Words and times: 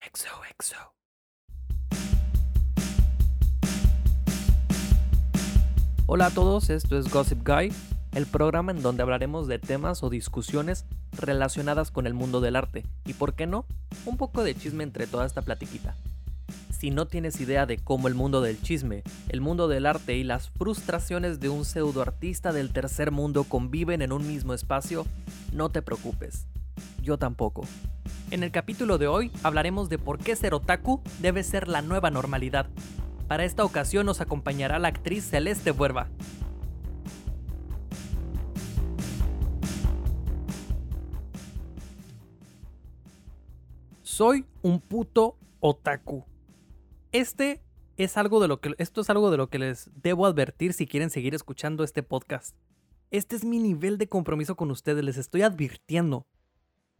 XOXO. 0.00 0.94
Hola 6.06 6.26
a 6.26 6.30
todos, 6.30 6.70
esto 6.70 6.98
es 6.98 7.10
Gossip 7.10 7.46
Guy, 7.46 7.70
el 8.14 8.24
programa 8.24 8.72
en 8.72 8.80
donde 8.80 9.02
hablaremos 9.02 9.46
de 9.46 9.58
temas 9.58 10.02
o 10.02 10.08
discusiones 10.08 10.86
relacionadas 11.12 11.90
con 11.90 12.06
el 12.06 12.14
mundo 12.14 12.40
del 12.40 12.56
arte 12.56 12.86
y, 13.04 13.12
por 13.12 13.34
qué 13.34 13.46
no, 13.46 13.66
un 14.06 14.16
poco 14.16 14.42
de 14.42 14.54
chisme 14.54 14.84
entre 14.84 15.06
toda 15.06 15.26
esta 15.26 15.42
platiquita. 15.42 15.94
Si 16.70 16.90
no 16.90 17.06
tienes 17.06 17.38
idea 17.38 17.66
de 17.66 17.76
cómo 17.76 18.08
el 18.08 18.14
mundo 18.14 18.40
del 18.40 18.60
chisme, 18.62 19.02
el 19.28 19.42
mundo 19.42 19.68
del 19.68 19.84
arte 19.84 20.16
y 20.16 20.24
las 20.24 20.48
frustraciones 20.48 21.40
de 21.40 21.50
un 21.50 21.66
pseudoartista 21.66 22.54
del 22.54 22.72
tercer 22.72 23.10
mundo 23.10 23.44
conviven 23.44 24.00
en 24.00 24.12
un 24.12 24.26
mismo 24.26 24.54
espacio, 24.54 25.04
no 25.52 25.68
te 25.68 25.82
preocupes. 25.82 26.46
Yo 27.02 27.18
tampoco. 27.18 27.64
En 28.30 28.44
el 28.44 28.52
capítulo 28.52 28.96
de 28.96 29.08
hoy 29.08 29.32
hablaremos 29.42 29.88
de 29.88 29.98
por 29.98 30.18
qué 30.18 30.36
ser 30.36 30.54
otaku 30.54 31.00
debe 31.18 31.42
ser 31.42 31.66
la 31.66 31.82
nueva 31.82 32.10
normalidad. 32.10 32.68
Para 33.26 33.44
esta 33.44 33.64
ocasión 33.64 34.06
nos 34.06 34.20
acompañará 34.20 34.78
la 34.78 34.86
actriz 34.86 35.28
Celeste 35.28 35.72
Buerba. 35.72 36.08
Soy 44.02 44.46
un 44.62 44.80
puto 44.80 45.36
otaku. 45.58 46.24
Este 47.10 47.64
es 47.96 48.16
algo 48.16 48.40
de 48.40 48.46
lo 48.46 48.60
que 48.60 48.74
esto 48.78 49.00
es 49.00 49.10
algo 49.10 49.32
de 49.32 49.38
lo 49.38 49.48
que 49.48 49.58
les 49.58 49.90
debo 49.96 50.26
advertir 50.26 50.72
si 50.72 50.86
quieren 50.86 51.10
seguir 51.10 51.34
escuchando 51.34 51.82
este 51.82 52.04
podcast. 52.04 52.54
Este 53.10 53.34
es 53.34 53.44
mi 53.44 53.58
nivel 53.58 53.98
de 53.98 54.08
compromiso 54.08 54.54
con 54.54 54.70
ustedes, 54.70 55.02
les 55.02 55.16
estoy 55.16 55.42
advirtiendo. 55.42 56.28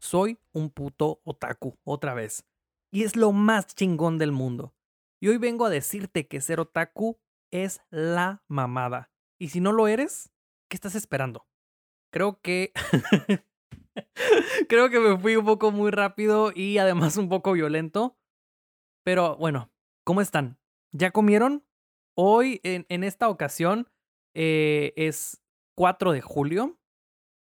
Soy 0.00 0.38
un 0.52 0.70
puto 0.70 1.20
otaku, 1.24 1.78
otra 1.84 2.14
vez. 2.14 2.46
Y 2.90 3.04
es 3.04 3.16
lo 3.16 3.32
más 3.32 3.66
chingón 3.66 4.18
del 4.18 4.32
mundo. 4.32 4.74
Y 5.20 5.28
hoy 5.28 5.36
vengo 5.36 5.66
a 5.66 5.70
decirte 5.70 6.26
que 6.26 6.40
ser 6.40 6.59
otaku 6.59 7.20
es 7.52 7.82
la 7.90 8.43
mamada. 8.48 9.12
Y 9.38 9.51
si 9.51 9.60
no 9.60 9.73
lo 9.73 9.88
eres, 9.88 10.32
¿qué 10.68 10.76
estás 10.76 10.95
esperando? 10.95 11.46
Creo 12.10 12.40
que... 12.40 12.73
Creo 14.68 14.88
que 14.88 15.01
me 15.01 15.18
fui 15.18 15.37
un 15.37 15.45
poco 15.45 15.71
muy 15.71 15.90
rápido 15.90 16.52
y 16.54 16.78
además 16.78 17.18
un 17.18 17.28
poco 17.28 17.52
violento. 17.52 18.16
Pero 19.04 19.37
bueno, 19.37 19.71
¿cómo 20.04 20.23
están? 20.23 20.59
¿Ya 20.93 21.10
comieron? 21.10 21.66
Hoy, 22.16 22.60
en, 22.62 22.87
en 22.88 23.04
esta 23.04 23.28
ocasión, 23.28 23.88
eh, 24.34 24.95
es 24.96 25.43
4 25.76 26.12
de 26.12 26.23
julio. 26.23 26.79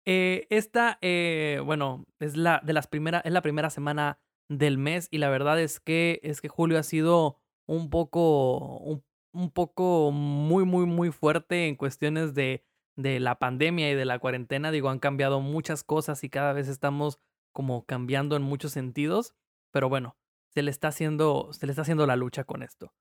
Eh, 0.07 0.47
esta, 0.51 0.99
eh, 1.03 1.61
bueno, 1.65 2.07
es 2.19 2.37
la, 2.37 2.61
de 2.65 2.73
las 2.73 2.87
primera, 2.87 3.21
es 3.21 3.33
la 3.33 3.43
primera 3.43 3.71
semana 3.71 4.19
del 4.49 4.79
mes 4.79 5.09
y 5.11 5.19
la 5.19 5.29
verdad 5.29 5.61
es 5.61 5.79
que, 5.81 6.21
es 6.23 6.41
que 6.41 6.49
julio 6.49 6.79
ha 6.79 6.83
sido 6.83 7.39
un 7.67 7.91
poco, 7.91 8.79
un, 8.79 9.05
un 9.33 9.51
poco 9.51 10.11
muy, 10.11 10.65
muy, 10.65 10.87
muy 10.87 11.11
fuerte 11.11 11.69
en 11.69 11.77
cuestiones 11.77 12.35
de, 12.35 12.65
de 12.97 13.21
la 13.21 13.39
pandemia 13.39 13.91
y 13.91 13.95
de 13.95 14.05
la 14.05 14.19
cuarentena. 14.19 14.71
Digo, 14.71 14.89
han 14.89 14.99
cambiado 14.99 15.41
muchas 15.41 15.85
cosas 15.85 16.25
y 16.25 16.31
cada 16.31 16.53
vez 16.53 16.69
estamos 16.69 17.21
como 17.53 17.85
cambiando 17.85 18.37
en 18.37 18.43
muchos 18.43 18.73
sentidos. 18.73 19.35
Pero 19.73 19.89
bueno, 19.89 20.17
se 20.49 20.63
le 20.63 20.71
está 20.71 20.89
haciendo, 20.89 21.53
se 21.53 21.67
le 21.67 21.73
está 21.73 21.83
haciendo 21.83 22.07
la 22.07 22.17
lucha 22.17 22.45
con 22.45 22.63
esto. 22.63 22.93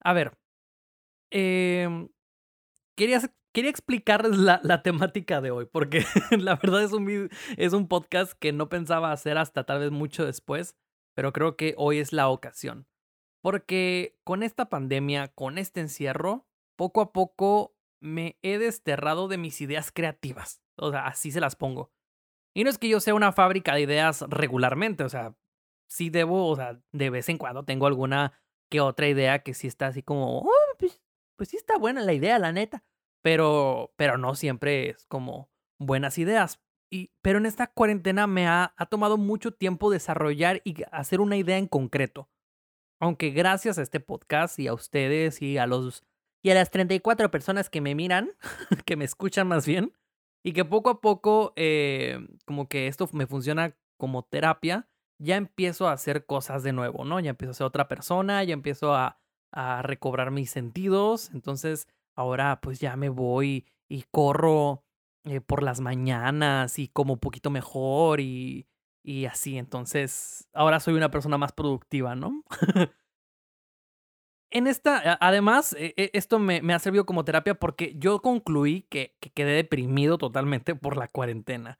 A 0.00 0.12
ver, 0.12 0.38
eh, 1.30 2.08
quería, 2.96 3.20
quería 3.56 3.70
explicarles 3.70 4.36
la, 4.36 4.82
temática 4.82 5.40
de 5.40 5.50
hoy, 5.50 5.64
porque 5.64 6.04
la 6.38 6.56
verdad 6.56 6.82
es 6.82 6.92
un, 6.92 7.30
es 7.56 7.72
un 7.72 7.88
podcast 7.88 8.34
que 8.34 8.52
no 8.52 8.68
pensaba 8.68 9.12
hacer 9.12 9.38
hasta 9.38 9.64
tal 9.64 9.78
vez 9.78 9.90
mucho 9.90 10.26
después, 10.26 10.76
pero 11.14 11.32
creo 11.32 11.56
que 11.56 11.72
hoy 11.78 11.96
es 11.96 12.12
la 12.12 12.28
ocasión. 12.28 12.86
Porque 13.40 14.18
con 14.24 14.42
esta 14.42 14.68
pandemia, 14.68 15.28
con 15.28 15.56
este 15.56 15.80
encierro, 15.80 16.46
poco 16.76 17.00
a 17.00 17.14
poco 17.14 17.74
me 17.98 18.38
he 18.42 18.58
desterrado 18.58 19.26
de 19.26 19.38
mis 19.38 19.58
ideas 19.62 19.90
creativas. 19.90 20.60
O 20.76 20.90
sea, 20.90 21.06
así 21.06 21.30
se 21.30 21.40
las 21.40 21.56
pongo. 21.56 21.90
Y 22.54 22.62
no 22.62 22.68
es 22.68 22.76
que 22.76 22.90
yo 22.90 23.00
sea 23.00 23.14
una 23.14 23.32
fábrica 23.32 23.74
de 23.74 23.80
ideas 23.80 24.22
regularmente, 24.28 25.02
o 25.02 25.08
sea, 25.08 25.34
sí 25.88 26.10
debo, 26.10 26.46
o 26.48 26.56
sea, 26.56 26.78
de 26.92 27.08
vez 27.08 27.30
en 27.30 27.38
cuando 27.38 27.64
tengo 27.64 27.86
alguna 27.86 28.38
que 28.70 28.82
otra 28.82 29.08
idea 29.08 29.38
que 29.38 29.54
sí 29.54 29.66
está 29.66 29.86
así 29.86 30.02
como, 30.02 30.40
oh, 30.40 30.76
pues, 30.78 31.00
pues 31.36 31.48
sí 31.48 31.56
está 31.56 31.78
buena 31.78 32.02
la 32.02 32.12
idea, 32.12 32.38
la 32.38 32.52
neta. 32.52 32.84
Pero, 33.26 33.92
pero 33.96 34.18
no 34.18 34.36
siempre 34.36 34.90
es 34.90 35.04
como 35.06 35.50
buenas 35.80 36.16
ideas. 36.16 36.60
Y, 36.92 37.10
pero 37.22 37.38
en 37.38 37.46
esta 37.46 37.66
cuarentena 37.66 38.28
me 38.28 38.46
ha, 38.46 38.72
ha 38.76 38.86
tomado 38.86 39.16
mucho 39.16 39.50
tiempo 39.50 39.90
desarrollar 39.90 40.62
y 40.62 40.84
hacer 40.92 41.20
una 41.20 41.36
idea 41.36 41.58
en 41.58 41.66
concreto. 41.66 42.30
Aunque 43.00 43.30
gracias 43.30 43.78
a 43.78 43.82
este 43.82 43.98
podcast 43.98 44.60
y 44.60 44.68
a 44.68 44.74
ustedes 44.74 45.42
y 45.42 45.58
a 45.58 45.66
los 45.66 46.04
y 46.40 46.50
a 46.50 46.54
las 46.54 46.70
34 46.70 47.32
personas 47.32 47.68
que 47.68 47.80
me 47.80 47.96
miran, 47.96 48.30
que 48.86 48.94
me 48.94 49.04
escuchan 49.04 49.48
más 49.48 49.66
bien, 49.66 49.92
y 50.44 50.52
que 50.52 50.64
poco 50.64 50.90
a 50.90 51.00
poco, 51.00 51.52
eh, 51.56 52.24
como 52.44 52.68
que 52.68 52.86
esto 52.86 53.10
me 53.12 53.26
funciona 53.26 53.76
como 53.98 54.22
terapia, 54.22 54.88
ya 55.18 55.34
empiezo 55.34 55.88
a 55.88 55.94
hacer 55.94 56.26
cosas 56.26 56.62
de 56.62 56.72
nuevo, 56.72 57.04
¿no? 57.04 57.18
Ya 57.18 57.30
empiezo 57.30 57.50
a 57.50 57.54
ser 57.54 57.66
otra 57.66 57.88
persona, 57.88 58.44
ya 58.44 58.52
empiezo 58.52 58.94
a, 58.94 59.18
a 59.50 59.82
recobrar 59.82 60.30
mis 60.30 60.52
sentidos, 60.52 61.32
entonces 61.34 61.88
ahora 62.16 62.60
pues 62.60 62.80
ya 62.80 62.96
me 62.96 63.08
voy 63.08 63.66
y 63.88 64.04
corro 64.10 64.82
eh, 65.24 65.40
por 65.40 65.62
las 65.62 65.80
mañanas 65.80 66.78
y 66.78 66.88
como 66.88 67.14
un 67.14 67.18
poquito 67.20 67.50
mejor 67.50 68.20
y, 68.20 68.66
y 69.04 69.26
así, 69.26 69.58
entonces 69.58 70.48
ahora 70.52 70.80
soy 70.80 70.94
una 70.94 71.10
persona 71.10 71.38
más 71.38 71.52
productiva, 71.52 72.14
¿no? 72.14 72.42
en 74.50 74.66
esta, 74.66 75.18
además, 75.20 75.74
e, 75.78 75.94
esto 76.12 76.38
me, 76.38 76.62
me, 76.62 76.74
ha 76.74 76.78
servido 76.78 77.06
como 77.06 77.24
terapia 77.24 77.54
porque 77.54 77.94
yo 77.96 78.22
concluí 78.22 78.82
que, 78.82 79.16
que 79.20 79.30
quedé 79.30 79.52
deprimido 79.52 80.18
totalmente 80.18 80.74
por 80.74 80.96
la 80.96 81.08
cuarentena. 81.08 81.78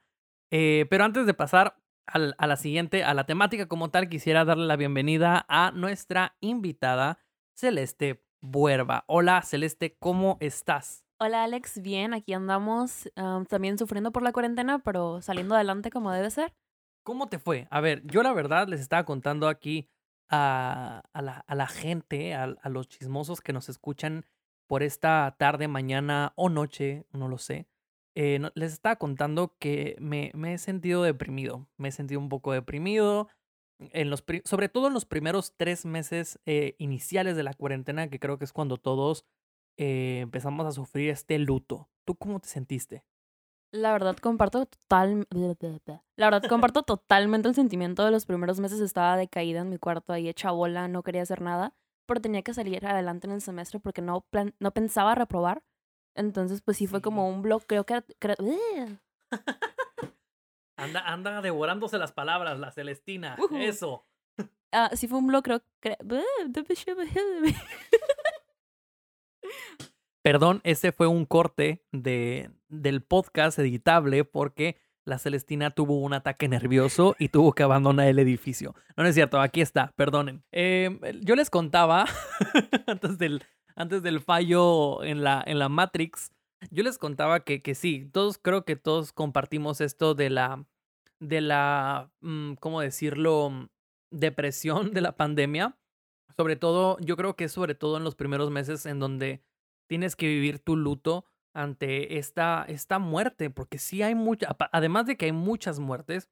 Eh, 0.53 0.87
pero 0.91 1.05
antes 1.05 1.27
de 1.27 1.35
pasar 1.35 1.81
a, 2.07 2.19
a 2.37 2.47
la 2.47 2.57
siguiente, 2.57 3.05
a 3.05 3.15
la 3.15 3.27
temática 3.27 3.67
como 3.67 3.91
tal, 3.91 4.09
quisiera 4.09 4.45
darle 4.45 4.67
la 4.67 4.77
bienvenida 4.77 5.47
a 5.49 5.73
nuestra 5.73 6.37
invitada, 6.41 7.19
Celeste 7.57 8.26
Buerba. 8.49 9.05
Hola, 9.09 9.43
Celeste, 9.43 9.97
¿cómo 9.99 10.37
estás? 10.41 11.05
Hola 11.19 11.43
Alex, 11.43 11.83
bien, 11.83 12.15
aquí 12.15 12.33
andamos 12.33 13.11
um, 13.17 13.45
también 13.45 13.77
sufriendo 13.77 14.13
por 14.13 14.23
la 14.23 14.33
cuarentena, 14.33 14.79
pero 14.79 15.21
saliendo 15.21 15.57
adelante 15.57 15.91
como 15.91 16.13
debe 16.13 16.31
ser. 16.31 16.55
¿Cómo 17.03 17.29
te 17.29 17.41
fue? 17.41 17.67
A 17.71 17.81
ver, 17.81 18.07
yo 18.07 18.23
la 18.23 18.33
verdad 18.33 18.69
les 18.69 18.81
estaba 18.81 19.05
contando 19.05 19.49
aquí 19.49 19.89
a, 20.29 21.03
a, 21.13 21.23
la, 21.23 21.45
a 21.47 21.55
la, 21.57 21.67
gente, 21.67 22.35
a, 22.35 22.45
a, 22.45 22.69
los 22.69 22.89
chismosos 22.89 23.41
que 23.41 23.53
nos 23.53 23.69
escuchan 23.69 24.25
por 24.69 24.85
esta 24.85 25.35
tarde, 25.39 25.67
mañana 25.67 26.33
o 26.37 26.49
noche, 26.49 27.05
no 27.11 27.27
lo 27.27 27.39
sé. 27.39 27.67
Eh, 28.15 28.39
no, 28.39 28.53
les 28.55 28.73
estaba 28.73 28.97
contando 28.97 29.57
que 29.59 29.97
me, 29.99 30.31
me, 30.35 30.55
he 30.55 30.59
sentido 30.59 31.03
deprimido. 31.03 31.69
Me 31.77 31.89
he 31.89 31.93
sentido 31.93 32.21
un 32.21 32.29
poco 32.29 32.53
deprimido. 32.53 33.29
En 33.79 34.11
los, 34.11 34.25
sobre 34.45 34.69
todo 34.69 34.87
en 34.87 34.95
los 34.95 35.05
primeros 35.05 35.55
tres 35.57 35.85
meses 35.85 36.39
eh, 36.47 36.75
iniciales 36.79 37.37
de 37.37 37.43
la 37.43 37.55
cuarentena, 37.55 38.09
que 38.09 38.19
creo 38.19 38.39
que 38.39 38.45
es 38.45 38.53
cuando 38.53 38.79
todos 38.79 39.25
eh, 39.77 40.21
empezamos 40.23 40.67
a 40.67 40.73
sufrir 40.73 41.11
este 41.11 41.39
luto. 41.39 41.89
¿Tú 42.05 42.15
cómo 42.15 42.41
te 42.41 42.49
sentiste? 42.49 43.05
La 43.73 43.93
verdad 43.93 44.17
comparto 44.17 44.65
total 44.67 45.27
La 46.17 46.27
verdad 46.31 46.49
comparto 46.49 46.83
totalmente 46.83 47.49
el 47.49 47.55
sentimiento 47.55 48.05
de 48.05 48.11
los 48.11 48.25
primeros 48.25 48.61
meses 48.61 48.81
estaba 48.81 49.17
decaída 49.17 49.61
en 49.61 49.69
mi 49.69 49.79
cuarto 49.79 50.13
ahí 50.13 50.29
hecha 50.29 50.51
bola, 50.51 50.89
no 50.89 51.03
quería 51.03 51.23
hacer 51.23 51.43
nada, 51.43 51.75
pero 52.07 52.21
tenía 52.21 52.43
que 52.43 52.55
salir 52.55 52.87
adelante 52.87 53.27
en 53.27 53.35
el 53.35 53.41
semestre 53.43 53.81
porque 53.81 54.01
no 54.03 54.23
plan 54.23 54.55
no 54.61 54.71
pensaba 54.73 55.15
reprobar. 55.15 55.63
Entonces, 56.15 56.63
pues 56.63 56.79
sí 56.79 56.87
fue 56.87 57.03
como 57.03 57.29
un 57.29 57.43
blog, 57.43 57.67
creo 57.67 57.85
que 57.85 58.03
anda 60.77 61.01
anda 61.01 61.43
devorándose 61.43 61.99
las 61.99 62.13
palabras 62.13 62.59
la 62.59 62.71
Celestina, 62.71 63.37
uh 63.39 63.49
-huh. 63.49 63.63
eso. 63.63 64.07
Ah, 64.73 64.91
uh, 64.93 64.97
sí 64.97 65.09
fue 65.09 65.19
un 65.19 65.27
blog, 65.29 65.45
creo 65.45 65.63
que 65.81 65.97
Perdón, 70.23 70.61
ese 70.65 70.91
fue 70.91 71.07
un 71.07 71.25
corte 71.25 71.85
de, 71.93 72.51
del 72.69 73.01
podcast 73.01 73.59
editable 73.61 74.25
porque 74.25 74.77
la 75.05 75.19
Celestina 75.19 75.71
tuvo 75.71 76.01
un 76.01 76.13
ataque 76.15 76.49
nervioso 76.49 77.15
y 77.19 77.29
tuvo 77.29 77.53
que 77.53 77.63
abandonar 77.63 78.09
el 78.09 78.19
edificio. 78.19 78.75
No, 78.97 79.05
no 79.05 79.09
es 79.09 79.15
cierto, 79.15 79.41
aquí 79.41 79.61
está, 79.61 79.93
perdonen. 79.95 80.43
Eh, 80.51 80.99
yo 81.23 81.37
les 81.37 81.49
contaba, 81.49 82.07
antes, 82.89 83.19
del, 83.19 83.45
antes 83.77 84.03
del 84.03 84.21
fallo 84.21 85.05
en 85.05 85.23
la, 85.23 85.45
en 85.47 85.61
la 85.61 85.69
Matrix, 85.69 86.33
yo 86.71 86.83
les 86.83 86.99
contaba 86.99 87.45
que, 87.45 87.63
que 87.63 87.75
sí, 87.75 88.09
todos 88.13 88.39
creo 88.39 88.65
que 88.65 88.77
todos 88.77 89.13
compartimos 89.13 89.81
esto 89.81 90.15
de 90.15 90.31
la, 90.31 90.67
de 91.21 91.41
la, 91.41 92.11
mmm, 92.21 92.55
¿cómo 92.55 92.81
decirlo? 92.81 93.69
Depresión 94.11 94.93
de 94.93 95.01
la 95.01 95.17
pandemia. 95.17 95.79
Sobre 96.37 96.57
todo, 96.57 96.99
yo 97.01 97.17
creo 97.17 97.35
que 97.37 97.49
sobre 97.49 97.75
todo 97.75 97.97
en 97.97 98.05
los 98.05 98.15
primeros 98.15 98.51
meses 98.51 98.87
en 98.87 98.99
donde 98.99 99.43
tienes 99.89 100.17
que 100.17 100.27
vivir 100.27 100.59
tu 100.59 100.77
luto 100.77 101.25
ante 101.55 102.19
esta, 102.19 102.65
esta 102.69 102.99
muerte, 102.99 103.49
porque 103.49 103.79
sí 103.79 104.03
hay 104.03 104.15
mucha, 104.15 104.55
además 104.73 105.07
de 105.07 105.17
que 105.17 105.27
hay 105.27 105.33
muchas 105.33 105.79
muertes, 105.79 106.29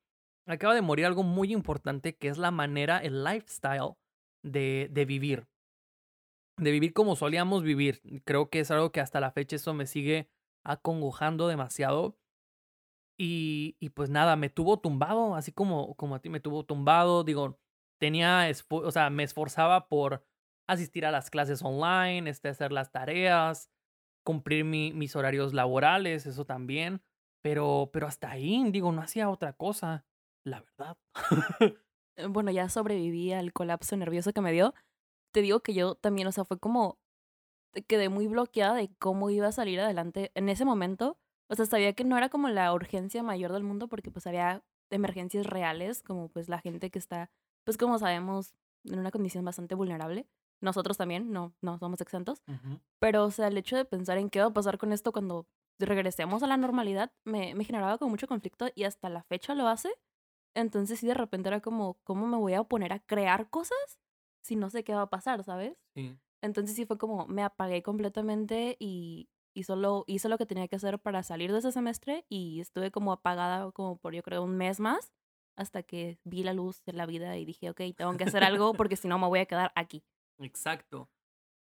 acaba 0.47 0.75
de 0.75 0.83
morir 0.83 1.07
algo 1.07 1.23
muy 1.23 1.53
importante 1.53 2.17
que 2.17 2.29
es 2.29 2.37
la 2.37 2.51
manera, 2.51 2.99
el 2.99 3.25
lifestyle 3.25 3.95
de, 4.43 4.89
de 4.93 5.05
vivir. 5.07 5.47
De 6.57 6.71
vivir 6.71 6.93
como 6.93 7.17
solíamos 7.17 7.63
vivir. 7.63 8.01
Creo 8.25 8.49
que 8.49 8.61
es 8.61 8.71
algo 8.71 8.93
que 8.93 9.01
hasta 9.01 9.21
la 9.21 9.33
fecha 9.33 9.57
eso 9.57 9.75
me 9.75 9.87
sigue 9.87 10.31
acongojando 10.65 11.49
demasiado. 11.49 12.17
Y, 13.19 13.77
y 13.81 13.91
pues 13.91 14.11
nada, 14.11 14.37
me 14.37 14.51
tuvo 14.51 14.81
tumbado, 14.81 15.37
así 15.37 15.53
como, 15.53 15.95
como 15.95 16.17
a 16.17 16.21
ti 16.21 16.29
me 16.29 16.41
tuvo 16.41 16.65
tumbado. 16.65 17.25
Digo, 17.25 17.59
tenía, 18.01 18.49
o 18.69 18.91
sea, 18.91 19.11
me 19.11 19.23
esforzaba 19.23 19.89
por 19.89 20.25
asistir 20.69 21.07
a 21.07 21.11
las 21.11 21.31
clases 21.31 21.63
online, 21.63 22.29
este, 22.29 22.49
hacer 22.49 22.73
las 22.73 22.91
tareas, 22.91 23.71
cumplir 24.25 24.65
mi, 24.65 24.93
mis 24.93 25.15
horarios 25.17 25.55
laborales, 25.55 26.27
eso 26.27 26.45
también. 26.45 27.03
Pero, 27.43 27.91
pero 27.93 28.07
hasta 28.07 28.31
ahí, 28.31 28.65
digo, 28.71 28.91
no 28.91 29.03
hacía 29.03 29.29
otra 29.29 29.53
cosa, 29.53 30.07
la 30.45 30.61
verdad. 30.61 30.97
Eh, 32.17 32.29
bueno, 32.29 32.53
ya 32.53 32.69
sobreviví 32.69 33.33
al 33.33 33.53
colapso 33.53 33.97
nervioso 33.97 34.33
que 34.33 34.41
me 34.41 34.53
dio. 34.53 34.73
Te 35.35 35.43
digo 35.43 35.59
que 35.65 35.75
yo 35.75 35.97
también, 35.97 36.29
o 36.29 36.33
sea, 36.33 36.45
fue 36.45 36.61
como, 36.61 37.01
quedé 37.89 38.09
muy 38.09 38.29
bloqueada 38.29 38.75
de 38.75 38.95
cómo 39.01 39.31
iba 39.31 39.49
a 39.49 39.53
salir 39.53 39.81
adelante 39.81 40.31
en 40.37 40.49
ese 40.49 40.65
momento. 40.65 41.19
O 41.49 41.57
sea, 41.57 41.67
sabía 41.67 41.93
que 41.93 42.05
no 42.05 42.17
era 42.17 42.29
como 42.29 42.49
la 42.49 42.73
urgencia 42.73 43.21
mayor 43.25 43.53
del 43.53 43.65
mundo 43.65 43.89
porque 43.89 44.13
pues 44.13 44.29
había 44.29 44.63
emergencias 44.91 45.45
reales, 45.47 46.05
como 46.05 46.29
pues 46.29 46.49
la 46.49 46.61
gente 46.61 46.89
que 46.93 47.01
está, 47.01 47.33
pues 47.65 47.77
como 47.77 47.99
sabemos, 47.99 48.55
en 48.85 49.01
una 49.01 49.11
condición 49.11 49.45
bastante 49.45 49.75
vulnerable. 49.75 50.29
Nosotros 50.61 50.97
también, 50.97 51.33
no, 51.33 51.53
no 51.63 51.81
somos 51.81 52.01
exentos. 52.01 52.41
Pero, 53.01 53.25
o 53.25 53.31
sea, 53.33 53.49
el 53.49 53.59
hecho 53.59 53.77
de 53.77 53.85
pensar 53.85 54.19
en 54.19 54.31
qué 54.31 54.39
va 54.39 54.47
a 54.47 54.53
pasar 54.55 54.79
con 54.79 54.93
esto 54.93 55.11
cuando 55.11 55.49
regresemos 55.81 56.45
a 56.45 56.47
la 56.47 56.57
normalidad, 56.57 57.11
me, 57.25 57.57
me 57.57 57.65
generaba 57.65 57.99
como 57.99 58.11
mucho 58.11 58.29
conflicto 58.29 58.69
y 58.77 58.85
hasta 58.85 59.09
la 59.09 59.25
fecha 59.25 59.57
lo 59.57 59.67
hace. 59.67 59.93
Entonces 60.55 61.01
sí, 61.01 61.09
de 61.09 61.15
repente 61.15 61.49
era 61.49 61.61
como, 61.61 61.95
¿cómo 62.05 62.29
me 62.29 62.37
voy 62.37 62.55
a 62.55 62.63
poner 62.63 62.93
a 62.93 63.01
crear 63.01 63.51
cosas 63.51 63.99
si 64.45 64.57
no 64.57 64.71
sé 64.71 64.85
qué 64.85 64.95
va 64.95 65.03
a 65.03 65.11
pasar, 65.11 65.43
¿sabes? 65.43 65.77
Sí. 65.95 66.17
Entonces 66.43 66.77
sí 66.77 66.85
fue 66.85 66.99
como, 66.99 67.27
me 67.27 67.43
apagué 67.43 67.83
completamente 67.83 68.77
y, 68.79 69.31
y 69.55 69.63
solo 69.63 70.05
hice 70.07 70.29
lo 70.29 70.37
que 70.37 70.47
tenía 70.47 70.69
que 70.69 70.77
hacer 70.77 70.99
para 70.99 71.23
salir 71.23 71.51
de 71.53 71.59
ese 71.59 71.73
semestre 71.73 72.27
y 72.29 72.61
estuve 72.61 72.91
como 72.91 73.13
apagada 73.13 73.71
como 73.73 73.97
por 73.97 74.15
yo 74.15 74.23
creo 74.23 74.43
un 74.43 74.57
mes 74.57 74.81
más 74.81 75.13
hasta 75.57 75.83
que 75.83 76.19
vi 76.25 76.43
la 76.43 76.53
luz 76.53 76.83
de 76.85 76.93
la 76.93 77.07
vida 77.07 77.37
y 77.39 77.45
dije, 77.45 77.71
ok, 77.71 77.81
tengo 77.97 78.17
que 78.17 78.25
hacer 78.25 78.45
algo 78.45 78.73
porque 78.75 78.97
si 78.97 79.09
no 79.09 79.19
me 79.19 79.29
voy 79.29 79.39
a 79.39 79.47
quedar 79.47 79.73
aquí. 79.75 80.05
Exacto. 80.39 81.09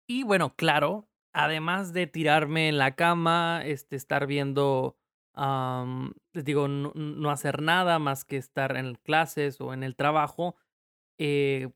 Y 0.09 0.23
bueno, 0.23 0.55
claro, 0.55 1.09
además 1.33 1.93
de 1.93 2.07
tirarme 2.07 2.69
en 2.69 2.79
la 2.79 2.95
cama, 2.95 3.63
este, 3.65 3.97
estar 3.97 4.27
viendo, 4.27 4.97
les 6.33 6.45
digo, 6.45 6.69
no, 6.69 7.31
hacer 7.31 7.61
nada 7.63 7.99
más 7.99 8.25
que 8.25 8.37
estar 8.37 8.77
en 8.77 8.95
clases 8.95 9.61
o 9.61 9.75
en 9.75 9.83
el 9.83 9.97
trabajo, 9.97 10.57
eh, 11.19 11.71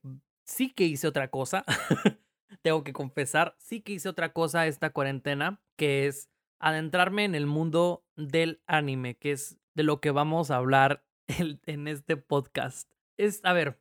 sí 0.45 0.71
que 0.71 0.85
hice 0.85 1.07
otra 1.07 1.29
cosa. 1.29 1.65
Tengo 2.61 2.83
que 2.83 2.93
confesar, 2.93 3.55
sí 3.59 3.81
que 3.81 3.93
hice 3.93 4.09
otra 4.09 4.33
cosa 4.33 4.67
esta 4.67 4.91
cuarentena, 4.91 5.61
que 5.77 6.07
es 6.07 6.29
adentrarme 6.59 7.25
en 7.25 7.35
el 7.35 7.45
mundo 7.45 8.05
del 8.15 8.61
anime, 8.65 9.17
que 9.17 9.31
es 9.31 9.59
de 9.75 9.83
lo 9.83 9.99
que 9.99 10.11
vamos 10.11 10.51
a 10.51 10.57
hablar 10.57 11.05
en 11.27 11.87
este 11.87 12.17
podcast. 12.17 12.89
Es, 13.17 13.41
a 13.43 13.53
ver, 13.53 13.79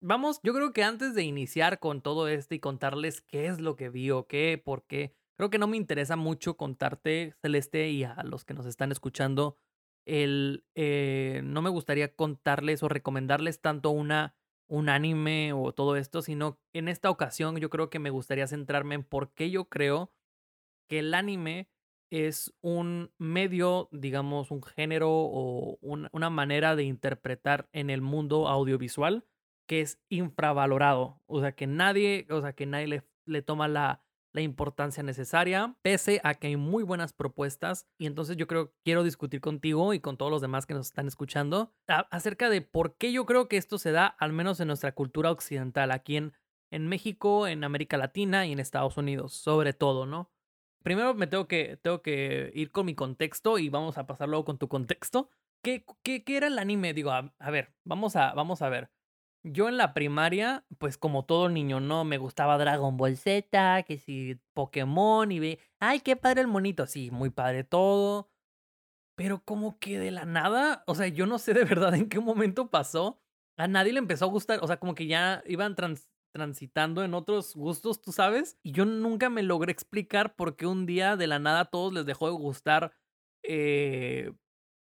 vamos, 0.00 0.40
yo 0.42 0.52
creo 0.52 0.72
que 0.72 0.84
antes 0.84 1.14
de 1.14 1.24
iniciar 1.24 1.80
con 1.80 2.02
todo 2.02 2.28
esto 2.28 2.54
y 2.54 2.60
contarles 2.60 3.20
qué 3.22 3.46
es 3.46 3.60
lo 3.60 3.74
que 3.74 3.88
vi 3.88 4.10
o 4.10 4.26
qué, 4.26 4.60
por 4.62 4.86
qué, 4.86 5.14
creo 5.36 5.50
que 5.50 5.58
no 5.58 5.66
me 5.66 5.76
interesa 5.76 6.16
mucho 6.16 6.56
contarte, 6.56 7.34
Celeste, 7.40 7.88
y 7.90 8.04
a 8.04 8.22
los 8.22 8.44
que 8.44 8.54
nos 8.54 8.66
están 8.66 8.92
escuchando, 8.92 9.58
el, 10.06 10.64
eh, 10.74 11.40
no 11.44 11.62
me 11.62 11.70
gustaría 11.70 12.14
contarles 12.14 12.82
o 12.82 12.88
recomendarles 12.88 13.60
tanto 13.60 13.90
una, 13.90 14.36
un 14.68 14.88
anime 14.88 15.52
o 15.52 15.72
todo 15.72 15.96
esto, 15.96 16.22
sino 16.22 16.58
en 16.72 16.88
esta 16.88 17.10
ocasión 17.10 17.56
yo 17.56 17.70
creo 17.70 17.90
que 17.90 17.98
me 17.98 18.10
gustaría 18.10 18.46
centrarme 18.46 18.94
en 18.94 19.04
por 19.04 19.32
qué 19.32 19.50
yo 19.50 19.68
creo 19.68 20.12
que 20.88 21.00
el 21.00 21.14
anime 21.14 21.68
es 22.10 22.54
un 22.60 23.12
medio, 23.18 23.88
digamos, 23.90 24.50
un 24.50 24.62
género 24.62 25.10
o 25.10 25.78
una 25.80 26.30
manera 26.30 26.76
de 26.76 26.84
interpretar 26.84 27.68
en 27.72 27.90
el 27.90 28.02
mundo 28.02 28.48
audiovisual 28.48 29.24
que 29.66 29.80
es 29.80 29.98
infravalorado. 30.08 31.20
O 31.26 31.40
sea, 31.40 31.52
que 31.52 31.66
nadie, 31.66 32.26
o 32.30 32.40
sea, 32.40 32.52
que 32.52 32.66
nadie 32.66 32.86
le, 32.86 33.04
le 33.26 33.42
toma 33.42 33.68
la, 33.68 34.03
la 34.34 34.42
importancia 34.42 35.02
necesaria, 35.02 35.76
pese 35.80 36.20
a 36.24 36.34
que 36.34 36.48
hay 36.48 36.56
muy 36.56 36.82
buenas 36.82 37.12
propuestas. 37.12 37.86
Y 37.98 38.06
entonces 38.06 38.36
yo 38.36 38.46
creo, 38.46 38.74
quiero 38.84 39.04
discutir 39.04 39.40
contigo 39.40 39.94
y 39.94 40.00
con 40.00 40.16
todos 40.16 40.30
los 40.30 40.42
demás 40.42 40.66
que 40.66 40.74
nos 40.74 40.86
están 40.86 41.06
escuchando 41.06 41.72
acerca 41.86 42.50
de 42.50 42.60
por 42.60 42.96
qué 42.96 43.12
yo 43.12 43.24
creo 43.26 43.48
que 43.48 43.56
esto 43.56 43.78
se 43.78 43.92
da, 43.92 44.06
al 44.06 44.32
menos 44.32 44.58
en 44.58 44.66
nuestra 44.66 44.92
cultura 44.92 45.30
occidental, 45.30 45.92
aquí 45.92 46.16
en, 46.16 46.34
en 46.72 46.88
México, 46.88 47.46
en 47.46 47.62
América 47.62 47.96
Latina 47.96 48.44
y 48.44 48.52
en 48.52 48.58
Estados 48.58 48.96
Unidos, 48.96 49.34
sobre 49.34 49.72
todo, 49.72 50.04
¿no? 50.04 50.32
Primero 50.82 51.14
me 51.14 51.28
tengo 51.28 51.46
que, 51.46 51.78
tengo 51.80 52.02
que 52.02 52.50
ir 52.54 52.72
con 52.72 52.86
mi 52.86 52.94
contexto 52.94 53.58
y 53.58 53.68
vamos 53.68 53.98
a 53.98 54.06
pasar 54.06 54.28
luego 54.28 54.44
con 54.44 54.58
tu 54.58 54.68
contexto. 54.68 55.30
¿Qué, 55.62 55.86
qué, 56.02 56.24
qué 56.24 56.36
era 56.36 56.48
el 56.48 56.58
anime? 56.58 56.92
Digo, 56.92 57.12
a, 57.12 57.32
a 57.38 57.50
ver, 57.50 57.72
vamos 57.84 58.16
a, 58.16 58.34
vamos 58.34 58.62
a 58.62 58.68
ver. 58.68 58.90
Yo 59.46 59.68
en 59.68 59.76
la 59.76 59.92
primaria, 59.92 60.64
pues 60.78 60.96
como 60.96 61.26
todo 61.26 61.50
niño, 61.50 61.78
¿no? 61.78 62.04
Me 62.04 62.16
gustaba 62.16 62.56
Dragon 62.56 62.96
Ball 62.96 63.18
Z, 63.18 63.82
que 63.82 63.98
si 63.98 64.40
Pokémon 64.54 65.30
y 65.30 65.38
ve, 65.38 65.58
ay, 65.80 66.00
qué 66.00 66.16
padre 66.16 66.40
el 66.40 66.46
monito, 66.46 66.86
sí, 66.86 67.10
muy 67.10 67.28
padre 67.28 67.62
todo. 67.62 68.30
Pero 69.16 69.44
como 69.44 69.78
que 69.78 69.98
de 69.98 70.10
la 70.10 70.24
nada, 70.24 70.82
o 70.86 70.94
sea, 70.94 71.08
yo 71.08 71.26
no 71.26 71.38
sé 71.38 71.54
de 71.54 71.64
verdad 71.64 71.94
en 71.94 72.08
qué 72.08 72.20
momento 72.20 72.70
pasó. 72.70 73.20
A 73.58 73.68
nadie 73.68 73.92
le 73.92 74.00
empezó 74.00 74.24
a 74.24 74.28
gustar, 74.28 74.60
o 74.62 74.66
sea, 74.66 74.78
como 74.78 74.94
que 74.94 75.06
ya 75.06 75.42
iban 75.46 75.76
transitando 76.32 77.04
en 77.04 77.14
otros 77.14 77.54
gustos, 77.54 78.00
tú 78.02 78.12
sabes. 78.12 78.58
Y 78.62 78.72
yo 78.72 78.86
nunca 78.86 79.30
me 79.30 79.42
logré 79.42 79.72
explicar 79.72 80.34
por 80.36 80.56
qué 80.56 80.66
un 80.66 80.86
día 80.86 81.16
de 81.16 81.26
la 81.26 81.38
nada 81.38 81.60
a 81.60 81.64
todos 81.66 81.92
les 81.92 82.06
dejó 82.06 82.26
de 82.28 82.32
gustar, 82.32 82.92
eh, 83.42 84.32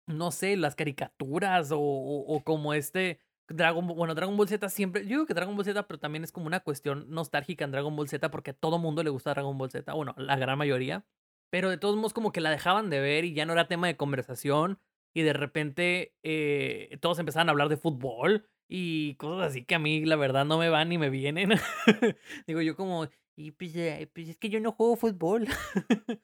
no 0.07 0.31
sé, 0.31 0.57
las 0.57 0.75
caricaturas 0.75 1.71
o, 1.71 1.79
o 1.81 2.43
como 2.43 2.73
este 2.73 3.19
Dragon 3.47 3.85
Ball, 3.85 3.95
bueno, 3.95 4.15
Dragon 4.15 4.35
Ball 4.35 4.47
Z 4.47 4.69
siempre, 4.69 5.03
yo 5.03 5.09
digo 5.09 5.25
que 5.25 5.33
Dragon 5.33 5.55
Ball 5.55 5.65
Z, 5.65 5.87
pero 5.87 5.99
también 5.99 6.23
es 6.23 6.31
como 6.31 6.47
una 6.47 6.61
cuestión 6.61 7.05
nostálgica 7.09 7.65
en 7.65 7.71
Dragon 7.71 7.95
Ball 7.95 8.09
Z 8.09 8.31
porque 8.31 8.51
a 8.51 8.53
todo 8.53 8.79
mundo 8.79 9.03
le 9.03 9.09
gusta 9.09 9.31
Dragon 9.31 9.57
Ball 9.57 9.69
Z, 9.69 9.93
bueno, 9.93 10.15
la 10.17 10.35
gran 10.35 10.57
mayoría, 10.57 11.05
pero 11.51 11.69
de 11.69 11.77
todos 11.77 11.95
modos 11.95 12.13
como 12.13 12.31
que 12.31 12.41
la 12.41 12.49
dejaban 12.49 12.89
de 12.89 12.99
ver 12.99 13.25
y 13.25 13.33
ya 13.33 13.45
no 13.45 13.53
era 13.53 13.67
tema 13.67 13.87
de 13.87 13.97
conversación 13.97 14.79
y 15.13 15.21
de 15.21 15.33
repente 15.33 16.15
eh, 16.23 16.97
todos 17.01 17.19
empezaban 17.19 17.49
a 17.49 17.51
hablar 17.51 17.69
de 17.69 17.77
fútbol 17.77 18.49
y 18.67 19.15
cosas 19.15 19.49
así 19.51 19.63
que 19.63 19.75
a 19.75 19.79
mí 19.79 20.05
la 20.05 20.15
verdad 20.15 20.45
no 20.45 20.57
me 20.57 20.69
van 20.69 20.89
ni 20.89 20.97
me 20.97 21.09
vienen. 21.09 21.51
digo 22.47 22.61
yo 22.61 22.75
como, 22.75 23.07
y 23.35 23.51
pues, 23.51 23.73
pues, 24.13 24.29
es 24.29 24.37
que 24.37 24.49
yo 24.49 24.59
no 24.59 24.71
juego 24.71 24.95
fútbol. 24.95 25.47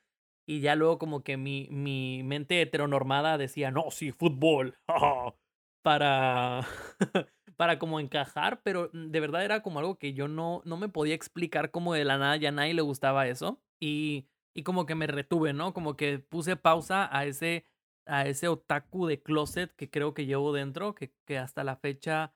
y 0.48 0.60
ya 0.60 0.75
luego 0.75 0.98
como 0.98 1.24
que 1.24 1.38
mi, 1.38 1.68
mi 1.72 2.24
mente 2.24 2.62
heteronormada 2.62 3.38
decía, 3.38 3.72
no, 3.72 3.92
sí, 3.92 4.12
fútbol 4.12 4.78
para, 5.82 6.68
para 7.58 7.80
como 7.80 8.00
encajar, 8.00 8.62
pero 8.64 8.90
de 8.94 9.20
verdad 9.20 9.44
era 9.46 9.62
como 9.62 9.80
algo 9.80 9.98
que 9.98 10.14
yo 10.14 10.28
no, 10.28 10.62
no 10.66 10.78
me 10.78 10.90
podía 10.90 11.16
explicar 11.16 11.72
como 11.72 11.94
de 11.94 12.06
la 12.06 12.18
nada, 12.18 12.38
ya 12.38 12.50
a 12.50 12.52
nadie 12.52 12.74
le 12.74 12.82
gustaba 12.82 13.28
eso. 13.28 13.62
Y, 13.80 14.28
y 14.54 14.64
como 14.64 14.86
que 14.86 14.96
me 14.96 15.08
retuve, 15.08 15.54
¿no? 15.54 15.74
Como 15.74 15.96
que 15.98 16.20
puse 16.20 16.56
pausa 16.56 17.10
a 17.16 17.26
ese, 17.26 17.66
a 18.06 18.26
ese 18.28 18.48
otaku 18.48 19.08
de 19.08 19.22
closet 19.22 19.74
que 19.76 19.90
creo 19.90 20.14
que 20.14 20.26
llevo 20.26 20.54
dentro, 20.54 20.96
que, 20.96 21.14
que 21.26 21.38
hasta 21.38 21.64
la 21.64 21.76
fecha, 21.78 22.34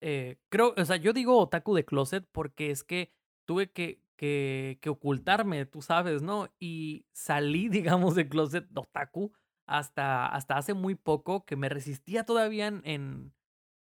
eh, 0.00 0.38
creo, 0.48 0.74
o 0.76 0.84
sea, 0.84 0.96
yo 0.96 1.12
digo 1.12 1.38
otaku 1.38 1.74
de 1.74 1.84
closet 1.84 2.26
porque 2.32 2.70
es 2.70 2.84
que 2.84 3.12
tuve 3.46 3.70
que, 3.70 4.00
que, 4.16 4.78
que 4.80 4.90
ocultarme, 4.90 5.66
tú 5.66 5.82
sabes, 5.82 6.22
¿no? 6.22 6.48
Y 6.58 7.06
salí, 7.12 7.68
digamos, 7.70 8.14
de 8.14 8.28
closet 8.28 8.66
otaku 8.76 9.32
hasta, 9.66 10.26
hasta 10.26 10.56
hace 10.56 10.74
muy 10.74 10.94
poco 10.94 11.44
que 11.44 11.56
me 11.56 11.68
resistía 11.68 12.24
todavía 12.24 12.68
en, 12.68 13.32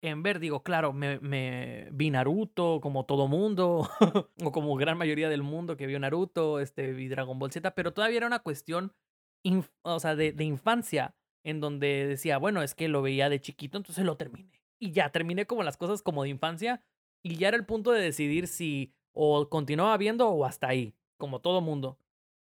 en, 0.01 0.23
ver. 0.23 0.39
Digo, 0.39 0.63
claro, 0.63 0.93
me, 0.93 1.19
me, 1.19 1.89
vi 1.91 2.09
Naruto 2.09 2.79
como 2.81 3.05
todo 3.05 3.27
mundo, 3.27 3.89
o 4.43 4.51
como 4.51 4.75
gran 4.75 4.97
mayoría 4.97 5.29
del 5.29 5.43
mundo 5.43 5.77
que 5.77 5.87
vio 5.87 5.99
Naruto, 5.99 6.59
este, 6.59 6.91
vi 6.93 7.07
Dragon 7.07 7.39
Ball 7.39 7.51
Z, 7.51 7.73
pero 7.75 7.93
todavía 7.93 8.17
era 8.17 8.27
una 8.27 8.39
cuestión 8.39 8.93
o 9.83 9.99
sea, 9.99 10.15
de, 10.15 10.31
de 10.31 10.43
infancia, 10.43 11.15
en 11.43 11.61
donde 11.61 12.07
decía, 12.07 12.37
bueno, 12.37 12.61
es 12.61 12.75
que 12.75 12.87
lo 12.87 13.01
veía 13.01 13.29
de 13.29 13.39
chiquito, 13.39 13.77
entonces 13.77 14.05
lo 14.05 14.17
terminé. 14.17 14.61
Y 14.79 14.91
ya, 14.91 15.09
terminé 15.11 15.45
como 15.45 15.63
las 15.63 15.77
cosas 15.77 16.01
como 16.01 16.23
de 16.23 16.29
infancia, 16.29 16.83
y 17.23 17.35
ya 17.35 17.49
era 17.49 17.57
el 17.57 17.65
punto 17.65 17.91
de 17.91 18.01
decidir 18.01 18.47
si 18.47 18.93
o 19.13 19.49
continuaba 19.49 19.97
viendo 19.97 20.29
o 20.29 20.45
hasta 20.45 20.67
ahí, 20.67 20.95
como 21.17 21.39
todo 21.39 21.61
mundo. 21.61 21.97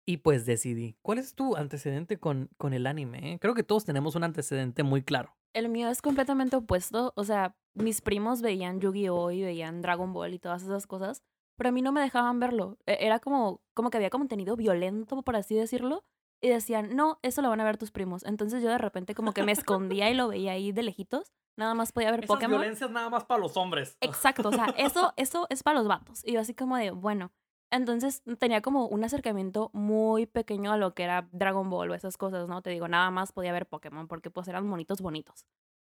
Y 0.09 0.17
pues 0.17 0.47
decidí. 0.47 0.97
¿Cuál 1.03 1.19
es 1.19 1.35
tu 1.35 1.55
antecedente 1.55 2.19
con, 2.19 2.49
con 2.57 2.73
el 2.73 2.87
anime? 2.87 3.35
Eh? 3.35 3.39
Creo 3.39 3.53
que 3.53 3.63
todos 3.63 3.85
tenemos 3.85 4.15
un 4.15 4.25
antecedente 4.25 4.83
muy 4.83 5.03
claro. 5.03 5.37
El 5.53 5.69
mío 5.69 5.91
es 5.91 6.01
completamente 6.01 6.57
opuesto. 6.57 7.13
O 7.15 7.25
sea, 7.25 7.55
mis 7.75 8.01
primos 8.01 8.41
veían 8.41 8.81
Yu-Gi-Oh! 8.81 9.33
y 9.33 9.43
veían 9.43 9.83
Dragon 9.83 10.15
Ball 10.15 10.33
y 10.33 10.39
todas 10.39 10.63
esas 10.63 10.87
cosas, 10.87 11.23
pero 11.59 11.69
a 11.69 11.73
mí 11.73 11.83
no 11.83 11.93
me 11.93 12.01
dejaban 12.01 12.41
verlo. 12.41 12.79
E, 12.87 12.97
era 13.05 13.19
como, 13.19 13.61
como 13.75 13.91
que 13.91 13.99
había 13.99 14.09
contenido 14.09 14.57
violento, 14.57 15.21
por 15.21 15.37
así 15.37 15.55
decirlo, 15.55 16.03
y 16.41 16.49
decían, 16.49 16.97
no, 16.97 17.19
eso 17.21 17.43
lo 17.43 17.51
van 17.51 17.61
a 17.61 17.65
ver 17.65 17.77
tus 17.77 17.91
primos. 17.91 18.25
Entonces 18.25 18.63
yo 18.63 18.71
de 18.71 18.79
repente 18.79 19.15
como 19.15 19.35
que 19.35 19.43
me 19.43 19.53
escondía 19.53 20.09
y 20.11 20.15
lo 20.15 20.29
veía 20.29 20.53
ahí 20.53 20.73
de 20.73 20.85
lejitos 20.85 21.35
nada 21.59 21.75
más 21.75 21.93
podía 21.93 22.11
ver 22.11 22.21
Esas 22.21 22.35
Pokémon. 22.35 22.61
violencias 22.61 22.91
nada 22.91 23.11
más 23.11 23.25
para 23.25 23.41
los 23.41 23.57
hombres. 23.57 23.99
Exacto, 24.01 24.49
o 24.49 24.53
sea, 24.53 24.67
eso, 24.79 25.13
eso 25.17 25.47
es 25.51 25.63
para 25.63 25.79
los 25.79 25.89
vatos. 25.89 26.25
Y 26.25 26.33
yo 26.33 26.41
así 26.41 26.55
como 26.55 26.77
de, 26.77 26.93
bueno, 26.93 27.33
entonces 27.71 28.23
tenía 28.39 28.63
como 28.63 28.87
un 28.87 29.05
acercamiento 29.05 29.71
muy 29.73 30.27
pequeño 30.27 30.73
a 30.73 30.77
lo 30.77 30.95
que 30.95 31.05
era 31.05 31.29
Dragon 31.33 31.69
Ball 31.69 31.91
o 31.91 31.95
esas 31.95 32.17
cosas, 32.17 32.49
¿no? 32.49 32.63
Te 32.63 32.71
digo, 32.71 32.89
nada 32.89 33.11
más 33.11 33.33
podía 33.33 33.53
ver 33.53 33.67
Pokémon 33.67 34.09
porque 34.09 34.31
pues 34.31 34.49
eran 34.49 34.67
monitos 34.67 35.01
bonitos. 35.01 35.47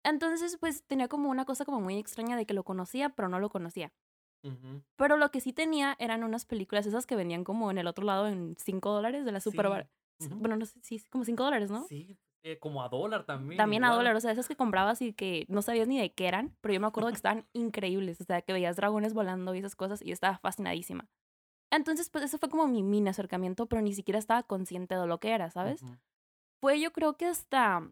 Entonces, 0.02 0.56
pues 0.58 0.84
tenía 0.86 1.08
como 1.08 1.28
una 1.28 1.44
cosa 1.44 1.64
como 1.64 1.80
muy 1.80 1.98
extraña 1.98 2.36
de 2.36 2.46
que 2.46 2.54
lo 2.54 2.64
conocía, 2.64 3.10
pero 3.10 3.28
no 3.28 3.38
lo 3.38 3.50
conocía. 3.50 3.92
Pero 4.96 5.18
lo 5.18 5.30
que 5.30 5.40
sí 5.40 5.52
tenía 5.52 5.96
eran 5.98 6.24
unas 6.24 6.46
películas 6.46 6.86
esas 6.86 7.06
que 7.06 7.14
vendían 7.14 7.44
como 7.44 7.70
en 7.70 7.76
el 7.76 7.86
otro 7.86 8.04
lado 8.04 8.26
en 8.26 8.56
5 8.58 8.90
dólares 8.90 9.26
de 9.26 9.32
la 9.32 9.40
super... 9.40 9.66
Sí. 9.66 9.70
bar-. 9.70 9.90
Bueno, 10.36 10.56
no 10.56 10.64
sé, 10.64 10.78
sí, 10.82 11.02
como 11.10 11.24
5 11.24 11.44
dólares, 11.44 11.70
¿no? 11.70 11.84
Sí, 11.84 12.18
eh, 12.42 12.58
como 12.58 12.82
a 12.82 12.88
dólar 12.88 13.24
también. 13.24 13.58
También 13.58 13.84
a 13.84 13.88
igual. 13.88 13.98
dólar, 13.98 14.16
o 14.16 14.20
sea, 14.20 14.32
esas 14.32 14.48
que 14.48 14.56
comprabas 14.56 15.02
y 15.02 15.12
que 15.12 15.44
no 15.48 15.60
sabías 15.60 15.88
ni 15.88 16.00
de 16.00 16.14
qué 16.14 16.26
eran, 16.26 16.56
pero 16.62 16.72
yo 16.72 16.80
me 16.80 16.86
acuerdo 16.86 17.10
que 17.10 17.16
estaban 17.16 17.46
increíbles, 17.52 18.20
o 18.20 18.24
sea, 18.24 18.40
que 18.40 18.54
veías 18.54 18.76
dragones 18.76 19.12
volando 19.12 19.54
y 19.54 19.58
esas 19.58 19.76
cosas 19.76 20.00
y 20.00 20.06
yo 20.06 20.14
estaba 20.14 20.38
fascinadísima. 20.38 21.06
Entonces, 21.70 22.10
pues 22.10 22.24
eso 22.24 22.38
fue 22.38 22.48
como 22.48 22.66
mi 22.66 22.82
mini 22.82 23.08
acercamiento, 23.08 23.66
pero 23.66 23.82
ni 23.82 23.94
siquiera 23.94 24.18
estaba 24.18 24.42
consciente 24.42 24.96
de 24.96 25.06
lo 25.06 25.20
que 25.20 25.30
era, 25.30 25.50
¿sabes? 25.50 25.82
Ujú. 25.82 25.96
Fue 26.60 26.80
yo 26.80 26.92
creo 26.92 27.16
que 27.16 27.26
hasta 27.26 27.90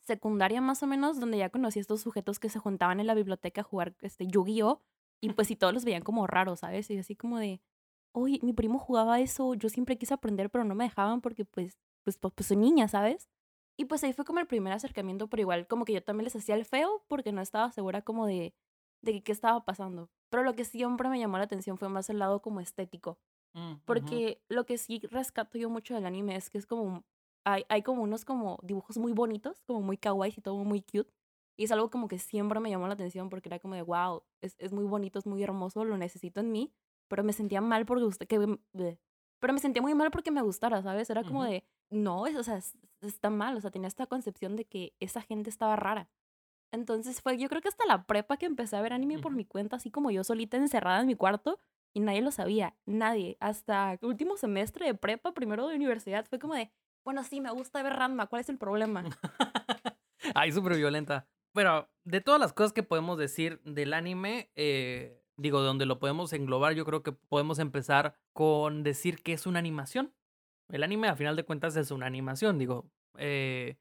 secundaria 0.00 0.60
más 0.60 0.82
o 0.82 0.86
menos, 0.86 1.20
donde 1.20 1.38
ya 1.38 1.50
conocí 1.50 1.78
a 1.78 1.82
estos 1.82 2.00
sujetos 2.00 2.38
que 2.38 2.48
se 2.48 2.58
juntaban 2.58 3.00
en 3.00 3.06
la 3.06 3.14
biblioteca 3.14 3.60
a 3.60 3.64
jugar 3.64 3.94
este, 4.00 4.26
Yu-Gi-Oh! 4.26 4.80
Y 5.20 5.30
pues 5.32 5.50
y 5.50 5.56
todos 5.56 5.74
los 5.74 5.84
veían 5.84 6.02
como 6.02 6.26
raros, 6.26 6.60
¿sabes? 6.60 6.90
Y 6.90 6.98
así 6.98 7.16
como 7.16 7.38
de, 7.38 7.60
oye, 8.12 8.38
mi 8.42 8.52
primo 8.52 8.78
jugaba 8.78 9.20
eso, 9.20 9.54
yo 9.54 9.68
siempre 9.68 9.98
quise 9.98 10.14
aprender, 10.14 10.48
pero 10.48 10.64
no 10.64 10.74
me 10.74 10.84
dejaban 10.84 11.20
porque 11.20 11.44
pues, 11.44 11.76
pues, 12.04 12.16
pues, 12.18 12.32
pues 12.34 12.46
soy 12.46 12.56
niña, 12.56 12.88
¿sabes? 12.88 13.28
Y 13.76 13.84
pues 13.84 14.02
ahí 14.04 14.12
fue 14.12 14.24
como 14.24 14.40
el 14.40 14.46
primer 14.46 14.72
acercamiento, 14.72 15.28
pero 15.28 15.42
igual 15.42 15.66
como 15.66 15.84
que 15.84 15.92
yo 15.92 16.02
también 16.02 16.24
les 16.24 16.36
hacía 16.36 16.54
el 16.54 16.64
feo 16.64 17.04
porque 17.08 17.32
no 17.32 17.40
estaba 17.40 17.70
segura 17.72 18.02
como 18.02 18.26
de, 18.26 18.54
de 19.02 19.22
qué 19.22 19.32
estaba 19.32 19.64
pasando. 19.64 20.08
Pero 20.30 20.42
lo 20.42 20.54
que 20.54 20.64
siempre 20.64 21.08
me 21.08 21.18
llamó 21.18 21.38
la 21.38 21.44
atención 21.44 21.78
fue 21.78 21.88
más 21.88 22.10
el 22.10 22.18
lado 22.18 22.42
como 22.42 22.60
estético. 22.60 23.18
Mm. 23.54 23.74
Porque 23.84 24.42
lo 24.48 24.66
que 24.66 24.78
sí 24.78 25.00
rescato 25.10 25.58
yo 25.58 25.70
mucho 25.70 25.94
del 25.94 26.06
anime 26.06 26.36
es 26.36 26.50
que 26.50 26.58
es 26.58 26.66
como, 26.66 27.04
hay, 27.44 27.64
hay 27.68 27.82
como 27.82 28.02
unos 28.02 28.24
como 28.24 28.58
dibujos 28.62 28.98
muy 28.98 29.12
bonitos, 29.12 29.62
como 29.66 29.80
muy 29.82 29.96
kawaii 29.96 30.34
y 30.36 30.40
todo 30.42 30.56
muy 30.64 30.82
cute. 30.82 31.12
Y 31.56 31.64
es 31.64 31.72
algo 31.72 31.90
como 31.90 32.06
que 32.08 32.18
siempre 32.18 32.60
me 32.60 32.70
llamó 32.70 32.86
la 32.86 32.94
atención 32.94 33.30
porque 33.30 33.48
era 33.48 33.58
como 33.58 33.74
de, 33.74 33.82
wow, 33.82 34.22
es, 34.42 34.54
es 34.58 34.72
muy 34.72 34.84
bonito, 34.84 35.18
es 35.18 35.26
muy 35.26 35.42
hermoso, 35.42 35.84
lo 35.84 35.96
necesito 35.96 36.40
en 36.40 36.52
mí. 36.52 36.72
Pero 37.08 37.24
me 37.24 37.32
sentía 37.32 37.60
mal 37.60 37.86
porque 37.86 38.04
usted, 38.04 38.26
que, 38.28 38.38
me- 38.38 38.58
bleh. 38.72 39.00
pero 39.40 39.52
me 39.54 39.58
sentía 39.60 39.82
muy 39.82 39.94
mal 39.94 40.10
porque 40.10 40.30
me 40.30 40.42
gustara, 40.42 40.82
¿sabes? 40.82 41.10
Era 41.10 41.24
como 41.24 41.42
de, 41.44 41.64
no, 41.90 42.26
es, 42.26 42.36
o 42.36 42.42
sea, 42.42 42.56
es- 42.58 42.76
está 43.00 43.30
mal, 43.30 43.56
o 43.56 43.60
sea, 43.60 43.70
tenía 43.70 43.88
esta 43.88 44.06
concepción 44.06 44.56
de 44.56 44.66
que 44.66 44.94
esa 45.00 45.22
gente 45.22 45.50
estaba 45.50 45.74
rara. 45.76 46.10
Entonces 46.72 47.20
fue, 47.22 47.38
yo 47.38 47.48
creo 47.48 47.62
que 47.62 47.68
hasta 47.68 47.86
la 47.86 48.04
prepa 48.04 48.36
que 48.36 48.46
empecé 48.46 48.76
a 48.76 48.82
ver 48.82 48.92
anime 48.92 49.18
por 49.18 49.32
mi 49.32 49.44
cuenta, 49.44 49.76
así 49.76 49.90
como 49.90 50.10
yo 50.10 50.24
solita 50.24 50.56
encerrada 50.56 51.00
en 51.00 51.06
mi 51.06 51.14
cuarto, 51.14 51.60
y 51.94 52.00
nadie 52.00 52.20
lo 52.20 52.30
sabía, 52.30 52.76
nadie. 52.86 53.36
Hasta 53.40 53.98
último 54.02 54.36
semestre 54.36 54.86
de 54.86 54.94
prepa, 54.94 55.32
primero 55.32 55.66
de 55.66 55.76
universidad, 55.76 56.26
fue 56.26 56.38
como 56.38 56.54
de, 56.54 56.70
bueno, 57.04 57.24
sí, 57.24 57.40
me 57.40 57.50
gusta 57.50 57.82
ver 57.82 57.94
Ranma, 57.94 58.26
¿cuál 58.26 58.40
es 58.40 58.48
el 58.48 58.58
problema? 58.58 59.04
Ay, 60.34 60.52
súper 60.52 60.76
violenta. 60.76 61.26
Pero 61.54 61.88
de 62.04 62.20
todas 62.20 62.40
las 62.40 62.52
cosas 62.52 62.72
que 62.72 62.82
podemos 62.82 63.18
decir 63.18 63.60
del 63.64 63.94
anime, 63.94 64.50
eh, 64.54 65.22
digo, 65.36 65.60
de 65.60 65.66
donde 65.66 65.86
lo 65.86 65.98
podemos 65.98 66.32
englobar, 66.32 66.74
yo 66.74 66.84
creo 66.84 67.02
que 67.02 67.12
podemos 67.12 67.58
empezar 67.58 68.14
con 68.32 68.82
decir 68.82 69.22
que 69.22 69.32
es 69.32 69.46
una 69.46 69.58
animación. 69.58 70.14
El 70.68 70.82
anime, 70.82 71.08
a 71.08 71.16
final 71.16 71.36
de 71.36 71.44
cuentas, 71.44 71.76
es 71.76 71.90
una 71.90 72.06
animación. 72.06 72.58
Digo, 72.58 72.90
eh, 73.16 73.78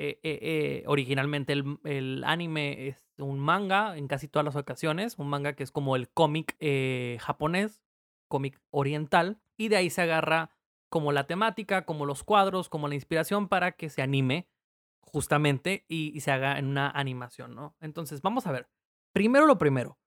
eh, 0.00 0.20
eh, 0.22 0.38
eh, 0.40 0.84
originalmente 0.86 1.52
el, 1.52 1.80
el 1.82 2.22
anime 2.24 2.86
es 2.86 3.04
un 3.18 3.40
manga 3.40 3.96
en 3.96 4.06
casi 4.06 4.28
todas 4.28 4.44
las 4.44 4.54
ocasiones. 4.54 5.18
Un 5.18 5.28
manga 5.28 5.54
que 5.54 5.64
es 5.64 5.72
como 5.72 5.96
el 5.96 6.08
cómic 6.08 6.56
japonés, 7.20 7.82
cómic 8.28 8.60
oriental. 8.70 9.40
Y 9.56 9.68
de 9.68 9.76
ahí 9.76 9.90
se 9.90 10.02
agarra 10.02 10.50
como 10.88 11.10
la 11.10 11.26
temática, 11.26 11.84
como 11.84 12.06
los 12.06 12.22
cuadros, 12.22 12.68
como 12.68 12.86
la 12.86 12.94
inspiración 12.94 13.48
para 13.48 13.72
que 13.72 13.90
se 13.90 14.00
anime 14.00 14.48
justamente 15.02 15.84
y, 15.88 16.20
se 16.20 16.30
haga 16.30 16.58
en 16.58 16.66
una 16.66 16.90
animación, 16.90 17.54
¿no? 17.54 17.76
Entonces, 17.80 18.22
vamos 18.22 18.46
a 18.46 18.52
ver. 18.52 18.68
Primero 19.12 19.46
lo 19.46 19.58
primero, 19.58 19.98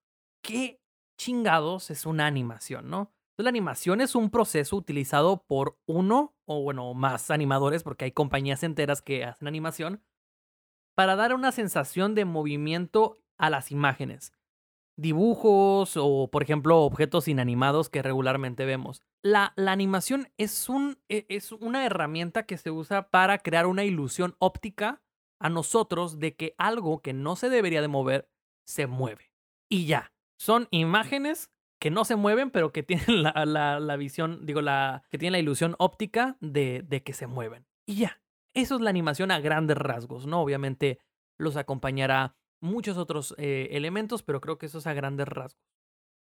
¿qué 0.41 0.81
chingados 1.17 1.91
es 1.91 2.05
una 2.05 2.27
animación, 2.27 2.89
no? 2.89 3.12
La 3.38 3.50
animación 3.50 4.01
es 4.01 4.15
un 4.15 4.29
proceso 4.29 4.75
utilizado 4.75 5.43
por 5.48 5.79
uno 5.86 6.36
o, 6.51 6.62
bueno, 6.62 6.93
más 6.93 7.31
animadores, 7.31 7.84
porque 7.84 8.05
hay 8.05 8.12
compañías 8.12 8.63
enteras 8.63 9.01
que 9.01 9.25
hacen 9.25 9.48
animación, 9.48 10.03
para 10.96 11.15
dar 11.15 11.34
una 11.34 11.51
sensación 11.51 12.15
de 12.15 12.25
movimiento 12.25 13.20
a 13.38 13.50
las 13.50 13.72
imágenes. 13.72 14.34
Dibujos 14.98 15.93
o, 15.96 16.29
por 16.29 16.43
ejemplo, 16.43 16.81
objetos 16.81 17.27
inanimados 17.27 17.89
que 17.89 18.01
regularmente 18.01 18.65
vemos. 18.65 19.01
La, 19.24 19.53
la 19.55 19.72
animación 19.72 20.29
es, 20.38 20.70
un, 20.70 21.00
e- 21.10 21.25
es 21.29 21.51
una 21.53 21.86
herramienta 21.86 22.46
que 22.46 22.58
se 22.58 22.72
usa 22.72 23.10
para 23.10 23.39
crear 23.39 23.65
una 23.67 23.84
ilusión 23.84 24.36
óptica 24.39 25.01
a 25.39 25.50
nosotros 25.50 26.20
de 26.20 26.36
que 26.36 26.53
algo 26.58 27.01
que 27.01 27.13
no 27.13 27.36
se 27.36 27.50
debería 27.50 27.81
de 27.81 27.88
mover 27.88 28.29
se 28.63 28.86
mueve. 28.86 29.31
Y 29.70 29.86
ya, 29.86 30.13
son 30.38 30.67
imágenes 30.72 31.50
que 31.82 31.90
no 31.90 32.06
se 32.06 32.16
mueven, 32.16 32.52
pero 32.52 32.72
que 32.72 32.84
tienen 32.84 33.24
la, 33.24 33.46
la- 33.80 33.96
visión, 33.98 34.46
digo, 34.46 34.62
la, 34.62 35.04
que 35.10 35.18
tienen 35.18 35.34
la 35.34 35.40
ilusión 35.40 35.76
óptica 35.80 36.38
de, 36.40 36.84
de 36.88 37.02
que 37.04 37.14
se 37.14 37.26
mueven. 37.26 37.66
Y 37.88 37.96
ya, 37.96 38.22
eso 38.54 38.76
es 38.76 38.82
la 38.82 38.92
animación 38.92 39.32
a 39.32 39.40
grandes 39.40 39.78
rasgos, 39.78 40.28
¿no? 40.28 40.42
Obviamente 40.42 41.00
los 41.40 41.58
acompañará 41.58 42.36
muchos 42.62 42.98
otros 42.98 43.34
eh, 43.40 43.70
elementos, 43.72 44.22
pero 44.22 44.40
creo 44.42 44.60
que 44.60 44.68
eso 44.68 44.78
es 44.78 44.86
a 44.86 44.94
grandes 44.94 45.28
rasgos. 45.28 45.60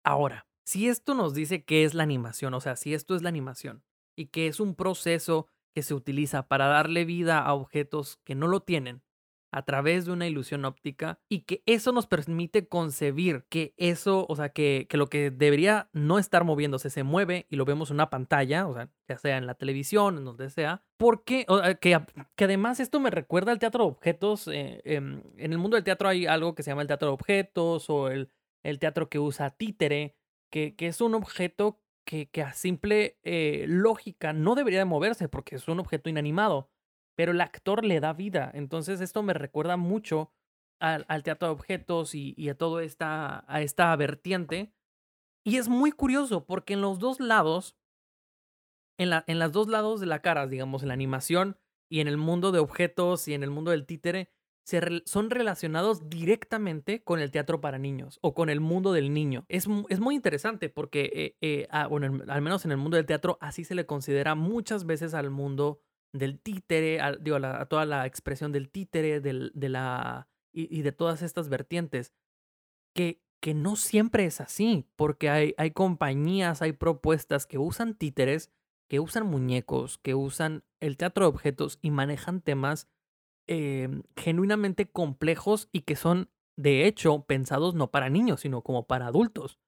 Ahora, 0.06 0.48
si 0.66 0.88
esto 0.88 1.14
nos 1.14 1.34
dice 1.34 1.66
qué 1.66 1.84
es 1.84 1.94
la 1.94 2.04
animación, 2.04 2.54
o 2.54 2.62
sea, 2.62 2.78
si 2.78 2.94
esto 2.94 3.16
es 3.16 3.22
la 3.22 3.30
animación 3.30 3.84
y 4.16 4.28
que 4.28 4.48
es 4.48 4.62
un 4.62 4.76
proceso 4.76 5.48
que 5.76 5.84
se 5.84 5.94
utiliza 5.94 6.48
para 6.48 6.68
darle 6.68 7.04
vida 7.04 7.40
a 7.40 7.54
objetos 7.54 8.18
que 8.24 8.34
no 8.36 8.48
lo 8.48 8.62
tienen 8.62 9.04
a 9.52 9.64
través 9.64 10.06
de 10.06 10.12
una 10.12 10.28
ilusión 10.28 10.66
óptica 10.66 11.20
y 11.28 11.42
que 11.42 11.64
eso 11.66 11.92
nos 11.92 12.08
permite 12.08 12.68
concebir 12.68 13.46
que 13.50 13.74
eso, 13.78 14.26
o 14.30 14.36
sea, 14.36 14.50
que, 14.50 14.88
que 14.90 14.98
lo 14.98 15.08
que 15.08 15.32
debería 15.32 15.90
no 15.94 16.20
estar 16.20 16.44
moviéndose 16.44 16.90
se 16.90 17.04
mueve 17.04 17.48
y 17.50 17.56
lo 17.56 17.66
vemos 17.66 17.90
en 17.90 17.96
una 17.96 18.10
pantalla, 18.10 18.68
o 18.68 18.74
sea, 18.74 18.90
ya 19.08 19.18
sea 19.18 19.38
en 19.38 19.48
la 19.48 19.56
televisión, 19.56 20.18
en 20.18 20.26
donde 20.26 20.50
sea, 20.50 20.84
porque, 20.98 21.46
o, 21.48 21.64
eh, 21.64 21.78
que, 21.80 22.00
que 22.36 22.44
además 22.44 22.80
esto 22.80 23.00
me 23.00 23.10
recuerda 23.10 23.52
al 23.52 23.60
teatro 23.60 23.86
de 23.86 23.90
objetos, 23.90 24.48
eh, 24.48 24.82
em, 24.86 25.24
en 25.38 25.52
el 25.52 25.58
mundo 25.58 25.76
del 25.76 25.84
teatro 25.84 26.10
hay 26.10 26.26
algo 26.26 26.56
que 26.56 26.64
se 26.64 26.72
llama 26.72 26.84
el 26.84 26.88
teatro 26.88 27.08
de 27.10 27.14
objetos 27.14 27.90
o 27.90 28.10
el, 28.10 28.32
el 28.64 28.80
teatro 28.80 29.10
que 29.10 29.20
usa 29.20 29.50
títere, 29.50 30.16
que, 30.52 30.76
que 30.76 30.88
es 30.88 31.02
un 31.02 31.16
objeto 31.16 31.80
que, 32.06 32.28
que 32.30 32.42
a 32.42 32.54
simple 32.54 33.20
eh, 33.24 33.66
lógica 33.68 34.34
no 34.34 34.56
debería 34.56 34.80
de 34.80 34.86
moverse 34.86 35.30
porque 35.30 35.56
es 35.56 35.68
un 35.68 35.80
objeto 35.80 36.10
inanimado, 36.10 36.70
pero 37.20 37.34
el 37.34 37.42
actor 37.42 37.84
le 37.84 38.00
da 38.00 38.14
vida. 38.14 38.50
Entonces 38.54 39.02
esto 39.02 39.24
me 39.24 39.34
recuerda 39.34 39.76
mucho 39.76 40.32
al, 40.80 41.06
teatro 41.22 41.50
de 41.50 41.54
objetos 41.54 42.16
y, 42.16 42.48
a 42.48 42.58
toda 42.58 42.82
esta, 42.82 43.44
a 43.54 43.62
esta 43.62 43.94
vertiente. 43.98 44.74
Y 45.44 45.58
es 45.58 45.68
muy 45.68 45.92
curioso 45.92 46.46
porque 46.46 46.76
en 46.76 46.82
los 46.82 46.98
dos 46.98 47.20
lados, 47.20 47.76
en, 48.98 49.10
la, 49.10 49.26
en 49.28 49.38
las 49.38 49.52
dos 49.52 49.68
lados 49.68 50.00
de 50.00 50.06
la 50.06 50.22
cara, 50.22 50.48
digamos, 50.48 50.82
en 50.82 50.88
la 50.88 50.94
animación 50.94 51.58
y 51.92 52.00
en 52.00 52.08
el 52.08 52.16
mundo 52.16 52.54
de 52.54 52.60
objetos 52.60 53.28
y 53.28 53.34
en 53.34 53.44
el 53.44 53.50
mundo 53.50 53.72
del 53.72 53.86
títere, 53.86 54.32
se 54.66 54.80
son 55.04 55.30
relacionados 55.30 56.10
directamente 56.10 57.04
con 57.04 57.20
el 57.20 57.32
teatro 57.32 57.60
para 57.60 57.80
niños 57.80 58.18
o 58.22 58.34
con 58.34 58.50
el 58.50 58.62
mundo 58.62 58.94
del 58.94 59.14
niño. 59.14 59.44
Es, 59.50 59.68
es 59.90 60.00
muy 60.00 60.16
interesante 60.16 60.70
porque, 60.70 61.12
eh, 61.14 61.38
eh, 61.42 61.68
ah, 61.70 61.88
bueno, 61.88 62.06
en- 62.06 62.32
al 62.32 62.42
menos 62.42 62.64
en 62.64 62.72
el 62.72 62.78
mundo 62.78 62.96
del 62.96 63.06
teatro, 63.06 63.38
así 63.42 63.66
se 63.66 63.76
le 63.76 63.86
considera 63.86 64.36
muchas 64.36 64.86
veces 64.86 65.14
al 65.14 65.32
mundo 65.32 65.82
del 66.14 66.40
títere, 66.40 67.00
al- 67.00 67.24
digo, 67.24 67.38
a, 67.38 67.62
a 67.62 67.66
toda 67.68 67.86
la 67.86 68.06
expresión 68.06 68.52
del 68.52 68.70
títere, 68.70 69.22
del, 69.22 69.52
de 69.54 69.70
la, 69.70 70.28
y, 70.54 70.82
de 70.82 70.92
todas 70.92 71.22
estas 71.22 71.50
vertientes, 71.50 72.14
que, 72.96 73.22
que 73.42 73.54
no 73.54 73.76
siempre 73.76 74.26
es 74.26 74.42
así, 74.42 74.86
porque 74.96 75.30
hay, 75.30 75.54
hay 75.58 75.72
compañías, 75.72 76.62
hay 76.62 76.74
propuestas 76.74 77.46
que 77.48 77.58
usan 77.58 77.96
títeres, 77.96 78.52
que 78.90 79.00
usan 79.00 79.26
muñecos, 79.28 79.98
que 80.00 80.16
usan 80.16 80.64
el 80.80 80.98
teatro 80.98 81.26
de 81.26 81.30
objetos 81.30 81.78
y 81.82 81.92
manejan 81.92 82.42
temas 82.42 82.88
eh, 83.48 84.02
genuinamente 84.16 84.90
complejos 84.90 85.70
y 85.72 85.82
que 85.82 85.96
son, 85.96 86.30
de 86.58 86.88
hecho, 86.88 87.26
pensados 87.26 87.76
no 87.76 87.92
para 87.92 88.10
niños, 88.10 88.42
sino 88.42 88.62
como 88.64 88.88
para 88.88 89.08
adultos. 89.08 89.60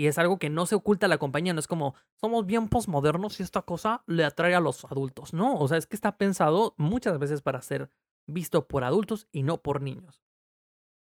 Y 0.00 0.06
es 0.06 0.16
algo 0.16 0.38
que 0.38 0.48
no 0.48 0.64
se 0.64 0.76
oculta 0.76 1.04
a 1.04 1.10
la 1.10 1.18
compañía, 1.18 1.52
no 1.52 1.60
es 1.60 1.66
como, 1.66 1.94
somos 2.18 2.46
bien 2.46 2.70
posmodernos 2.70 3.38
y 3.38 3.42
esta 3.42 3.60
cosa 3.60 4.02
le 4.06 4.24
atrae 4.24 4.54
a 4.54 4.60
los 4.60 4.86
adultos. 4.86 5.34
No, 5.34 5.58
o 5.58 5.68
sea, 5.68 5.76
es 5.76 5.86
que 5.86 5.94
está 5.94 6.16
pensado 6.16 6.74
muchas 6.78 7.18
veces 7.18 7.42
para 7.42 7.60
ser 7.60 7.90
visto 8.26 8.66
por 8.66 8.82
adultos 8.82 9.28
y 9.30 9.42
no 9.42 9.60
por 9.60 9.82
niños. 9.82 10.22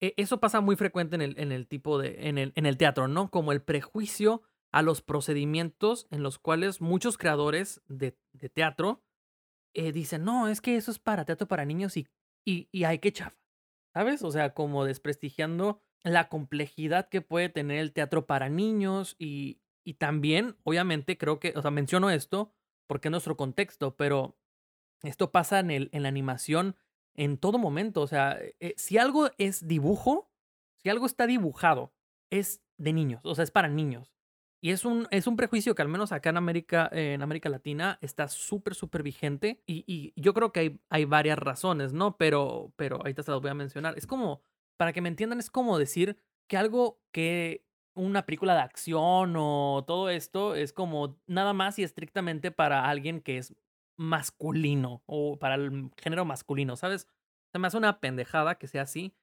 E- 0.00 0.14
Eso 0.16 0.38
pasa 0.38 0.61
muy 0.61 0.76
frecuente 0.76 1.16
en 1.16 1.23
el, 1.23 1.37
en 1.37 1.50
el 1.50 1.66
tipo 1.66 1.99
de, 1.99 2.28
en 2.28 2.38
el, 2.38 2.52
en 2.55 2.64
el 2.64 2.76
teatro, 2.76 3.09
¿no? 3.09 3.28
Como 3.28 3.50
el 3.50 3.61
prejuicio 3.61 4.43
a 4.71 4.83
los 4.83 5.02
procedimientos 5.02 6.07
en 6.12 6.23
los 6.23 6.38
cuales 6.38 6.81
muchos 6.81 7.19
creadores 7.19 7.83
de, 7.88 8.16
teatro 8.55 9.02
eh, 9.75 9.90
dicen, 9.90 10.23
no, 10.23 10.47
es 10.47 10.61
que 10.61 10.76
eso 10.76 10.93
es 10.93 11.00
para 11.00 11.25
teatro 11.25 11.49
para 11.49 11.64
niños 11.64 11.97
y, 11.97 12.07
y, 12.47 12.69
y 12.71 12.85
hay 12.85 13.00
que 13.00 13.11
chafa. 13.11 13.37
¿sabes? 13.97 14.23
O 14.23 14.31
sea, 14.31 14.52
como 14.52 14.85
desprestigiando 14.85 15.83
la 16.12 16.28
complejidad 16.28 17.08
que 17.08 17.20
puede 17.20 17.48
tener 17.48 17.78
el 17.78 17.92
teatro 17.92 18.26
para 18.26 18.48
niños 18.48 19.16
y, 19.18 19.60
y 19.84 19.94
también, 19.94 20.56
obviamente, 20.62 21.18
creo 21.18 21.40
que, 21.40 21.52
o 21.56 21.62
sea, 21.62 21.70
menciono 21.70 22.10
esto 22.10 22.52
porque 22.86 23.08
es 23.08 23.10
nuestro 23.10 23.36
contexto, 23.36 23.96
pero 23.96 24.36
esto 25.02 25.32
pasa 25.32 25.58
en, 25.58 25.70
el, 25.70 25.88
en 25.92 26.02
la 26.02 26.08
animación 26.08 26.76
en 27.14 27.38
todo 27.38 27.58
momento. 27.58 28.02
O 28.02 28.06
sea, 28.06 28.38
eh, 28.60 28.75
si 28.76 28.98
algo 28.98 29.30
es 29.38 29.66
dibujo, 29.66 30.30
si 30.76 30.90
algo 30.90 31.06
está 31.06 31.26
dibujado, 31.26 31.92
es 32.30 32.62
de 32.78 32.92
niños, 32.92 33.20
o 33.25 33.34
sea, 33.34 33.44
es 33.44 33.50
para 33.50 33.68
niños. 33.68 34.12
Y 34.60 34.70
es 34.70 34.84
un, 34.84 35.06
es 35.10 35.26
un 35.26 35.36
prejuicio 35.36 35.75
que 35.75 35.82
al 35.82 35.88
menos 35.88 36.12
acá 36.12 36.30
en 36.30 36.38
América, 36.38 36.88
en 36.92 37.22
América 37.22 37.48
Latina 37.48 37.98
está 38.00 38.26
súper, 38.28 38.75
súper 38.75 39.02
vigente. 39.02 39.62
Y, 39.66 39.84
y, 39.86 40.12
yo 40.20 40.34
creo 40.34 40.50
que 40.50 40.60
hay, 40.60 40.80
hay 40.88 41.04
varias 41.04 41.38
razones, 41.38 41.92
¿no? 41.92 42.16
Pero, 42.16 42.72
pero 42.76 42.96
ahorita 42.96 43.22
se 43.22 43.30
las 43.30 43.40
voy 43.40 43.50
a 43.50 43.54
mencionar. 43.54 43.96
Es 43.96 44.06
como, 44.06 44.40
para 44.76 44.92
que 44.92 45.00
me 45.00 45.09
entiendan, 45.09 45.38
es 45.38 45.50
como 45.50 45.78
decir 45.78 46.18
que 46.49 46.56
algo 46.56 47.00
que 47.12 47.64
una 47.95 48.26
película 48.26 48.54
de 48.54 48.61
acción 48.61 49.35
o 49.37 49.85
todo 49.87 50.11
esto 50.11 50.54
es 50.54 50.73
como 50.73 51.18
nada 51.26 51.54
más 51.54 51.78
y 51.78 51.83
estrictamente 51.83 52.50
para 52.50 52.88
alguien 52.88 53.21
que 53.21 53.38
es 53.38 53.54
masculino 53.99 55.02
o 55.06 55.38
para 55.38 55.54
el 55.54 55.90
género 55.97 56.25
masculino, 56.25 56.76
¿sabes? 56.76 57.09
Se 57.52 57.59
me 57.59 57.66
hace 57.66 57.78
una 57.78 58.00
pendejada 58.00 58.56
que 58.56 58.68
sea 58.68 58.83
así. 58.83 59.14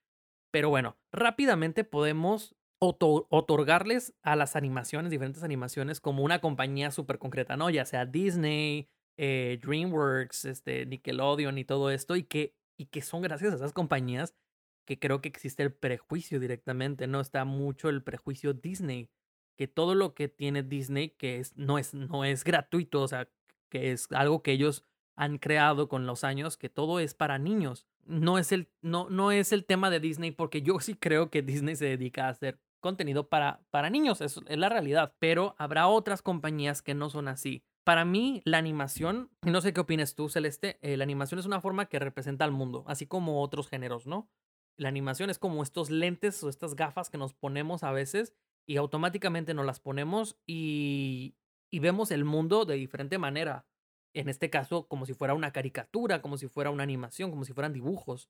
Pero 0.51 0.69
bueno, 0.69 0.97
rápidamente 1.11 1.83
podemos 1.83 2.55
otorgarles 2.79 4.13
a 4.23 4.35
las 4.35 4.55
animaciones, 4.55 5.09
diferentes 5.11 5.43
animaciones, 5.43 6.01
como 6.01 6.23
una 6.23 6.41
compañía 6.41 6.91
súper 6.91 7.17
concreta, 7.17 7.55
¿no? 7.55 7.69
Ya 7.69 7.85
sea 7.85 8.05
Disney, 8.05 8.89
eh, 9.17 9.59
DreamWorks, 9.61 10.45
este, 10.45 10.85
Nickelodeon 10.85 11.57
y 11.57 11.65
todo 11.65 11.91
esto, 11.91 12.15
y 12.15 12.23
que, 12.23 12.55
y 12.77 12.87
que 12.87 13.01
son 13.01 13.21
gracias 13.21 13.53
a 13.53 13.55
esas 13.55 13.73
compañías 13.73 14.35
que 14.85 14.99
creo 14.99 15.21
que 15.21 15.29
existe 15.29 15.63
el 15.63 15.73
prejuicio 15.73 16.39
directamente, 16.39 17.07
¿no? 17.07 17.21
Está 17.21 17.45
mucho 17.45 17.89
el 17.89 18.03
prejuicio 18.03 18.53
Disney, 18.53 19.09
que 19.55 19.67
todo 19.67 19.95
lo 19.95 20.13
que 20.13 20.27
tiene 20.27 20.63
Disney, 20.63 21.09
que 21.09 21.39
es, 21.39 21.55
no, 21.57 21.77
es, 21.77 21.93
no 21.93 22.25
es 22.25 22.43
gratuito, 22.43 23.01
o 23.01 23.07
sea, 23.07 23.29
que 23.69 23.91
es 23.91 24.11
algo 24.11 24.43
que 24.43 24.51
ellos 24.51 24.83
han 25.15 25.37
creado 25.37 25.87
con 25.87 26.05
los 26.05 26.23
años, 26.23 26.57
que 26.57 26.69
todo 26.69 26.99
es 26.99 27.13
para 27.13 27.37
niños. 27.37 27.87
No 28.05 28.37
es 28.37 28.51
el, 28.51 28.69
no, 28.81 29.09
no 29.09 29.31
es 29.31 29.53
el 29.53 29.65
tema 29.65 29.89
de 29.89 29.99
Disney, 29.99 30.31
porque 30.31 30.61
yo 30.61 30.79
sí 30.79 30.95
creo 30.95 31.29
que 31.29 31.41
Disney 31.41 31.75
se 31.75 31.85
dedica 31.85 32.25
a 32.25 32.29
hacer 32.29 32.59
contenido 32.79 33.29
para, 33.29 33.61
para 33.71 33.89
niños, 33.89 34.21
es, 34.21 34.39
es 34.45 34.57
la 34.57 34.69
realidad, 34.69 35.15
pero 35.17 35.55
habrá 35.57 35.87
otras 35.87 36.21
compañías 36.21 36.81
que 36.81 36.93
no 36.93 37.09
son 37.09 37.29
así. 37.29 37.63
Para 37.85 38.05
mí, 38.05 38.41
la 38.45 38.57
animación, 38.57 39.29
no 39.41 39.61
sé 39.61 39.73
qué 39.73 39.81
opinas 39.81 40.15
tú, 40.15 40.29
Celeste, 40.29 40.79
eh, 40.81 40.97
la 40.97 41.03
animación 41.03 41.39
es 41.39 41.45
una 41.45 41.61
forma 41.61 41.85
que 41.87 41.99
representa 41.99 42.45
al 42.45 42.51
mundo, 42.51 42.83
así 42.87 43.07
como 43.07 43.41
otros 43.41 43.67
géneros, 43.69 44.05
¿no? 44.05 44.29
La 44.77 44.89
animación 44.89 45.29
es 45.29 45.39
como 45.39 45.63
estos 45.63 45.89
lentes 45.89 46.43
o 46.43 46.49
estas 46.49 46.75
gafas 46.75 47.09
que 47.09 47.17
nos 47.17 47.33
ponemos 47.33 47.83
a 47.83 47.91
veces 47.91 48.33
y 48.65 48.77
automáticamente 48.77 49.53
nos 49.53 49.65
las 49.65 49.79
ponemos 49.79 50.37
y, 50.45 51.35
y 51.69 51.79
vemos 51.79 52.11
el 52.11 52.25
mundo 52.25 52.65
de 52.65 52.75
diferente 52.75 53.17
manera. 53.17 53.65
En 54.13 54.29
este 54.29 54.49
caso, 54.49 54.87
como 54.87 55.05
si 55.05 55.13
fuera 55.13 55.33
una 55.33 55.51
caricatura, 55.51 56.21
como 56.21 56.37
si 56.37 56.47
fuera 56.47 56.69
una 56.69 56.83
animación, 56.83 57.31
como 57.31 57.45
si 57.45 57.53
fueran 57.53 57.73
dibujos. 57.73 58.29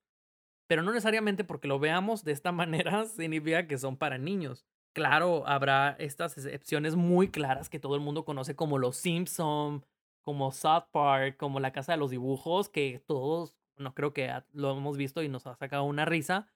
Pero 0.67 0.81
no 0.81 0.91
necesariamente 0.91 1.43
porque 1.43 1.67
lo 1.67 1.79
veamos 1.79 2.23
de 2.23 2.31
esta 2.31 2.51
manera 2.53 3.05
significa 3.05 3.67
que 3.67 3.77
son 3.77 3.97
para 3.97 4.17
niños. 4.17 4.65
Claro, 4.93 5.47
habrá 5.47 5.95
estas 5.97 6.38
excepciones 6.38 6.95
muy 6.95 7.29
claras 7.29 7.69
que 7.69 7.79
todo 7.79 7.95
el 7.95 8.01
mundo 8.01 8.25
conoce 8.25 8.55
como 8.55 8.77
los 8.77 8.95
Simpson, 8.95 9.85
como 10.21 10.51
South 10.51 10.85
Park, 10.91 11.38
como 11.38 11.59
la 11.59 11.71
Casa 11.71 11.93
de 11.93 11.97
los 11.97 12.12
Dibujos, 12.12 12.69
que 12.69 13.03
todos 13.05 13.57
no 13.84 13.94
creo 13.94 14.13
que 14.13 14.32
lo 14.54 14.75
hemos 14.75 14.98
visto 14.98 15.22
y 15.22 15.30
nos 15.30 15.46
ha 15.48 15.56
sacado 15.56 15.84
una 15.84 16.06
risa, 16.06 16.48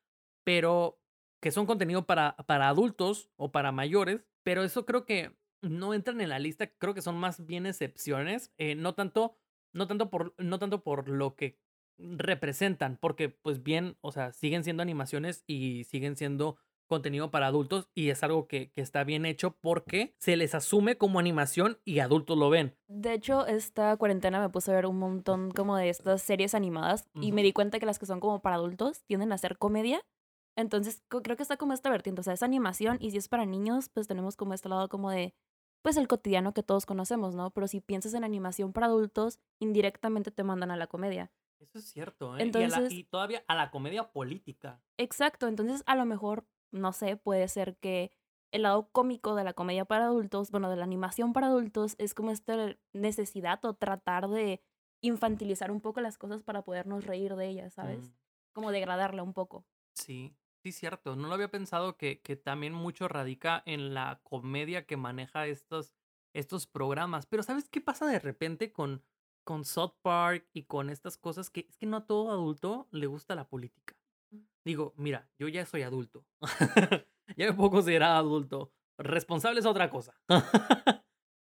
pero 0.44 1.00
que 1.42 1.52
son 1.52 1.66
contenido 1.66 2.06
para, 2.06 2.36
para 2.48 2.70
adultos 2.70 3.30
o 3.36 3.52
para 3.52 3.72
mayores, 3.72 4.26
pero 4.44 4.64
eso 4.64 4.86
creo 4.86 5.06
que 5.06 5.36
no 5.62 5.94
entran 5.94 6.22
en 6.22 6.30
la 6.30 6.40
lista, 6.40 6.68
creo 6.68 6.94
que 6.94 7.02
son 7.02 7.18
más 7.18 7.46
bien 7.46 7.66
excepciones, 7.66 8.54
eh, 8.58 8.76
no 8.76 8.96
tanto, 8.96 9.38
no 9.74 9.88
tanto 9.88 10.10
por, 10.10 10.34
no 10.38 10.60
tanto 10.60 10.84
por 10.84 11.10
lo 11.10 11.36
que 11.36 11.60
representan, 11.98 12.98
porque 12.98 13.30
pues 13.30 13.63
bien, 13.63 13.98
o 14.02 14.12
sea, 14.12 14.32
siguen 14.32 14.63
siendo 14.63 14.84
animaciones 14.84 15.44
y 15.48 15.84
siguen 15.86 16.16
siendo 16.16 16.58
contenido 16.88 17.30
para 17.32 17.47
adultos 17.47 17.89
y 17.93 18.10
es 18.10 18.23
algo 18.23 18.47
que, 18.47 18.71
que, 18.71 18.82
está 18.82 19.04
bien 19.04 19.26
hecho 19.26 19.58
porque 19.62 20.15
se 20.17 20.36
les 20.36 20.56
asume 20.56 20.97
como 20.97 21.19
animación 21.19 21.80
y 21.86 22.00
adultos 22.00 22.38
lo 22.38 22.50
ven. 22.50 22.76
De 22.88 23.13
hecho, 23.13 23.45
esta 23.45 23.95
cuarentena 23.97 24.39
me 24.39 24.50
puse 24.50 24.71
a 24.71 24.76
ver 24.76 24.86
un 24.86 24.97
montón 24.97 25.52
como 25.52 25.76
de 25.78 25.89
estas 25.89 26.21
series 26.21 26.56
animadas 26.56 27.08
y 27.13 27.32
me 27.32 27.43
di 27.43 27.54
cuenta 27.54 27.80
que 27.80 27.86
las 27.86 28.00
que 28.00 28.06
son 28.06 28.19
como 28.19 28.41
para 28.41 28.56
adultos 28.56 29.04
tienden 29.04 29.32
a 29.32 29.38
ser 29.38 29.58
comedia. 29.58 30.02
Entonces, 30.56 31.04
creo 31.08 31.38
que 31.38 31.43
está 31.43 31.58
como 31.58 31.73
esta 31.73 31.91
vertiente, 31.91 32.21
o 32.21 32.23
sea, 32.23 32.34
es 32.34 32.41
animación 32.41 32.97
y 33.00 33.12
si 33.12 33.17
es 33.17 33.28
para 33.28 33.45
niños, 33.45 33.89
pues 33.89 34.08
tenemos 34.08 34.36
como 34.36 34.56
este 34.56 34.69
lado 34.69 34.89
como 34.89 35.12
de, 35.12 35.36
pues 35.84 35.97
el 35.97 36.08
cotidiano 36.08 36.54
que 36.54 36.63
todos 36.63 36.88
conocemos, 36.88 37.36
¿no? 37.36 37.52
Pero 37.52 37.67
si 37.67 37.80
piensas 37.80 38.15
en 38.15 38.23
animación 38.23 38.73
para 38.73 38.88
adultos, 38.88 39.39
indirectamente 39.60 40.32
te 40.32 40.43
mandan 40.43 40.71
a 40.71 40.78
la 40.78 40.88
comedia. 40.88 41.32
Eso 41.60 41.80
es 41.80 41.86
cierto, 41.86 42.38
¿eh? 42.38 42.41
Entonces, 42.41 42.91
y, 42.91 43.00
y 43.00 43.04
todavía 43.04 43.43
a 43.47 43.56
la 43.56 43.69
comedia 43.69 44.12
política. 44.12 44.82
Exacto, 44.97 45.47
entonces 45.47 45.84
a 45.86 45.95
lo 45.95 46.06
mejor 46.06 46.47
no 46.71 46.93
sé, 46.93 47.17
puede 47.17 47.47
ser 47.47 47.77
que 47.77 48.12
el 48.51 48.63
lado 48.63 48.89
cómico 48.91 49.36
de 49.36 49.43
la 49.43 49.53
comedia 49.53 49.86
para 49.86 50.06
adultos, 50.06 50.51
bueno, 50.51 50.69
de 50.69 50.77
la 50.77 50.84
animación 50.84 51.34
para 51.34 51.47
adultos, 51.47 51.95
es 51.97 52.13
como 52.13 52.32
esta 52.32 52.77
necesidad 52.93 53.63
o 53.65 53.73
tratar 53.73 54.30
de 54.30 54.62
infantilizar 55.01 55.71
un 55.71 55.82
poco 55.82 56.01
las 56.01 56.17
cosas 56.17 56.43
para 56.43 56.63
podernos 56.63 57.06
reír 57.06 57.36
de 57.36 57.47
ellas, 57.47 57.73
¿sabes? 57.73 58.08
Mm. 58.10 58.13
Como 58.53 58.71
degradarla 58.71 59.23
un 59.23 59.34
poco. 59.34 59.65
Sí, 59.93 60.36
sí, 60.63 60.71
cierto. 60.71 61.15
No 61.15 61.27
lo 61.27 61.34
había 61.34 61.51
pensado 61.51 61.97
que, 61.97 62.21
que 62.21 62.36
también 62.36 62.73
mucho 62.73 63.08
radica 63.08 63.62
en 63.65 63.93
la 63.93 64.21
comedia 64.23 64.86
que 64.86 64.97
maneja 64.97 65.45
estos, 65.47 65.93
estos 66.34 66.65
programas. 66.65 67.25
Pero 67.25 67.43
¿sabes 67.43 67.69
qué 67.69 67.82
pasa 67.82 68.08
de 68.08 68.19
repente 68.19 68.71
con, 68.71 69.03
con 69.43 69.65
South 69.65 69.95
Park 70.01 70.47
y 70.53 70.63
con 70.63 70.89
estas 70.89 71.17
cosas? 71.17 71.49
Que 71.49 71.67
es 71.69 71.77
que 71.77 71.86
no 71.86 71.97
a 71.97 72.08
todo 72.08 72.32
adulto 72.32 72.88
le 72.91 73.06
gusta 73.06 73.36
la 73.36 73.47
política 73.47 73.95
digo, 74.67 74.93
mira, 74.97 75.30
yo 75.39 75.47
ya 75.47 75.65
soy 75.65 75.82
adulto. 75.82 76.25
ya 77.38 77.47
me 77.47 77.53
puedo 77.53 77.71
considerar 77.71 78.15
adulto. 78.15 78.71
Responsable 78.97 79.60
es 79.60 79.65
otra 79.65 79.89
cosa. 79.89 80.13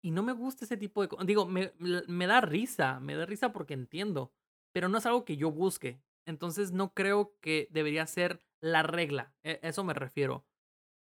y 0.03 0.11
no 0.11 0.23
me 0.23 0.33
gusta 0.33 0.65
ese 0.65 0.77
tipo 0.77 1.01
de 1.01 1.07
cosas. 1.07 1.25
Digo, 1.25 1.45
me, 1.45 1.73
me 1.79 2.27
da 2.27 2.41
risa, 2.41 2.99
me 2.99 3.15
da 3.15 3.25
risa 3.25 3.53
porque 3.53 3.73
entiendo, 3.73 4.33
pero 4.73 4.89
no 4.89 4.97
es 4.97 5.05
algo 5.05 5.25
que 5.25 5.37
yo 5.37 5.51
busque. 5.51 6.01
Entonces 6.25 6.71
no 6.71 6.93
creo 6.93 7.35
que 7.41 7.67
debería 7.71 8.05
ser 8.07 8.41
la 8.61 8.83
regla. 8.83 9.33
E, 9.43 9.59
eso 9.63 9.83
me 9.83 9.93
refiero. 9.93 10.45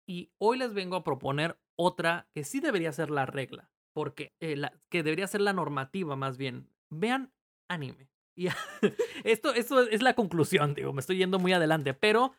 Y 0.07 0.31
hoy 0.37 0.57
les 0.57 0.73
vengo 0.73 0.95
a 0.95 1.03
proponer 1.03 1.59
otra 1.75 2.29
que 2.33 2.43
sí 2.43 2.59
debería 2.59 2.91
ser 2.91 3.09
la 3.09 3.25
regla. 3.25 3.71
Porque 3.93 4.35
eh, 4.39 4.55
la, 4.55 4.73
que 4.89 5.03
debería 5.03 5.27
ser 5.27 5.41
la 5.41 5.53
normativa 5.53 6.15
más 6.15 6.37
bien. 6.37 6.69
Vean 6.89 7.33
anime. 7.67 8.09
Y 8.35 8.47
esto, 9.23 9.53
esto 9.53 9.81
es 9.87 10.01
la 10.01 10.13
conclusión, 10.13 10.73
digo, 10.73 10.93
me 10.93 10.99
estoy 10.99 11.17
yendo 11.17 11.39
muy 11.39 11.53
adelante, 11.53 11.93
pero 11.93 12.33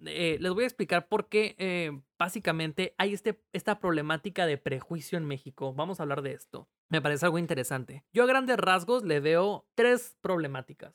eh, 0.00 0.38
les 0.40 0.52
voy 0.52 0.64
a 0.64 0.66
explicar 0.66 1.08
por 1.08 1.28
qué 1.28 1.54
eh, 1.58 1.92
básicamente 2.18 2.94
hay 2.98 3.12
este, 3.12 3.40
esta 3.52 3.78
problemática 3.78 4.46
de 4.46 4.58
prejuicio 4.58 5.18
en 5.18 5.24
México. 5.24 5.72
Vamos 5.74 6.00
a 6.00 6.02
hablar 6.02 6.22
de 6.22 6.32
esto. 6.32 6.68
Me 6.90 7.00
parece 7.00 7.26
algo 7.26 7.38
interesante. 7.38 8.04
Yo 8.12 8.24
a 8.24 8.26
grandes 8.26 8.56
rasgos 8.56 9.04
le 9.04 9.20
veo 9.20 9.66
tres 9.74 10.16
problemáticas. 10.20 10.94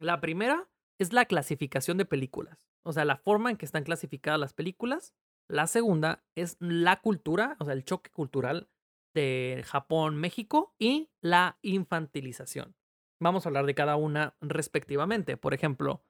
La 0.00 0.20
primera 0.20 0.68
es 0.98 1.12
la 1.12 1.26
clasificación 1.26 1.96
de 1.98 2.04
películas, 2.04 2.68
o 2.84 2.92
sea, 2.92 3.04
la 3.04 3.16
forma 3.16 3.50
en 3.50 3.56
que 3.56 3.66
están 3.66 3.84
clasificadas 3.84 4.40
las 4.40 4.52
películas. 4.52 5.14
La 5.48 5.66
segunda 5.66 6.24
es 6.34 6.56
la 6.60 7.00
cultura, 7.00 7.56
o 7.58 7.64
sea, 7.64 7.74
el 7.74 7.84
choque 7.84 8.10
cultural 8.10 8.68
de 9.14 9.64
Japón, 9.66 10.16
México 10.16 10.74
y 10.78 11.10
la 11.20 11.58
infantilización. 11.62 12.77
Vamos 13.20 13.44
a 13.44 13.48
hablar 13.48 13.66
de 13.66 13.74
cada 13.74 13.96
una 13.96 14.36
respectivamente. 14.40 15.36
Por 15.36 15.54
ejemplo, 15.54 16.04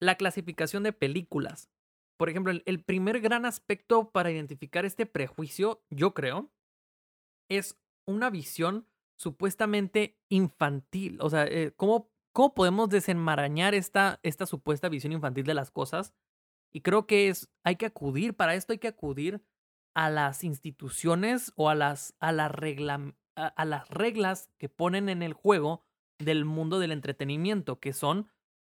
la 0.00 0.16
clasificación 0.16 0.82
de 0.82 0.92
películas. 0.92 1.70
Por 2.16 2.28
ejemplo, 2.28 2.52
el, 2.64 2.84
primer 2.84 3.20
gran 3.20 3.46
aspecto 3.46 4.10
para 4.10 4.30
identificar 4.30 4.84
este 4.84 5.06
prejuicio, 5.06 5.82
yo 5.90 6.14
creo, 6.14 6.52
es 7.48 7.80
una 8.06 8.30
visión 8.30 8.86
supuestamente 9.16 10.18
infantil. 10.28 11.18
O 11.20 11.30
sea, 11.30 11.46
eh, 11.46 11.72
¿cómo, 11.76 12.10
¿cómo, 12.32 12.54
podemos 12.54 12.88
desenmarañar 12.90 13.74
esta, 13.74 14.20
esta 14.22 14.46
supuesta 14.46 14.88
visión 14.88 15.12
infantil 15.12 15.44
de 15.44 15.54
las 15.54 15.70
cosas? 15.70 16.14
Y 16.72 16.82
creo 16.82 17.06
que 17.06 17.28
es, 17.28 17.50
hay 17.64 17.76
que 17.76 17.86
acudir, 17.86 18.34
para 18.34 18.54
esto 18.54 18.72
hay 18.72 18.78
que 18.78 18.88
acudir 18.88 19.44
a 19.94 20.08
las 20.10 20.44
instituciones 20.44 21.52
o 21.56 21.68
a 21.68 21.74
las, 21.74 22.14
a, 22.20 22.32
la 22.32 22.48
regla, 22.48 23.14
a 23.34 23.64
las 23.64 23.88
reglas 23.88 24.50
que 24.58 24.68
ponen 24.68 25.08
en 25.08 25.22
el 25.22 25.32
juego 25.32 25.84
del 26.24 26.44
mundo 26.44 26.78
del 26.78 26.92
entretenimiento, 26.92 27.80
que 27.80 27.92
son 27.92 28.30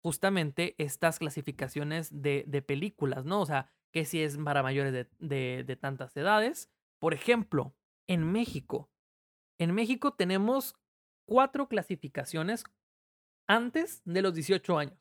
justamente 0.02 0.74
estas 0.78 1.18
clasificaciones 1.18 2.22
de, 2.22 2.64
películas, 2.66 3.24
¿no? 3.24 3.40
O 3.40 3.46
sea, 3.46 3.72
que 3.92 4.04
si 4.04 4.22
es 4.22 4.36
para 4.38 4.62
mayores 4.62 5.08
de 5.18 5.78
tantas 5.80 6.16
edades. 6.16 6.70
Por 6.98 7.14
ejemplo, 7.14 7.74
en 8.06 8.30
México, 8.30 8.90
en 9.58 9.74
México 9.74 10.14
tenemos 10.14 10.74
cuatro 11.26 11.68
clasificaciones 11.68 12.64
antes 13.46 14.02
de 14.04 14.22
los 14.22 14.34
18 14.34 14.78
años. 14.78 14.98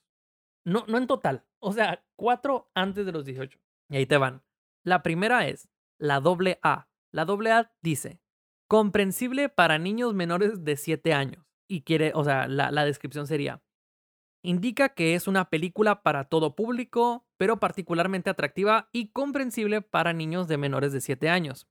No, 0.65 0.85
no 0.87 0.97
en 0.97 1.07
total. 1.07 1.45
O 1.59 1.73
sea, 1.73 2.05
cuatro 2.15 2.69
antes 2.73 3.05
de 3.05 3.11
los 3.11 3.25
18. 3.25 3.59
Y 3.89 3.97
ahí 3.97 4.05
te 4.05 4.17
van. 4.17 4.43
La 4.83 5.03
primera 5.03 5.47
es 5.47 5.69
la 5.97 6.19
doble 6.19 6.59
A. 6.61 6.89
La 7.11 7.25
doble 7.25 7.51
A 7.51 7.73
dice, 7.81 8.21
comprensible 8.67 9.49
para 9.49 9.77
niños 9.77 10.13
menores 10.13 10.63
de 10.63 10.77
7 10.77 11.13
años. 11.13 11.45
Y 11.67 11.81
quiere, 11.81 12.11
o 12.15 12.23
sea, 12.23 12.47
la, 12.47 12.85
descripción 12.85 13.27
sería, 13.27 13.63
indica 14.43 14.89
que 14.89 15.15
es 15.15 15.27
una 15.27 15.49
película 15.49 16.03
para 16.03 16.25
todo 16.25 16.55
público, 16.55 17.25
pero 17.37 17.59
particularmente 17.59 18.29
atractiva 18.29 18.89
y 18.91 19.09
comprensible 19.11 19.81
para 19.81 20.13
niños 20.13 20.47
de 20.47 20.57
menores 20.57 20.91
de 20.91 21.01
7 21.01 21.29
años. 21.29 21.67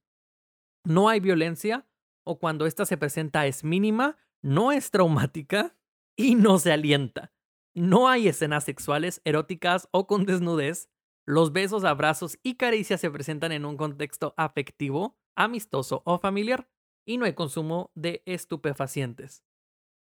No 0.85 1.09
hay 1.09 1.19
violencia, 1.19 1.87
o 2.25 2.39
cuando 2.39 2.65
ésta 2.65 2.85
se 2.85 2.97
presenta 2.97 3.45
es 3.45 3.63
mínima, 3.63 4.17
no 4.41 4.71
es 4.71 4.91
traumática 4.91 5.75
y 6.17 6.35
no 6.35 6.59
se 6.59 6.71
alienta. 6.71 7.31
No 7.75 8.07
hay 8.07 8.27
escenas 8.27 8.65
sexuales, 8.65 9.21
eróticas 9.25 9.87
o 9.91 10.05
con 10.05 10.25
desnudez. 10.25 10.89
Los 11.25 11.53
besos, 11.53 11.85
abrazos 11.85 12.37
y 12.43 12.55
caricias 12.55 13.01
se 13.01 13.09
presentan 13.09 13.51
en 13.51 13.65
un 13.65 13.77
contexto 13.77 14.33
afectivo, 14.37 15.17
amistoso 15.35 16.03
o 16.05 16.19
familiar 16.19 16.67
y 17.05 17.17
no 17.17 17.25
hay 17.25 17.33
consumo 17.33 17.91
de 17.95 18.21
estupefacientes. 18.25 19.43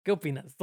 ¿Qué 0.05 0.13
opinas? 0.13 0.57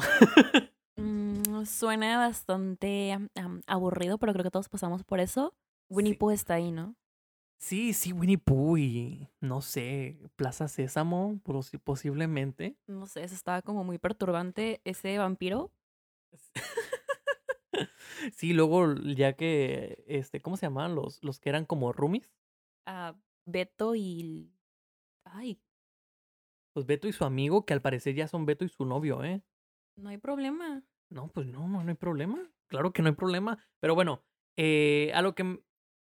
Mm, 0.97 1.65
suena 1.65 2.17
bastante 2.17 3.17
aburrido, 3.65 4.17
pero 4.17 4.33
creo 4.33 4.43
que 4.43 4.51
todos 4.51 4.69
pasamos 4.69 5.03
por 5.03 5.19
eso. 5.19 5.55
Winnie 5.89 6.13
Sí. 6.13 6.17
Pooh 6.19 6.31
está 6.31 6.55
ahí, 6.55 6.71
¿no? 6.71 6.95
Sí, 7.59 7.93
sí, 7.93 8.11
Winnie 8.11 8.37
Pooh 8.37 8.77
y 8.77 9.29
no 9.39 9.61
sé, 9.61 10.19
Plaza 10.35 10.67
Sésamo, 10.67 11.39
posi- 11.43 11.79
posiblemente. 11.79 12.75
No 12.87 13.05
sé, 13.05 13.23
eso 13.23 13.35
estaba 13.35 13.61
como 13.61 13.83
muy 13.83 13.99
perturbante. 13.99 14.81
Ese 14.83 15.17
vampiro, 15.17 15.71
Sí, 18.33 18.53
luego 18.53 18.93
ya 18.95 19.33
que, 19.33 20.03
este, 20.07 20.41
¿cómo 20.41 20.57
se 20.57 20.65
llamaban 20.67 20.95
los, 20.95 21.23
los 21.23 21.39
que 21.39 21.49
eran 21.49 21.65
como 21.65 21.91
roomies? 21.93 22.29
ah, 22.85 23.15
Beto 23.45 23.95
y... 23.95 24.51
Ay, 25.25 25.59
Pues 26.73 26.85
Beto 26.85 27.07
y 27.07 27.13
su 27.13 27.25
amigo, 27.25 27.65
que 27.65 27.73
al 27.73 27.81
parecer 27.81 28.15
ya 28.15 28.27
son 28.27 28.45
Beto 28.45 28.65
y 28.65 28.69
su 28.69 28.85
novio, 28.85 29.23
¿eh? 29.23 29.43
no 29.97 30.09
hay 30.09 30.17
problema. 30.17 30.83
No, 31.09 31.27
pues 31.27 31.45
no, 31.47 31.67
no, 31.67 31.83
no 31.83 31.89
hay 31.89 31.95
problema. 31.95 32.39
Claro 32.67 32.93
que 32.93 33.01
no 33.01 33.09
hay 33.09 33.15
problema. 33.15 33.59
Pero 33.81 33.93
bueno, 33.95 34.23
eh, 34.57 35.11
a 35.13 35.21
lo 35.21 35.35
que... 35.35 35.61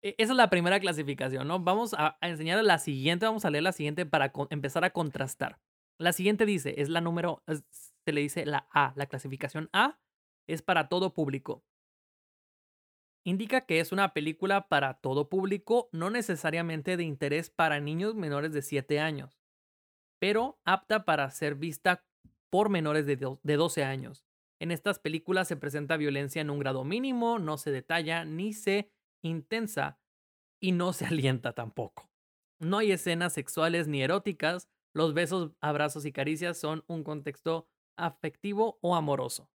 e- 0.02 0.16
Esa 0.18 0.32
es 0.32 0.36
la 0.36 0.50
primera 0.50 0.80
clasificación, 0.80 1.46
¿no? 1.46 1.60
Vamos 1.60 1.94
a, 1.94 2.18
a 2.20 2.28
enseñar 2.28 2.62
la 2.64 2.78
siguiente, 2.78 3.24
vamos 3.26 3.44
a 3.44 3.50
leer 3.50 3.62
la 3.62 3.72
siguiente 3.72 4.04
para 4.04 4.32
empezar 4.50 4.84
a 4.84 4.90
contrastar. 4.90 5.60
La 5.98 6.12
siguiente 6.12 6.44
dice, 6.46 6.74
es 6.80 6.88
la 6.88 7.00
número, 7.00 7.42
es- 7.46 7.64
se 8.04 8.12
le 8.12 8.20
dice 8.20 8.44
la 8.46 8.68
A, 8.72 8.92
la 8.96 9.06
clasificación 9.06 9.70
A 9.72 10.00
es 10.48 10.62
para 10.62 10.88
todo 10.88 11.14
público. 11.14 11.64
Indica 13.24 13.66
que 13.66 13.80
es 13.80 13.92
una 13.92 14.14
película 14.14 14.68
para 14.68 14.94
todo 14.94 15.28
público, 15.28 15.88
no 15.92 16.08
necesariamente 16.10 16.96
de 16.96 17.04
interés 17.04 17.50
para 17.50 17.80
niños 17.80 18.14
menores 18.14 18.52
de 18.52 18.62
7 18.62 19.00
años, 19.00 19.37
pero 20.18 20.60
apta 20.64 21.04
para 21.04 21.30
ser 21.30 21.54
vista 21.54 22.04
por 22.50 22.68
menores 22.68 23.06
de, 23.06 23.16
do- 23.16 23.40
de 23.42 23.56
12 23.56 23.84
años. 23.84 24.24
En 24.60 24.70
estas 24.70 24.98
películas 24.98 25.46
se 25.48 25.56
presenta 25.56 25.96
violencia 25.96 26.40
en 26.42 26.50
un 26.50 26.58
grado 26.58 26.84
mínimo, 26.84 27.38
no 27.38 27.58
se 27.58 27.70
detalla 27.70 28.24
ni 28.24 28.52
se 28.52 28.90
intensa 29.22 30.00
y 30.60 30.72
no 30.72 30.92
se 30.92 31.06
alienta 31.06 31.52
tampoco. 31.52 32.10
No 32.60 32.78
hay 32.78 32.90
escenas 32.92 33.32
sexuales 33.34 33.86
ni 33.86 34.02
eróticas, 34.02 34.68
los 34.94 35.14
besos, 35.14 35.52
abrazos 35.60 36.04
y 36.06 36.12
caricias 36.12 36.58
son 36.58 36.82
un 36.88 37.04
contexto 37.04 37.68
afectivo 37.96 38.78
o 38.82 38.96
amoroso. 38.96 39.50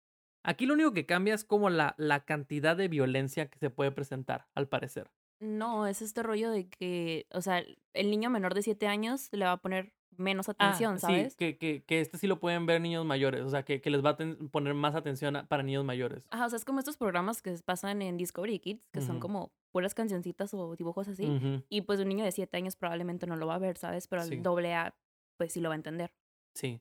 Aquí 0.45 0.67
lo 0.67 0.75
único 0.75 0.93
que 0.93 1.07
cambia 1.07 1.35
es 1.35 1.45
como 1.45 1.69
la, 1.71 1.95
la 1.99 2.25
cantidad 2.25 2.77
de 2.77 2.89
violencia 2.89 3.51
que 3.51 3.59
se 3.59 3.71
puede 3.71 3.93
presentar, 3.93 4.49
al 4.55 4.69
parecer. 4.69 5.11
No, 5.41 5.87
es 5.87 6.03
este 6.03 6.23
rollo 6.23 6.51
de 6.51 6.69
que, 6.69 7.27
o 7.31 7.41
sea, 7.43 7.63
el 7.93 8.11
niño 8.11 8.31
menor 8.31 8.55
de 8.55 8.63
7 8.63 8.87
años 8.89 9.29
le 9.33 9.45
va 9.45 9.53
a 9.53 9.57
poner 9.61 9.93
menos 10.19 10.49
atención, 10.49 10.95
Ah, 10.97 10.99
¿sabes? 10.99 11.33
Sí, 11.33 11.37
que, 11.39 11.57
que, 11.59 11.83
que 11.85 12.01
este 12.01 12.19
sí 12.19 12.27
lo 12.27 12.39
pueden 12.41 12.67
ver 12.67 12.81
niños 12.81 13.05
mayores, 13.07 13.43
o 13.43 13.49
sea, 13.49 13.65
que, 13.65 13.81
que 13.81 13.89
les 13.91 14.05
va 14.05 14.11
a 14.11 14.17
poner 14.51 14.75
más 14.75 14.95
atención 14.95 15.37
a- 15.37 15.47
para 15.49 15.63
niños 15.63 15.85
mayores. 15.85 16.27
Ajá, 16.31 16.47
o 16.47 16.51
sea, 16.51 16.57
es 16.59 16.65
como 16.65 16.79
estos 16.81 16.97
programas 16.97 17.41
que 17.41 17.55
pasan 17.65 18.03
en 18.03 18.17
Discovery 18.17 18.59
Kids, 18.59 18.89
que 18.93 19.01
son 19.01 19.21
como 19.21 19.53
puras 19.73 19.95
cancioncitas 19.95 20.53
o 20.55 20.75
dibujos 20.77 21.09
así. 21.09 21.63
Y 21.69 21.83
pues 21.83 22.01
un 22.01 22.09
niño 22.09 22.25
de 22.25 22.33
7 22.33 22.57
años 22.57 22.77
probablemente 22.77 23.27
no 23.27 23.37
lo 23.37 23.47
va 23.47 23.55
a 23.55 23.59
ver, 23.59 23.79
¿sabes? 23.79 24.07
Pero 24.09 24.23
Sí. 24.25 24.35
el 24.35 24.43
doble 24.43 24.75
A, 24.75 24.95
pues 25.39 25.53
sí 25.53 25.61
lo 25.61 25.69
va 25.69 25.75
a 25.75 25.77
entender. 25.77 26.13
Sí. 26.55 26.81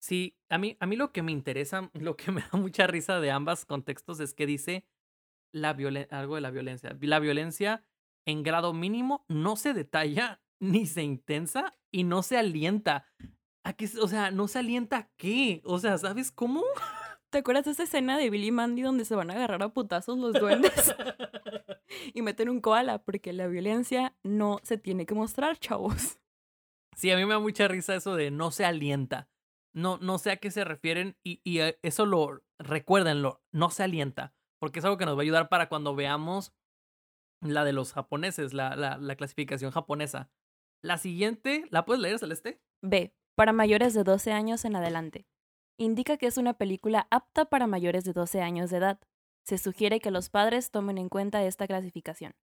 Sí, 0.00 0.36
a 0.50 0.58
mí, 0.58 0.76
a 0.80 0.86
mí 0.86 0.96
lo 0.96 1.12
que 1.12 1.22
me 1.22 1.32
interesa, 1.32 1.90
lo 1.94 2.16
que 2.16 2.30
me 2.30 2.42
da 2.42 2.58
mucha 2.58 2.86
risa 2.86 3.20
de 3.20 3.30
ambos 3.30 3.64
contextos 3.64 4.20
es 4.20 4.34
que 4.34 4.46
dice 4.46 4.86
la 5.52 5.70
algo 6.10 6.34
de 6.34 6.40
la 6.40 6.50
violencia. 6.50 6.96
La 7.00 7.18
violencia 7.20 7.84
en 8.26 8.42
grado 8.42 8.72
mínimo 8.74 9.24
no 9.28 9.56
se 9.56 9.72
detalla 9.74 10.40
ni 10.64 10.86
se 10.86 11.02
intensa 11.02 11.76
y 11.90 12.04
no 12.04 12.22
se 12.22 12.38
alienta. 12.38 13.06
¿A 13.64 13.72
qué 13.74 13.88
o 14.00 14.08
sea, 14.08 14.30
no 14.30 14.48
se 14.48 14.58
alienta 14.58 14.96
a 14.96 15.10
qué? 15.16 15.62
O 15.64 15.78
sea, 15.78 15.96
¿sabes 15.98 16.30
cómo? 16.32 16.62
¿Te 17.30 17.38
acuerdas 17.38 17.64
de 17.64 17.72
esa 17.72 17.84
escena 17.84 18.16
de 18.16 18.30
Billy 18.30 18.48
y 18.48 18.52
Mandy 18.52 18.82
donde 18.82 19.04
se 19.04 19.14
van 19.14 19.30
a 19.30 19.34
agarrar 19.34 19.62
a 19.62 19.72
putazos 19.72 20.18
los 20.18 20.34
duendes 20.34 20.94
y 22.14 22.22
meten 22.22 22.48
un 22.48 22.60
koala? 22.60 23.02
Porque 23.02 23.32
la 23.32 23.46
violencia 23.46 24.16
no 24.22 24.60
se 24.62 24.78
tiene 24.78 25.06
que 25.06 25.14
mostrar, 25.14 25.58
chavos. 25.58 26.18
Sí, 26.96 27.10
a 27.10 27.16
mí 27.16 27.24
me 27.24 27.34
da 27.34 27.40
mucha 27.40 27.66
risa 27.66 27.94
eso 27.94 28.14
de 28.14 28.30
no 28.30 28.50
se 28.50 28.64
alienta. 28.64 29.28
No, 29.72 29.98
no 29.98 30.18
sé 30.18 30.30
a 30.30 30.36
qué 30.36 30.52
se 30.52 30.62
refieren 30.64 31.16
y, 31.24 31.40
y 31.42 31.58
eh, 31.58 31.78
eso 31.82 32.06
lo 32.06 32.44
recuérdenlo, 32.60 33.42
no 33.50 33.70
se 33.70 33.82
alienta, 33.82 34.32
porque 34.60 34.78
es 34.78 34.84
algo 34.84 34.96
que 34.96 35.04
nos 35.04 35.16
va 35.16 35.22
a 35.22 35.24
ayudar 35.24 35.48
para 35.48 35.68
cuando 35.68 35.96
veamos 35.96 36.54
la 37.40 37.64
de 37.64 37.72
los 37.72 37.92
japoneses, 37.92 38.54
la, 38.54 38.76
la, 38.76 38.96
la 38.98 39.16
clasificación 39.16 39.72
japonesa. 39.72 40.30
La 40.84 40.98
siguiente, 40.98 41.64
¿la 41.70 41.86
puedes 41.86 42.02
leer, 42.02 42.18
Celeste? 42.18 42.60
B. 42.82 43.14
Para 43.34 43.54
mayores 43.54 43.94
de 43.94 44.04
12 44.04 44.32
años 44.32 44.66
en 44.66 44.76
adelante. 44.76 45.26
Indica 45.78 46.18
que 46.18 46.26
es 46.26 46.36
una 46.36 46.58
película 46.58 47.06
apta 47.10 47.46
para 47.46 47.66
mayores 47.66 48.04
de 48.04 48.12
12 48.12 48.42
años 48.42 48.68
de 48.68 48.76
edad. 48.76 49.00
Se 49.44 49.56
sugiere 49.56 49.98
que 49.98 50.10
los 50.10 50.28
padres 50.28 50.70
tomen 50.70 50.98
en 50.98 51.08
cuenta 51.08 51.42
esta 51.42 51.66
clasificación, 51.66 52.34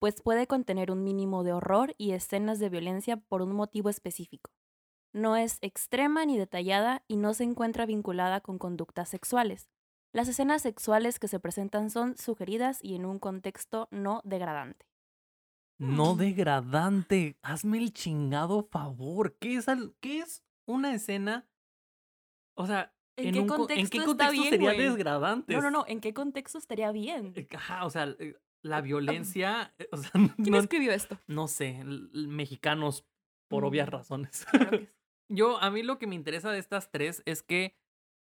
pues 0.00 0.20
puede 0.22 0.48
contener 0.48 0.90
un 0.90 1.04
mínimo 1.04 1.44
de 1.44 1.52
horror 1.52 1.94
y 1.96 2.14
escenas 2.14 2.58
de 2.58 2.68
violencia 2.68 3.16
por 3.16 3.42
un 3.42 3.52
motivo 3.52 3.90
específico. 3.90 4.50
No 5.12 5.36
es 5.36 5.58
extrema 5.60 6.26
ni 6.26 6.36
detallada 6.36 7.04
y 7.06 7.14
no 7.14 7.32
se 7.32 7.44
encuentra 7.44 7.86
vinculada 7.86 8.40
con 8.40 8.58
conductas 8.58 9.08
sexuales. 9.08 9.68
Las 10.12 10.26
escenas 10.26 10.62
sexuales 10.62 11.20
que 11.20 11.28
se 11.28 11.38
presentan 11.38 11.90
son 11.90 12.16
sugeridas 12.16 12.80
y 12.82 12.96
en 12.96 13.06
un 13.06 13.20
contexto 13.20 13.86
no 13.92 14.20
degradante. 14.24 14.84
No 15.78 16.14
degradante. 16.16 17.36
Hazme 17.42 17.78
el 17.78 17.92
chingado 17.92 18.62
favor. 18.62 19.36
¿Qué 19.38 19.56
es, 19.56 19.68
al- 19.68 19.94
qué 20.00 20.18
es 20.20 20.44
una 20.66 20.94
escena? 20.94 21.46
O 22.56 22.66
sea, 22.66 22.94
¿En, 23.16 23.28
¿en, 23.28 23.34
qué 23.34 23.40
un 23.40 23.46
contexto 23.48 23.80
¿en 23.80 23.88
qué 23.88 23.96
está 23.98 24.06
contexto 24.06 24.32
bien, 24.32 24.50
sería 24.50 24.72
güey? 24.74 24.84
desgradante? 24.88 25.54
No, 25.54 25.60
no, 25.62 25.70
no, 25.70 25.84
¿en 25.86 26.00
qué 26.00 26.14
contexto 26.14 26.58
estaría 26.58 26.90
bien? 26.92 27.32
Eh, 27.36 27.46
Ajá, 27.54 27.84
o 27.84 27.90
sea, 27.90 28.04
eh, 28.18 28.36
la 28.62 28.80
violencia, 28.80 29.74
eh, 29.78 29.88
o 29.92 29.96
sea, 29.96 30.10
¿Quién 30.36 30.50
no, 30.52 30.58
escribió 30.58 30.92
esto? 30.92 31.18
no 31.26 31.48
sé, 31.48 31.82
mexicanos 31.84 33.04
por 33.48 33.64
obvias 33.64 33.88
Mm. 33.88 33.90
razones. 33.90 34.46
Claro 34.50 34.70
que 34.70 34.78
sí. 34.86 34.88
Yo, 35.28 35.58
a 35.60 35.70
mí 35.70 35.82
lo 35.82 35.98
que 35.98 36.06
me 36.06 36.14
interesa 36.14 36.50
de 36.52 36.58
estas 36.58 36.90
tres 36.90 37.22
es 37.24 37.42
que 37.42 37.76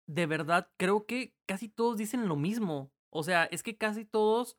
de 0.06 0.26
verdad 0.26 0.70
creo 0.76 1.06
que 1.06 1.34
casi 1.46 1.68
todos 1.68 1.96
dicen 1.96 2.28
lo 2.28 2.36
mismo. 2.36 2.92
O 3.10 3.22
sea, 3.22 3.44
es 3.46 3.62
que 3.62 3.76
casi 3.76 4.04
todos 4.04 4.58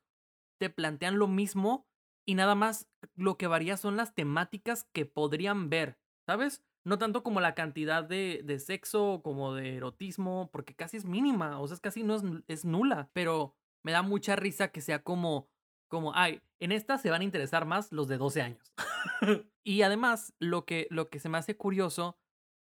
te 0.60 0.70
plantean 0.70 1.20
lo 1.20 1.28
mismo 1.28 1.88
y 2.26 2.36
nada 2.36 2.56
más 2.56 2.88
lo 3.16 3.38
que 3.38 3.48
varía 3.48 3.78
son 3.78 3.98
las 3.98 4.14
temáticas 4.14 4.88
que 4.92 5.06
podrían 5.06 5.70
ver, 5.70 5.98
¿sabes? 6.26 6.64
No 6.84 6.98
tanto 6.98 7.24
como 7.24 7.42
la 7.42 7.56
cantidad 7.56 8.04
de, 8.04 8.42
de 8.44 8.60
sexo 8.60 9.22
como 9.24 9.54
de 9.54 9.76
erotismo, 9.76 10.50
porque 10.52 10.76
casi 10.76 10.98
es 10.98 11.06
mínima, 11.06 11.60
o 11.60 11.68
sea, 11.68 11.76
es 11.76 11.82
casi 11.82 12.04
no 12.04 12.16
es, 12.16 12.24
es 12.48 12.66
nula, 12.66 13.10
pero 13.14 13.56
me 13.84 13.92
da 13.92 14.02
mucha 14.02 14.36
risa 14.36 14.70
que 14.70 14.82
sea 14.82 15.04
como, 15.04 15.48
como, 15.88 16.14
ay, 16.16 16.42
en 16.60 16.72
esta 16.72 16.98
se 16.98 17.10
van 17.10 17.22
a 17.22 17.26
interesar 17.26 17.66
más 17.66 17.92
los 17.92 18.08
de 18.08 18.18
12 18.18 18.42
años. 18.42 18.74
y 19.64 19.84
además, 19.84 20.34
lo 20.40 20.66
que, 20.66 20.88
lo 20.90 21.10
que 21.10 21.20
se 21.20 21.30
me 21.30 21.38
hace 21.38 21.56
curioso 21.56 22.18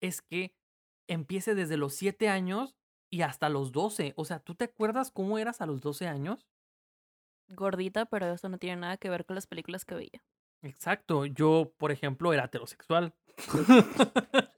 es 0.00 0.20
que 0.20 0.54
empiece 1.08 1.54
desde 1.54 1.76
los 1.76 1.94
7 1.94 2.28
años 2.28 2.76
y 3.10 3.22
hasta 3.22 3.48
los 3.48 3.72
12. 3.72 4.12
O 4.16 4.24
sea, 4.24 4.40
¿tú 4.40 4.54
te 4.54 4.64
acuerdas 4.64 5.10
cómo 5.10 5.38
eras 5.38 5.60
a 5.60 5.66
los 5.66 5.80
12 5.80 6.06
años? 6.06 6.46
Gordita, 7.48 8.06
pero 8.06 8.26
eso 8.32 8.48
no 8.48 8.58
tiene 8.58 8.76
nada 8.76 8.96
que 8.96 9.10
ver 9.10 9.24
con 9.24 9.34
las 9.34 9.46
películas 9.46 9.84
que 9.84 9.94
veía. 9.94 10.22
Exacto, 10.62 11.26
yo, 11.26 11.72
por 11.78 11.92
ejemplo, 11.92 12.32
era 12.32 12.44
heterosexual. 12.44 13.14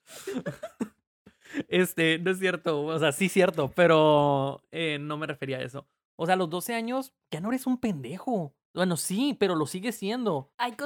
este, 1.69 2.19
no 2.19 2.31
es 2.31 2.39
cierto, 2.39 2.85
o 2.85 2.99
sea, 2.99 3.13
sí 3.13 3.27
es 3.27 3.33
cierto, 3.33 3.71
pero 3.75 4.63
eh, 4.71 4.99
no 5.01 5.17
me 5.19 5.27
refería 5.27 5.59
a 5.59 5.63
eso. 5.63 5.87
O 6.17 6.27
sea, 6.27 6.35
a 6.35 6.39
los 6.39 6.51
12 6.51 6.75
años 6.75 7.15
ya 7.31 7.41
no 7.41 7.49
eres 7.49 7.67
un 7.67 7.79
pendejo. 7.79 8.55
Bueno, 8.75 8.97
sí, 8.97 9.37
pero 9.39 9.55
lo 9.55 9.67
sigues 9.67 9.97
siendo. 9.97 10.53
Hay 10.59 10.77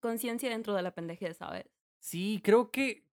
conciencia 0.00 0.50
dentro 0.50 0.74
de 0.74 0.82
la 0.82 0.92
pendejez, 0.92 1.36
¿sabes? 1.36 1.66
Sí, 1.98 2.40
creo 2.42 2.70
que 2.70 3.08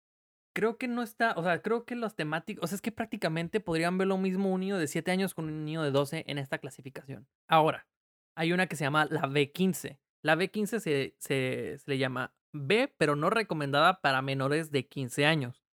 creo 0.52 0.76
que 0.76 0.88
no 0.88 1.02
está, 1.02 1.32
o 1.36 1.42
sea, 1.42 1.62
creo 1.62 1.84
que 1.84 1.94
los 1.96 2.14
temáticos, 2.14 2.64
o 2.64 2.66
sea, 2.66 2.76
es 2.76 2.82
que 2.82 2.92
prácticamente 2.92 3.60
podrían 3.60 3.96
ver 3.98 4.08
lo 4.08 4.18
mismo 4.18 4.50
un 4.50 4.60
niño 4.60 4.78
de 4.78 4.86
7 4.86 5.10
años 5.10 5.34
con 5.34 5.46
un 5.46 5.64
niño 5.64 5.82
de 5.82 5.90
12 5.90 6.24
en 6.26 6.38
esta 6.38 6.58
clasificación. 6.58 7.26
Ahora, 7.48 7.86
hay 8.34 8.52
una 8.52 8.66
que 8.66 8.76
se 8.76 8.84
llama 8.84 9.06
la 9.10 9.22
B15. 9.22 9.98
La 10.22 10.36
B15 10.36 10.78
se, 10.78 11.16
se, 11.18 11.78
le 11.86 11.98
llama 11.98 12.34
B, 12.52 12.92
pero 12.96 13.16
no 13.16 13.30
recomendada 13.30 14.00
para 14.00 14.22
menores 14.22 14.70
de 14.70 14.86
15 14.88 15.26
años. 15.26 15.64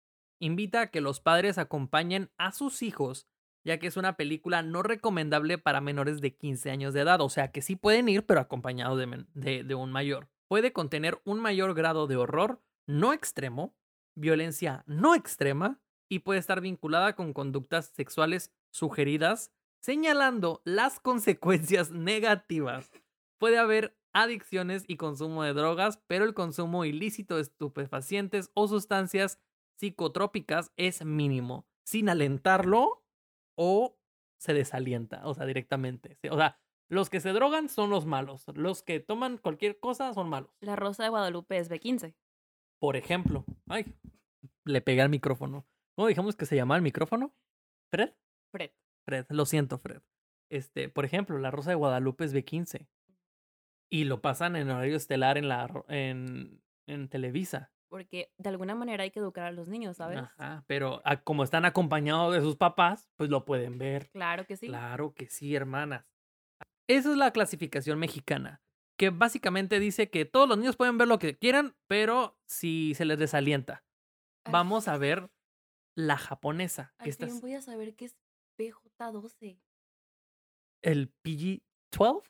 Invita 0.40 0.82
a 0.82 0.90
que 0.90 1.00
los 1.00 1.20
padres 1.20 1.58
acompañen 1.58 2.30
a 2.38 2.52
sus 2.52 2.82
hijos, 2.82 3.26
ya 3.64 3.78
que 3.78 3.88
es 3.88 3.96
una 3.96 4.16
película 4.16 4.62
no 4.62 4.82
recomendable 4.82 5.58
para 5.58 5.80
menores 5.80 6.20
de 6.20 6.34
15 6.36 6.70
años 6.70 6.94
de 6.94 7.00
edad, 7.00 7.20
o 7.20 7.28
sea 7.28 7.50
que 7.50 7.60
sí 7.60 7.76
pueden 7.76 8.08
ir, 8.08 8.24
pero 8.24 8.40
acompañados 8.40 8.98
de, 8.98 9.26
de- 9.34 9.64
de 9.64 9.74
un 9.74 9.90
mayor. 9.92 10.28
Puede 10.48 10.72
contener 10.72 11.20
un 11.24 11.40
mayor 11.40 11.74
grado 11.74 12.06
de 12.06 12.16
horror 12.16 12.62
no 12.86 13.12
extremo, 13.12 13.76
violencia 14.14 14.82
no 14.86 15.14
extrema 15.14 15.80
y 16.08 16.20
puede 16.20 16.40
estar 16.40 16.60
vinculada 16.62 17.14
con 17.14 17.34
conductas 17.34 17.86
sexuales 17.94 18.54
sugeridas, 18.70 19.52
señalando 19.80 20.62
las 20.64 21.00
consecuencias 21.00 21.90
negativas. 21.90 22.90
Puede 23.38 23.58
haber 23.58 23.96
adicciones 24.12 24.84
y 24.88 24.96
consumo 24.96 25.42
de 25.42 25.52
drogas, 25.52 26.02
pero 26.06 26.24
el 26.24 26.34
consumo 26.34 26.84
ilícito 26.84 27.36
de 27.36 27.42
estupefacientes 27.42 28.50
o 28.54 28.68
sustancias 28.68 29.40
psicotrópicas 29.78 30.72
es 30.76 31.04
mínimo, 31.04 31.66
sin 31.84 32.08
alentarlo 32.08 33.04
o 33.56 33.98
se 34.38 34.54
desalienta, 34.54 35.26
o 35.26 35.34
sea, 35.34 35.46
directamente. 35.46 36.18
O 36.30 36.36
sea, 36.36 36.60
los 36.88 37.10
que 37.10 37.20
se 37.20 37.32
drogan 37.32 37.68
son 37.68 37.90
los 37.90 38.06
malos, 38.06 38.46
los 38.54 38.82
que 38.82 39.00
toman 39.00 39.38
cualquier 39.38 39.78
cosa 39.78 40.12
son 40.14 40.28
malos. 40.28 40.50
La 40.60 40.74
Rosa 40.74 41.04
de 41.04 41.10
Guadalupe 41.10 41.58
es 41.58 41.70
B15. 41.70 42.14
Por 42.80 42.96
ejemplo, 42.96 43.44
ay, 43.68 43.84
le 44.64 44.80
pegué 44.80 45.02
al 45.02 45.10
micrófono. 45.10 45.66
¿Cómo 45.96 46.08
dijimos 46.08 46.36
que 46.36 46.46
se 46.46 46.56
llamaba 46.56 46.76
el 46.76 46.82
micrófono? 46.82 47.34
¿Fred? 47.90 48.14
Fred. 48.52 48.70
Fred, 49.08 49.24
lo 49.30 49.46
siento, 49.46 49.78
Fred. 49.78 50.02
Este, 50.50 50.90
por 50.90 51.06
ejemplo, 51.06 51.38
La 51.38 51.50
Rosa 51.50 51.70
de 51.70 51.76
Guadalupe 51.76 52.24
es 52.24 52.34
B15. 52.34 52.86
Y 53.90 54.04
lo 54.04 54.20
pasan 54.20 54.54
en 54.54 54.68
horario 54.68 54.96
estelar 54.96 55.38
en 55.38 55.48
la 55.48 55.66
en, 55.88 56.62
en 56.86 57.08
Televisa. 57.08 57.72
Porque 57.88 58.30
de 58.36 58.50
alguna 58.50 58.74
manera 58.74 59.04
hay 59.04 59.10
que 59.10 59.20
educar 59.20 59.46
a 59.46 59.50
los 59.50 59.70
niños, 59.70 59.96
¿sabes? 59.96 60.18
Ajá, 60.18 60.62
pero 60.66 61.00
ah, 61.06 61.22
como 61.22 61.42
están 61.42 61.64
acompañados 61.64 62.34
de 62.34 62.42
sus 62.42 62.56
papás, 62.56 63.08
pues 63.16 63.30
lo 63.30 63.46
pueden 63.46 63.78
ver. 63.78 64.10
Claro 64.10 64.44
que 64.46 64.58
sí. 64.58 64.66
Claro 64.66 65.14
que 65.14 65.26
sí, 65.30 65.54
hermanas. 65.54 66.04
Esa 66.86 67.10
es 67.10 67.16
la 67.16 67.30
clasificación 67.30 67.98
mexicana, 67.98 68.60
que 68.98 69.08
básicamente 69.08 69.80
dice 69.80 70.10
que 70.10 70.26
todos 70.26 70.46
los 70.46 70.58
niños 70.58 70.76
pueden 70.76 70.98
ver 70.98 71.08
lo 71.08 71.18
que 71.18 71.38
quieran, 71.38 71.76
pero 71.86 72.38
si 72.46 72.92
se 72.94 73.06
les 73.06 73.18
desalienta. 73.18 73.84
Al 74.44 74.52
Vamos 74.52 74.86
a 74.86 74.98
ver 74.98 75.30
la 75.96 76.18
japonesa, 76.18 76.94
Al 76.98 77.12
fin 77.14 77.40
voy 77.40 77.54
a 77.54 77.62
saber 77.62 77.96
qué 77.96 78.04
es 78.04 78.16
PJ12. 78.58 79.58
el 80.82 81.12
PG-12. 81.22 82.22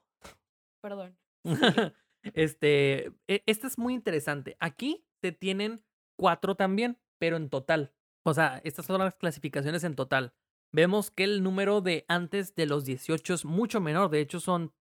Perdón. 0.80 1.18
este, 2.34 3.06
e- 3.26 3.42
esta 3.46 3.66
es 3.66 3.78
muy 3.78 3.94
interesante. 3.94 4.56
Aquí 4.60 5.04
se 5.20 5.32
tienen 5.32 5.84
cuatro 6.16 6.54
también, 6.54 6.98
pero 7.18 7.36
en 7.36 7.50
total. 7.50 7.94
O 8.24 8.34
sea, 8.34 8.60
estas 8.64 8.86
son 8.86 8.98
las 9.00 9.14
clasificaciones 9.14 9.84
en 9.84 9.94
total. 9.96 10.34
Vemos 10.72 11.10
que 11.10 11.24
el 11.24 11.42
número 11.42 11.80
de 11.80 12.04
antes 12.08 12.54
de 12.54 12.66
los 12.66 12.84
18 12.84 13.34
es 13.34 13.44
mucho 13.44 13.80
menor. 13.80 14.10
De 14.10 14.20
hecho, 14.20 14.38
son, 14.38 14.74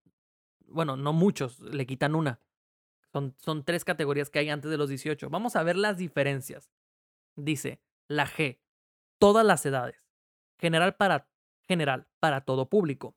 bueno, 0.66 0.98
no 0.98 1.14
muchos, 1.14 1.60
le 1.62 1.86
quitan 1.86 2.16
una. 2.16 2.42
Son, 3.14 3.36
son 3.38 3.64
tres 3.64 3.86
categorías 3.86 4.30
que 4.30 4.40
hay 4.40 4.50
antes 4.50 4.70
de 4.70 4.78
los 4.78 4.90
18. 4.90 5.30
Vamos 5.30 5.56
a 5.56 5.64
ver 5.64 5.78
las 5.78 5.98
diferencias. 5.98 6.70
Dice, 7.38 7.82
la 8.10 8.28
G, 8.28 8.60
todas 9.20 9.46
las 9.46 9.66
edades. 9.66 10.04
General 10.60 10.96
para, 10.96 11.30
general, 11.68 12.08
para 12.20 12.42
todo 12.42 12.70
público. 12.70 13.16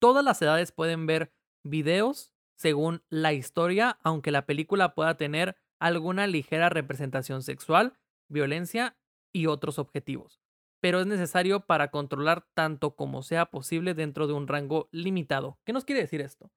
Todas 0.00 0.24
las 0.24 0.40
edades 0.40 0.72
pueden 0.72 1.06
ver 1.06 1.32
videos 1.62 2.32
según 2.56 3.02
la 3.08 3.32
historia, 3.32 3.98
aunque 4.02 4.30
la 4.30 4.46
película 4.46 4.94
pueda 4.94 5.16
tener 5.16 5.56
alguna 5.78 6.26
ligera 6.26 6.68
representación 6.68 7.42
sexual, 7.42 7.98
violencia 8.28 8.98
y 9.32 9.46
otros 9.46 9.78
objetivos. 9.78 10.40
Pero 10.80 11.00
es 11.00 11.06
necesario 11.06 11.66
para 11.66 11.90
controlar 11.90 12.46
tanto 12.54 12.96
como 12.96 13.22
sea 13.22 13.46
posible 13.46 13.94
dentro 13.94 14.26
de 14.26 14.34
un 14.34 14.46
rango 14.46 14.88
limitado. 14.92 15.58
¿Qué 15.64 15.72
nos 15.72 15.84
quiere 15.84 16.02
decir 16.02 16.20
esto? 16.20 16.50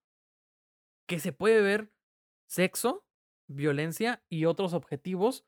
Que 1.08 1.20
se 1.20 1.34
puede 1.34 1.62
ver 1.62 1.94
sexo, 2.48 3.06
violencia 3.48 4.24
y 4.30 4.46
otros 4.46 4.74
objetivos 4.74 5.46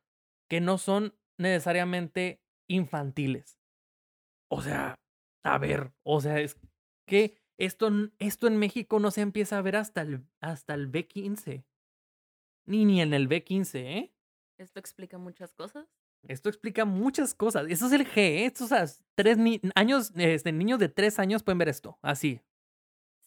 que 0.49 0.61
no 0.61 0.77
son 0.77 1.17
necesariamente 1.37 2.41
infantiles. 2.67 3.59
O 4.49 4.61
sea, 4.61 4.95
a 5.45 5.57
ver, 5.57 5.93
o 6.03 6.19
sea, 6.21 6.39
es 6.39 6.57
que 7.07 7.37
esto, 7.57 7.89
esto 8.19 8.47
en 8.47 8.57
México 8.57 8.99
no 8.99 9.11
se 9.11 9.21
empieza 9.21 9.57
a 9.57 9.61
ver 9.61 9.75
hasta 9.77 10.01
el, 10.01 10.25
hasta 10.41 10.73
el 10.73 10.91
B15. 10.91 11.63
Ni, 12.67 12.83
ni 12.85 13.01
en 13.01 13.13
el 13.13 13.29
B15, 13.29 13.75
¿eh? 13.75 14.13
Esto 14.57 14.79
explica 14.79 15.17
muchas 15.17 15.53
cosas. 15.53 15.87
Esto 16.27 16.49
explica 16.49 16.83
muchas 16.85 17.35
cosas. 17.35 17.67
Eso 17.69 17.85
es 17.85 17.91
el 17.93 18.07
G, 18.07 18.17
¿eh? 18.17 18.45
Estos 18.47 18.71
o 18.71 18.75
sea, 18.75 18.85
tres 19.15 19.37
ni- 19.37 19.61
años, 19.75 20.11
este, 20.15 20.51
niños 20.51 20.79
de 20.79 20.89
tres 20.89 21.19
años 21.19 21.43
pueden 21.43 21.59
ver 21.59 21.69
esto, 21.69 21.99
así. 22.01 22.41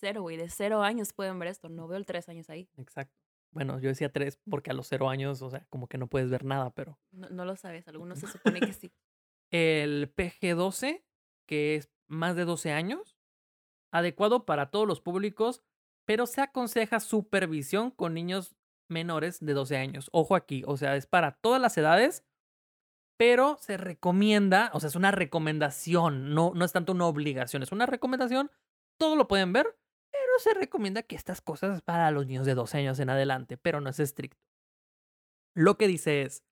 Cero, 0.00 0.22
güey. 0.22 0.36
De 0.36 0.48
cero 0.50 0.82
años 0.82 1.12
pueden 1.12 1.38
ver 1.38 1.48
esto. 1.48 1.68
No 1.68 1.86
veo 1.86 1.98
el 1.98 2.06
tres 2.06 2.28
años 2.28 2.50
ahí. 2.50 2.68
Exacto. 2.76 3.14
Bueno, 3.52 3.78
yo 3.78 3.88
decía 3.88 4.12
tres 4.12 4.38
porque 4.50 4.70
a 4.70 4.74
los 4.74 4.88
cero 4.88 5.08
años, 5.08 5.40
o 5.42 5.50
sea, 5.50 5.64
como 5.70 5.86
que 5.88 5.96
no 5.98 6.08
puedes 6.08 6.28
ver 6.30 6.44
nada, 6.44 6.70
pero... 6.70 6.98
No, 7.12 7.28
no 7.30 7.44
lo 7.44 7.54
sabes. 7.56 7.86
Algunos 7.88 8.18
se 8.18 8.26
supone 8.26 8.60
que 8.60 8.72
sí. 8.72 8.92
El 9.52 10.12
PG12, 10.14 11.04
que 11.46 11.76
es 11.76 11.88
más 12.08 12.36
de 12.36 12.44
12 12.44 12.72
años, 12.72 13.16
adecuado 13.92 14.44
para 14.44 14.70
todos 14.70 14.86
los 14.86 15.00
públicos, 15.00 15.62
pero 16.04 16.26
se 16.26 16.40
aconseja 16.40 17.00
supervisión 17.00 17.90
con 17.90 18.14
niños 18.14 18.56
menores 18.88 19.44
de 19.44 19.52
12 19.52 19.76
años. 19.76 20.08
Ojo 20.12 20.34
aquí, 20.34 20.62
o 20.66 20.76
sea, 20.76 20.96
es 20.96 21.06
para 21.06 21.32
todas 21.32 21.60
las 21.60 21.76
edades, 21.76 22.24
pero 23.18 23.58
se 23.60 23.76
recomienda, 23.76 24.70
o 24.72 24.80
sea, 24.80 24.88
es 24.88 24.96
una 24.96 25.10
recomendación, 25.10 26.34
no, 26.34 26.52
no 26.54 26.64
es 26.64 26.72
tanto 26.72 26.92
una 26.92 27.06
obligación, 27.06 27.62
es 27.62 27.72
una 27.72 27.86
recomendación, 27.86 28.50
todo 28.98 29.16
lo 29.16 29.28
pueden 29.28 29.52
ver, 29.52 29.76
pero 30.10 30.32
se 30.38 30.54
recomienda 30.54 31.02
que 31.02 31.16
estas 31.16 31.40
cosas 31.40 31.82
para 31.82 32.10
los 32.10 32.26
niños 32.26 32.46
de 32.46 32.54
12 32.54 32.78
años 32.78 32.98
en 33.00 33.10
adelante, 33.10 33.56
pero 33.56 33.80
no 33.80 33.90
es 33.90 34.00
estricto. 34.00 34.40
Lo 35.54 35.76
que 35.76 35.88
dice 35.88 36.22
es, 36.22 36.44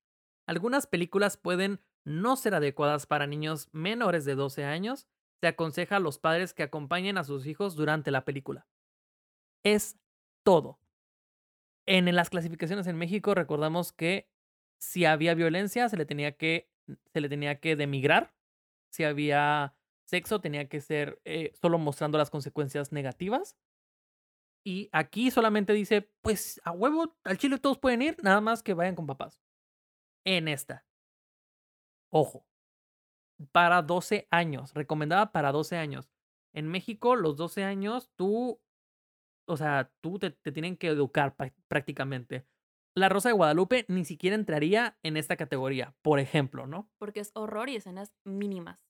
algunas 0.47 0.87
películas 0.87 1.37
pueden 1.37 1.81
no 2.05 2.37
ser 2.37 2.55
adecuadas 2.55 3.07
para 3.07 3.27
niños 3.27 3.69
menores 3.73 4.25
de 4.25 4.35
12 4.35 4.64
años, 4.64 5.07
se 5.47 5.51
aconseja 5.51 5.97
a 5.97 6.01
los 6.01 6.19
padres 6.19 6.55
que 6.55 6.65
acompañen 6.65 7.19
a 7.19 7.23
sus 7.23 7.47
hijos 7.47 7.77
durante 7.77 8.11
la 8.11 8.25
película. 8.25 8.67
Es 9.63 9.97
todo. 10.43 10.81
En 11.87 12.13
las 12.17 12.31
clasificaciones 12.31 12.89
en 12.89 12.97
México 12.97 13.33
recordamos 13.33 13.93
que 13.93 14.29
si 14.81 15.05
había 15.05 15.35
violencia 15.35 15.89
se 15.89 15.97
le 15.97 16.05
tenía 16.05 16.37
que, 16.37 16.69
se 17.13 17.21
le 17.21 17.29
tenía 17.29 17.61
que 17.61 17.77
demigrar. 17.77 18.35
Si 18.91 19.05
había 19.05 19.77
sexo 20.05 20.41
tenía 20.41 20.69
que 20.69 20.81
ser 20.81 21.21
eh, 21.25 21.53
solo 21.55 21.79
mostrando 21.79 22.19
las 22.19 22.31
consecuencias 22.31 22.91
negativas. 22.91 23.57
Y 24.65 24.89
aquí 24.91 25.31
solamente 25.31 25.75
dice, 25.75 26.11
pues 26.23 26.61
a 26.65 26.73
huevo, 26.73 27.15
al 27.23 27.39
chile 27.39 27.59
todos 27.59 27.79
pueden 27.79 28.03
ir, 28.03 28.17
nada 28.21 28.41
más 28.41 28.65
que 28.65 28.75
vayan 28.75 28.97
con 28.97 29.07
papás. 29.07 29.41
En 30.25 30.49
esta. 30.49 30.85
Ojo. 32.11 32.45
Para 33.53 33.83
12 33.83 34.27
años. 34.31 34.72
Recomendada 34.75 35.33
para 35.33 35.53
12 35.53 35.77
años. 35.77 36.11
En 36.55 36.68
México, 36.68 37.16
los 37.16 37.37
12 37.37 37.64
años, 37.64 38.11
tú. 38.16 38.61
O 39.49 39.57
sea, 39.57 39.92
tú 40.01 40.18
te, 40.18 40.31
te 40.31 40.53
tienen 40.53 40.77
que 40.77 40.88
educar 40.88 41.37
prá- 41.37 41.55
prácticamente. 41.68 42.46
La 42.96 43.09
Rosa 43.11 43.29
de 43.29 43.35
Guadalupe 43.35 43.85
ni 43.88 44.05
siquiera 44.05 44.35
entraría 44.37 44.99
en 45.03 45.16
esta 45.18 45.37
categoría, 45.37 45.94
por 46.03 46.18
ejemplo, 46.18 46.66
¿no? 46.66 46.90
Porque 46.99 47.20
es 47.20 47.31
horror 47.35 47.68
y 47.68 47.77
escenas 47.77 48.12
mínimas. 48.25 48.81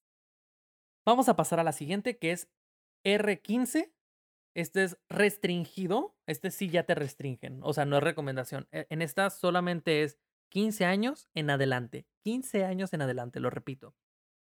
Vamos 1.05 1.29
a 1.29 1.37
pasar 1.37 1.61
a 1.61 1.65
la 1.65 1.73
siguiente, 1.73 2.19
que 2.19 2.31
es 2.33 2.49
R15. 3.05 3.93
Este 4.55 4.85
es 4.85 4.99
restringido. 5.09 6.17
Este 6.27 6.51
sí 6.51 6.71
ya 6.71 6.85
te 6.85 6.95
restringen. 6.95 7.61
O 7.63 7.73
sea, 7.73 7.85
no 7.85 7.97
es 7.99 8.03
recomendación. 8.03 8.69
E- 8.73 8.87
En 8.91 9.03
esta 9.03 9.29
solamente 9.31 10.03
es 10.03 10.19
15 10.51 10.85
años 10.85 11.29
en 11.35 11.51
adelante. 11.51 12.07
15 12.25 12.65
años 12.65 12.93
en 12.93 13.03
adelante, 13.03 13.41
lo 13.41 13.51
repito. 13.51 13.95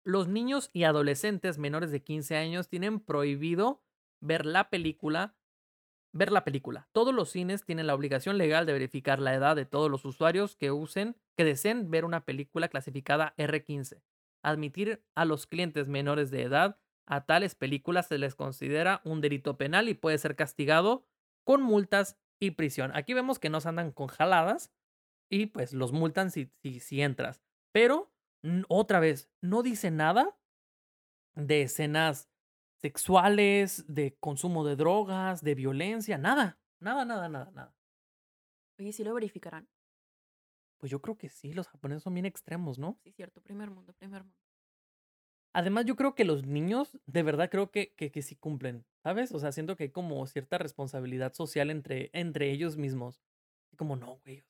Los 0.04 0.28
niños 0.28 0.70
y 0.74 0.84
adolescentes 0.84 1.58
menores 1.58 1.92
de 1.92 2.04
15 2.04 2.38
años 2.38 2.70
tienen 2.70 3.00
prohibido 3.00 3.84
ver 4.22 4.46
la 4.46 4.70
película. 4.70 5.36
Ver 6.12 6.32
la 6.32 6.44
película. 6.44 6.88
Todos 6.92 7.14
los 7.14 7.30
cines 7.30 7.64
tienen 7.66 7.86
la 7.86 7.94
obligación 7.94 8.38
legal 8.38 8.66
de 8.66 8.74
verificar 8.74 9.20
la 9.20 9.36
edad 9.36 9.56
de 9.56 9.66
todos 9.66 9.92
los 9.92 10.06
usuarios 10.06 10.56
que 10.56 10.72
usen, 10.72 11.16
que 11.38 11.44
deseen 11.44 11.92
ver 11.92 12.04
una 12.04 12.26
película 12.26 12.68
clasificada 12.68 13.36
R15 13.38 14.02
admitir 14.42 15.04
a 15.16 15.26
los 15.26 15.48
clientes 15.48 15.88
menores 15.88 16.32
de 16.32 16.44
edad 16.44 16.80
a 17.06 17.26
tales 17.26 17.56
películas 17.56 18.08
se 18.08 18.18
les 18.18 18.36
considera 18.36 19.02
un 19.04 19.22
delito 19.22 19.58
penal 19.58 19.90
y 19.90 19.96
puede 19.96 20.18
ser 20.18 20.36
castigado 20.36 21.08
con 21.44 21.62
multas 21.62 22.18
y 22.40 22.52
prisión. 22.52 22.92
Aquí 22.94 23.14
vemos 23.14 23.40
que 23.40 23.50
no 23.50 23.62
se 23.62 23.70
andan 23.70 23.92
con 23.92 24.08
jaladas 24.08 24.72
y 25.30 25.48
pues 25.48 25.74
los 25.74 25.92
multan 25.92 26.30
si, 26.30 26.52
si 26.80 27.02
entras. 27.02 27.42
Pero, 27.72 28.12
otra 28.68 29.00
vez, 29.00 29.30
no 29.42 29.64
dice 29.64 29.92
nada 29.92 30.38
de 31.36 31.64
escenas 31.64 32.30
sexuales, 32.82 33.86
de 33.88 34.16
consumo 34.20 34.66
de 34.66 34.76
drogas, 34.76 35.44
de 35.44 35.56
violencia, 35.56 36.18
nada, 36.18 36.60
nada, 36.80 37.06
nada, 37.06 37.30
nada, 37.30 37.52
nada. 37.52 37.76
Oye, 38.80 38.94
¿sí 38.94 39.04
lo 39.04 39.14
verificarán? 39.14 39.68
Pues 40.80 40.92
yo 40.92 41.02
creo 41.02 41.18
que 41.18 41.30
sí, 41.30 41.52
los 41.52 41.68
japoneses 41.68 42.04
son 42.04 42.14
bien 42.14 42.26
extremos, 42.26 42.80
¿no? 42.80 42.98
Sí, 43.04 43.12
cierto, 43.12 43.42
primer 43.42 43.70
mundo, 43.70 43.94
primer 43.94 44.24
mundo. 44.24 44.38
Además, 45.52 45.86
yo 45.86 45.96
creo 45.96 46.16
que 46.16 46.24
los 46.26 46.46
niños, 46.46 46.98
de 47.06 47.24
verdad 47.24 47.50
creo 47.50 47.72
que, 47.72 47.94
que, 47.96 48.12
que 48.12 48.22
sí 48.22 48.36
cumplen, 48.36 48.86
¿sabes? 49.04 49.34
O 49.34 49.40
sea, 49.40 49.52
siento 49.52 49.76
que 49.76 49.86
hay 49.86 49.90
como 49.90 50.26
cierta 50.28 50.58
responsabilidad 50.58 51.34
social 51.34 51.70
entre, 51.70 52.12
entre 52.14 52.52
ellos 52.52 52.78
mismos. 52.78 53.20
Como, 53.76 53.96
no, 53.96 54.20
güey, 54.24 54.44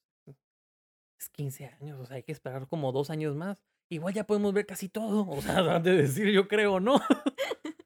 es 1.20 1.30
15 1.30 1.66
años, 1.66 2.00
o 2.00 2.06
sea, 2.06 2.18
hay 2.18 2.24
que 2.24 2.32
esperar 2.32 2.68
como 2.68 2.92
dos 2.92 3.10
años 3.10 3.36
más. 3.36 3.64
Igual 3.92 4.14
ya 4.14 4.28
podemos 4.28 4.54
ver 4.54 4.66
casi 4.66 4.88
todo, 4.90 5.28
o 5.28 5.42
sea, 5.42 5.58
antes 5.76 5.96
de 5.96 6.02
decir 6.04 6.30
yo 6.32 6.48
creo, 6.48 6.80
¿no? 6.80 6.96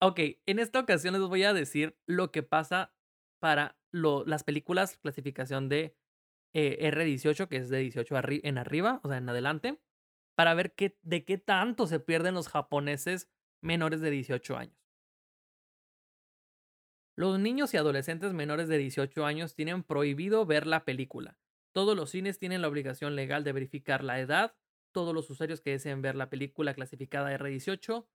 ok, 0.00 0.20
en 0.46 0.58
esta 0.58 0.80
ocasión 0.80 1.14
les 1.14 1.22
voy 1.22 1.44
a 1.44 1.52
decir 1.52 1.96
lo 2.06 2.32
que 2.32 2.42
pasa 2.42 2.92
para 3.40 3.76
lo, 3.92 4.24
las 4.24 4.42
películas 4.42 4.96
clasificación 4.96 5.68
de 5.68 5.96
eh, 6.54 6.90
R18, 6.90 7.48
que 7.48 7.56
es 7.58 7.68
de 7.68 7.78
18 7.78 8.14
en 8.42 8.58
arriba, 8.58 9.00
o 9.04 9.08
sea, 9.08 9.18
en 9.18 9.28
adelante, 9.28 9.80
para 10.34 10.54
ver 10.54 10.74
qué, 10.74 10.98
de 11.02 11.24
qué 11.24 11.38
tanto 11.38 11.86
se 11.86 12.00
pierden 12.00 12.34
los 12.34 12.48
japoneses 12.48 13.28
menores 13.60 14.00
de 14.00 14.10
18 14.10 14.56
años. 14.56 14.84
Los 17.16 17.38
niños 17.38 17.72
y 17.72 17.76
adolescentes 17.76 18.32
menores 18.32 18.68
de 18.68 18.78
18 18.78 19.24
años 19.24 19.54
tienen 19.54 19.84
prohibido 19.84 20.46
ver 20.46 20.66
la 20.66 20.84
película. 20.84 21.38
Todos 21.72 21.96
los 21.96 22.10
cines 22.10 22.38
tienen 22.38 22.60
la 22.60 22.68
obligación 22.68 23.14
legal 23.14 23.44
de 23.44 23.52
verificar 23.52 24.02
la 24.02 24.20
edad. 24.20 24.56
Todos 24.94 25.12
los 25.12 25.28
usuarios 25.28 25.60
que 25.60 25.72
deseen 25.72 26.00
ver 26.00 26.14
la 26.14 26.30
película 26.30 26.72
clasificada 26.72 27.36
R18 27.36 28.06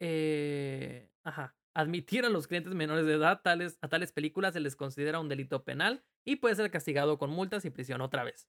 eh, 0.00 1.10
ajá, 1.24 1.54
admitir 1.74 2.24
los 2.30 2.46
clientes 2.46 2.74
menores 2.74 3.04
de 3.04 3.14
edad 3.14 3.42
tales, 3.42 3.78
a 3.82 3.88
tales 3.88 4.12
películas 4.12 4.54
se 4.54 4.60
les 4.60 4.74
considera 4.74 5.20
un 5.20 5.28
delito 5.28 5.62
penal 5.62 6.02
y 6.24 6.36
puede 6.36 6.54
ser 6.54 6.70
castigado 6.70 7.18
con 7.18 7.30
multas 7.30 7.64
y 7.64 7.70
prisión 7.70 8.00
otra 8.00 8.24
vez. 8.24 8.48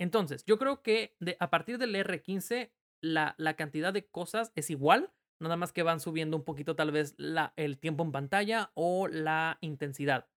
Entonces, 0.00 0.44
yo 0.44 0.58
creo 0.58 0.82
que 0.82 1.16
a 1.40 1.50
partir 1.50 1.78
del 1.78 1.94
R15 1.96 2.70
la, 3.02 3.34
la, 3.38 3.54
cantidad 3.54 3.92
de 3.92 4.06
cosas 4.06 4.52
es 4.54 4.70
igual, 4.70 5.12
nada 5.40 5.56
más 5.56 5.72
que 5.72 5.82
van 5.82 5.98
subiendo 5.98 6.36
un 6.36 6.44
poquito 6.44 6.76
tal 6.76 6.92
vez 6.92 7.14
la, 7.18 7.52
el 7.56 7.78
tiempo 7.78 8.04
en 8.04 8.12
pantalla 8.12 8.70
o 8.74 9.08
la 9.08 9.58
intensidad. 9.60 10.28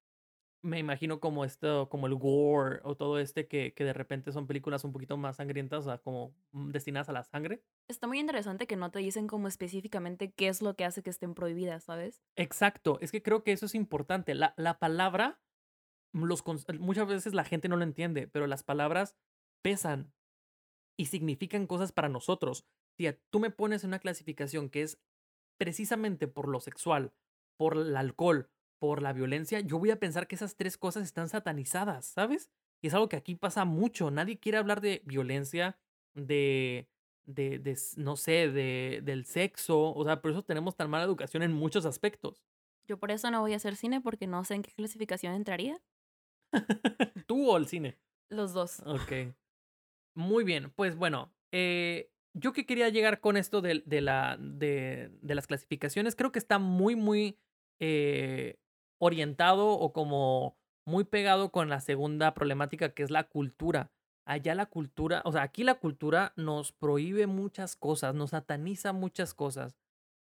Me 0.64 0.78
imagino 0.78 1.20
como 1.20 1.44
esto, 1.44 1.90
como 1.90 2.06
el 2.08 2.16
gore 2.16 2.82
o 2.84 2.96
todo 2.96 3.20
este 3.20 3.48
que, 3.48 3.74
que 3.74 3.84
de 3.84 3.94
repente 3.94 4.32
son 4.32 4.46
películas 4.46 4.84
un 4.84 4.92
poquito 4.92 5.18
más 5.18 5.38
sangrientas, 5.38 5.80
o 5.80 5.90
sea, 5.90 5.98
como 5.98 6.36
mm, 6.52 6.70
destinadas 6.70 7.10
a 7.10 7.14
la 7.14 7.24
sangre. 7.24 7.64
Está 7.88 8.08
muy 8.08 8.20
interesante 8.20 8.68
que 8.68 8.76
no 8.76 8.92
te 8.92 9.00
dicen 9.00 9.28
como 9.28 9.48
específicamente 9.48 10.32
qué 10.32 10.48
es 10.48 10.62
lo 10.62 10.76
que 10.76 10.86
hace 10.86 11.02
que 11.02 11.10
estén 11.10 11.34
prohibidas, 11.34 11.86
¿sabes? 11.86 12.22
Exacto, 12.36 13.00
es 13.02 13.12
que 13.12 13.24
creo 13.24 13.44
que 13.44 13.52
eso 13.52 13.66
es 13.66 13.74
importante. 13.74 14.36
La, 14.36 14.54
la 14.56 14.78
palabra 14.78 15.42
los, 16.14 16.44
muchas 16.80 17.08
veces 17.08 17.34
la 17.34 17.44
gente 17.44 17.70
no 17.70 17.78
lo 17.78 17.84
entiende, 17.84 18.28
pero 18.28 18.48
las 18.48 18.64
palabras 18.64 19.16
pesan 19.62 20.14
y 20.98 21.06
significan 21.06 21.68
cosas 21.68 21.92
para 21.92 22.10
nosotros. 22.10 22.66
Si 22.98 23.08
tú 23.30 23.40
me 23.40 23.50
pones 23.50 23.84
en 23.84 23.90
una 23.90 24.00
clasificación 24.00 24.70
que 24.70 24.84
es 24.84 25.02
precisamente 25.58 26.28
por 26.28 26.48
lo 26.48 26.60
sexual, 26.60 27.14
por 27.58 27.78
el 27.78 27.96
alcohol, 27.96 28.50
por 28.82 29.04
la 29.04 29.14
violencia, 29.14 29.60
yo 29.60 29.78
voy 29.78 29.92
a 29.92 30.00
pensar 30.00 30.26
que 30.26 30.34
esas 30.34 30.56
tres 30.56 30.76
cosas 30.76 31.04
están 31.04 31.30
satanizadas, 31.30 32.04
¿sabes? 32.04 32.50
Y 32.82 32.88
es 32.88 32.96
algo 32.96 33.10
que 33.10 33.16
aquí 33.16 33.36
pasa 33.36 33.64
mucho. 33.64 34.10
Nadie 34.10 34.40
quiere 34.40 34.58
hablar 34.58 34.82
de 34.82 35.04
violencia, 35.06 35.78
de, 36.16 36.90
de, 37.26 37.60
de 37.60 37.78
no 37.98 38.16
sé, 38.16 38.50
de, 38.50 39.02
del 39.04 39.26
sexo. 39.26 39.94
O 39.94 40.04
sea, 40.04 40.20
por 40.20 40.32
eso 40.32 40.44
tenemos 40.44 40.76
tan 40.76 40.90
mala 40.90 41.06
educación 41.06 41.44
en 41.44 41.54
muchos 41.54 41.86
aspectos. 41.86 42.44
Yo 42.88 42.98
por 42.98 43.12
eso 43.12 43.30
no 43.30 43.42
voy 43.42 43.54
a 43.54 43.58
hacer 43.58 43.76
cine 43.76 44.02
porque 44.02 44.26
no 44.26 44.44
sé 44.46 44.56
en 44.56 44.64
qué 44.64 44.72
clasificación 44.72 45.36
entraría. 45.36 45.80
¿Tú 47.28 47.52
o 47.52 47.58
el 47.58 47.68
cine? 47.68 48.00
Los 48.30 48.52
dos. 48.54 48.80
Ok. 48.88 49.36
Muy 50.16 50.44
bien, 50.44 50.72
pues 50.76 50.96
bueno, 50.96 51.32
eh, 51.52 52.12
yo 52.34 52.52
que 52.52 52.66
quería 52.66 52.90
llegar 52.90 53.20
con 53.20 53.38
esto 53.38 53.62
de, 53.62 53.84
de 53.86 54.02
la, 54.02 54.38
de, 54.40 55.12
de, 55.22 55.36
las 55.36 55.46
clasificaciones, 55.46 56.16
creo 56.16 56.32
que 56.32 56.40
está 56.40 56.58
muy, 56.58 56.96
muy 56.96 57.38
eh, 57.80 58.58
orientado 59.02 59.70
o 59.72 59.94
como 59.94 60.58
muy 60.86 61.04
pegado 61.04 61.52
con 61.52 61.70
la 61.70 61.82
segunda 61.82 62.34
problemática 62.34 62.94
que 62.94 63.04
es 63.04 63.12
la 63.12 63.24
cultura. 63.26 63.92
Allá 64.26 64.56
la 64.56 64.68
cultura, 64.68 65.22
o 65.26 65.32
sea, 65.32 65.42
aquí 65.42 65.64
la 65.64 65.76
cultura 65.76 66.34
nos 66.36 66.72
prohíbe 66.72 67.28
muchas 67.28 67.76
cosas, 67.76 68.14
nos 68.14 68.30
sataniza 68.30 68.94
muchas 68.94 69.34
cosas. 69.34 69.76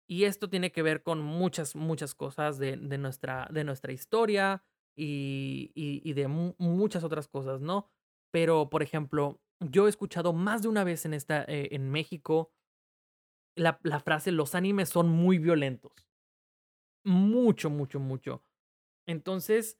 Y 0.07 0.23
esto 0.25 0.49
tiene 0.49 0.71
que 0.71 0.83
ver 0.83 1.03
con 1.03 1.21
muchas, 1.21 1.75
muchas 1.75 2.15
cosas 2.15 2.59
de, 2.59 2.77
de 2.77 2.97
nuestra, 2.97 3.47
de 3.51 3.63
nuestra 3.63 3.91
historia, 3.91 4.63
y, 4.97 5.71
y, 5.75 6.13
de 6.13 6.27
muchas 6.27 7.03
otras 7.03 7.27
cosas, 7.27 7.61
¿no? 7.61 7.87
Pero, 8.31 8.69
por 8.69 8.81
ejemplo, 8.81 9.39
yo 9.59 9.85
he 9.85 9.89
escuchado 9.89 10.33
más 10.33 10.63
de 10.63 10.69
una 10.69 10.83
vez 10.83 11.05
en, 11.05 11.13
esta, 11.13 11.43
eh, 11.43 11.69
en 11.71 11.91
México 11.91 12.51
la, 13.55 13.79
la 13.83 13.99
frase, 13.99 14.31
los 14.31 14.55
animes 14.55 14.89
son 14.89 15.09
muy 15.09 15.37
violentos. 15.37 15.93
Mucho, 17.05 17.69
mucho, 17.69 17.99
mucho. 17.99 18.43
Entonces, 19.07 19.79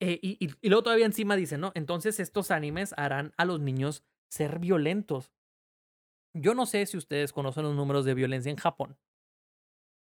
eh, 0.00 0.18
y, 0.22 0.68
luego 0.68 0.82
todavía 0.82 1.06
encima 1.06 1.36
dice, 1.36 1.58
¿no? 1.58 1.70
Entonces 1.74 2.18
estos 2.18 2.50
animes 2.50 2.94
harán 2.96 3.32
a 3.36 3.44
los 3.44 3.60
niños 3.60 4.02
ser 4.28 4.58
violentos. 4.58 5.32
Yo 6.34 6.54
no 6.54 6.66
sé 6.66 6.84
si 6.86 6.96
ustedes 6.96 7.32
conocen 7.32 7.62
los 7.62 7.76
números 7.76 8.04
de 8.04 8.14
violencia 8.14 8.50
en 8.50 8.56
Japón, 8.56 8.98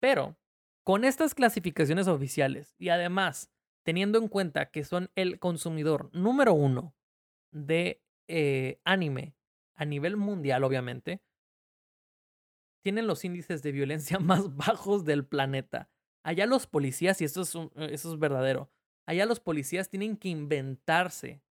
pero 0.01 0.37
con 0.85 1.05
estas 1.05 1.35
clasificaciones 1.35 2.07
oficiales 2.07 2.75
y 2.79 2.90
además 2.90 3.51
teniendo 3.83 4.18
en 4.18 4.29
cuenta 4.29 4.71
que 4.71 4.85
son 4.85 5.11
el 5.14 5.38
consumidor 5.38 6.11
número 6.12 6.53
uno 6.53 6.94
de 7.51 8.03
eh, 8.27 8.81
anime 8.85 9.35
a 9.75 9.87
nivel 9.87 10.18
mundial, 10.18 10.64
obviamente, 10.64 11.23
tienen 12.83 13.07
los 13.07 13.25
índices 13.25 13.62
de 13.62 13.73
violencia 13.73 14.18
más 14.21 14.55
bajos 14.57 15.05
del 15.05 15.25
planeta. 15.25 15.88
Allá 16.29 16.47
los 16.47 16.67
policías, 16.67 17.21
y 17.21 17.25
esto 17.25 17.43
es, 17.43 17.55
eso 17.77 18.12
es 18.12 18.19
verdadero, 18.19 18.71
allá 19.07 19.25
los 19.27 19.41
policías 19.41 19.88
tienen 19.88 20.17
que 20.17 20.29
inventarse 20.29 21.43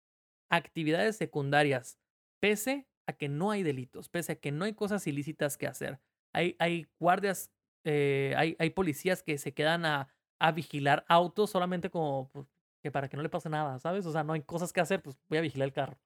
actividades 0.50 1.18
secundarias, 1.18 1.98
pese 2.40 2.88
a 3.08 3.14
que 3.14 3.30
no 3.30 3.52
hay 3.52 3.64
delitos, 3.64 4.10
pese 4.10 4.34
a 4.34 4.36
que 4.36 4.52
no 4.52 4.66
hay 4.66 4.74
cosas 4.74 5.08
ilícitas 5.08 5.58
que 5.58 5.68
hacer. 5.68 6.00
Hay, 6.34 6.56
hay 6.60 6.88
guardias, 7.00 7.52
eh, 7.86 8.34
hay, 8.38 8.56
hay 8.60 8.70
policías 8.70 9.24
que 9.24 9.38
se 9.38 9.54
quedan 9.54 9.86
a 9.86 10.10
a 10.40 10.52
vigilar 10.52 11.06
autos 11.08 11.50
solamente 11.50 11.90
como 11.90 12.30
pues, 12.32 12.48
que 12.82 12.92
para 12.92 13.10
que 13.10 13.18
no 13.18 13.24
le 13.24 13.30
pase 13.30 13.50
nada, 13.50 13.80
¿sabes? 13.80 14.06
O 14.06 14.12
sea, 14.12 14.24
no 14.24 14.34
hay 14.34 14.42
cosas 14.42 14.72
que 14.72 14.82
hacer, 14.82 15.02
pues 15.02 15.18
voy 15.30 15.40
a 15.40 15.42
vigilar 15.42 15.68
el 15.68 15.74
carro. 15.74 15.98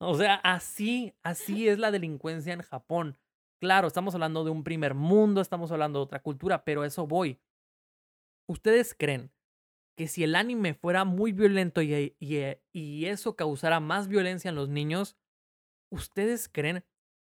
O 0.00 0.16
sea, 0.16 0.34
así, 0.36 1.14
así 1.22 1.68
es 1.68 1.78
la 1.78 1.90
delincuencia 1.90 2.52
en 2.52 2.62
Japón. 2.62 3.18
Claro, 3.60 3.88
estamos 3.88 4.14
hablando 4.14 4.44
de 4.44 4.50
un 4.50 4.62
primer 4.62 4.94
mundo, 4.94 5.40
estamos 5.40 5.72
hablando 5.72 5.98
de 5.98 6.04
otra 6.04 6.22
cultura, 6.22 6.64
pero 6.64 6.84
eso 6.84 7.06
voy. 7.06 7.40
¿Ustedes 8.48 8.94
creen 8.94 9.32
que 9.96 10.08
si 10.08 10.24
el 10.24 10.34
anime 10.34 10.74
fuera 10.74 11.04
muy 11.04 11.32
violento 11.32 11.82
y, 11.82 12.16
y, 12.18 12.38
y 12.72 13.06
eso 13.06 13.36
causara 13.36 13.80
más 13.80 14.08
violencia 14.08 14.48
en 14.48 14.54
los 14.54 14.68
niños, 14.68 15.16
¿ustedes 15.90 16.48
creen 16.48 16.84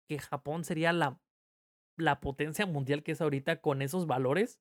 que 0.08 0.20
Japón 0.20 0.64
sería 0.64 0.94
la, 0.94 1.22
la 1.98 2.20
potencia 2.20 2.66
mundial 2.66 3.04
que 3.04 3.14
es 3.14 3.22
ahorita 3.22 3.62
con 3.62 3.82
esos 3.82 4.08
valores? 4.08 4.60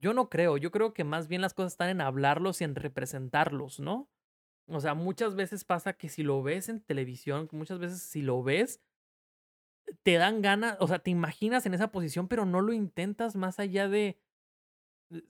Yo 0.00 0.14
no 0.14 0.28
creo, 0.28 0.56
yo 0.56 0.70
creo 0.72 0.94
que 0.94 1.04
más 1.04 1.28
bien 1.28 1.42
las 1.42 1.54
cosas 1.54 1.74
están 1.74 1.90
en 1.90 2.00
hablarlos 2.00 2.60
y 2.60 2.64
en 2.64 2.74
representarlos, 2.74 3.78
¿no? 3.78 4.10
O 4.66 4.80
sea, 4.80 4.94
muchas 4.94 5.34
veces 5.34 5.64
pasa 5.64 5.92
que 5.92 6.08
si 6.08 6.22
lo 6.22 6.42
ves 6.42 6.68
en 6.68 6.80
televisión, 6.80 7.48
muchas 7.52 7.78
veces 7.78 8.02
si 8.02 8.22
lo 8.22 8.42
ves, 8.42 8.80
te 10.02 10.14
dan 10.14 10.42
ganas, 10.42 10.76
o 10.80 10.88
sea, 10.88 10.98
te 11.00 11.10
imaginas 11.10 11.66
en 11.66 11.74
esa 11.74 11.92
posición, 11.92 12.28
pero 12.28 12.46
no 12.46 12.60
lo 12.60 12.72
intentas 12.72 13.36
más 13.36 13.58
allá 13.58 13.88
de, 13.88 14.18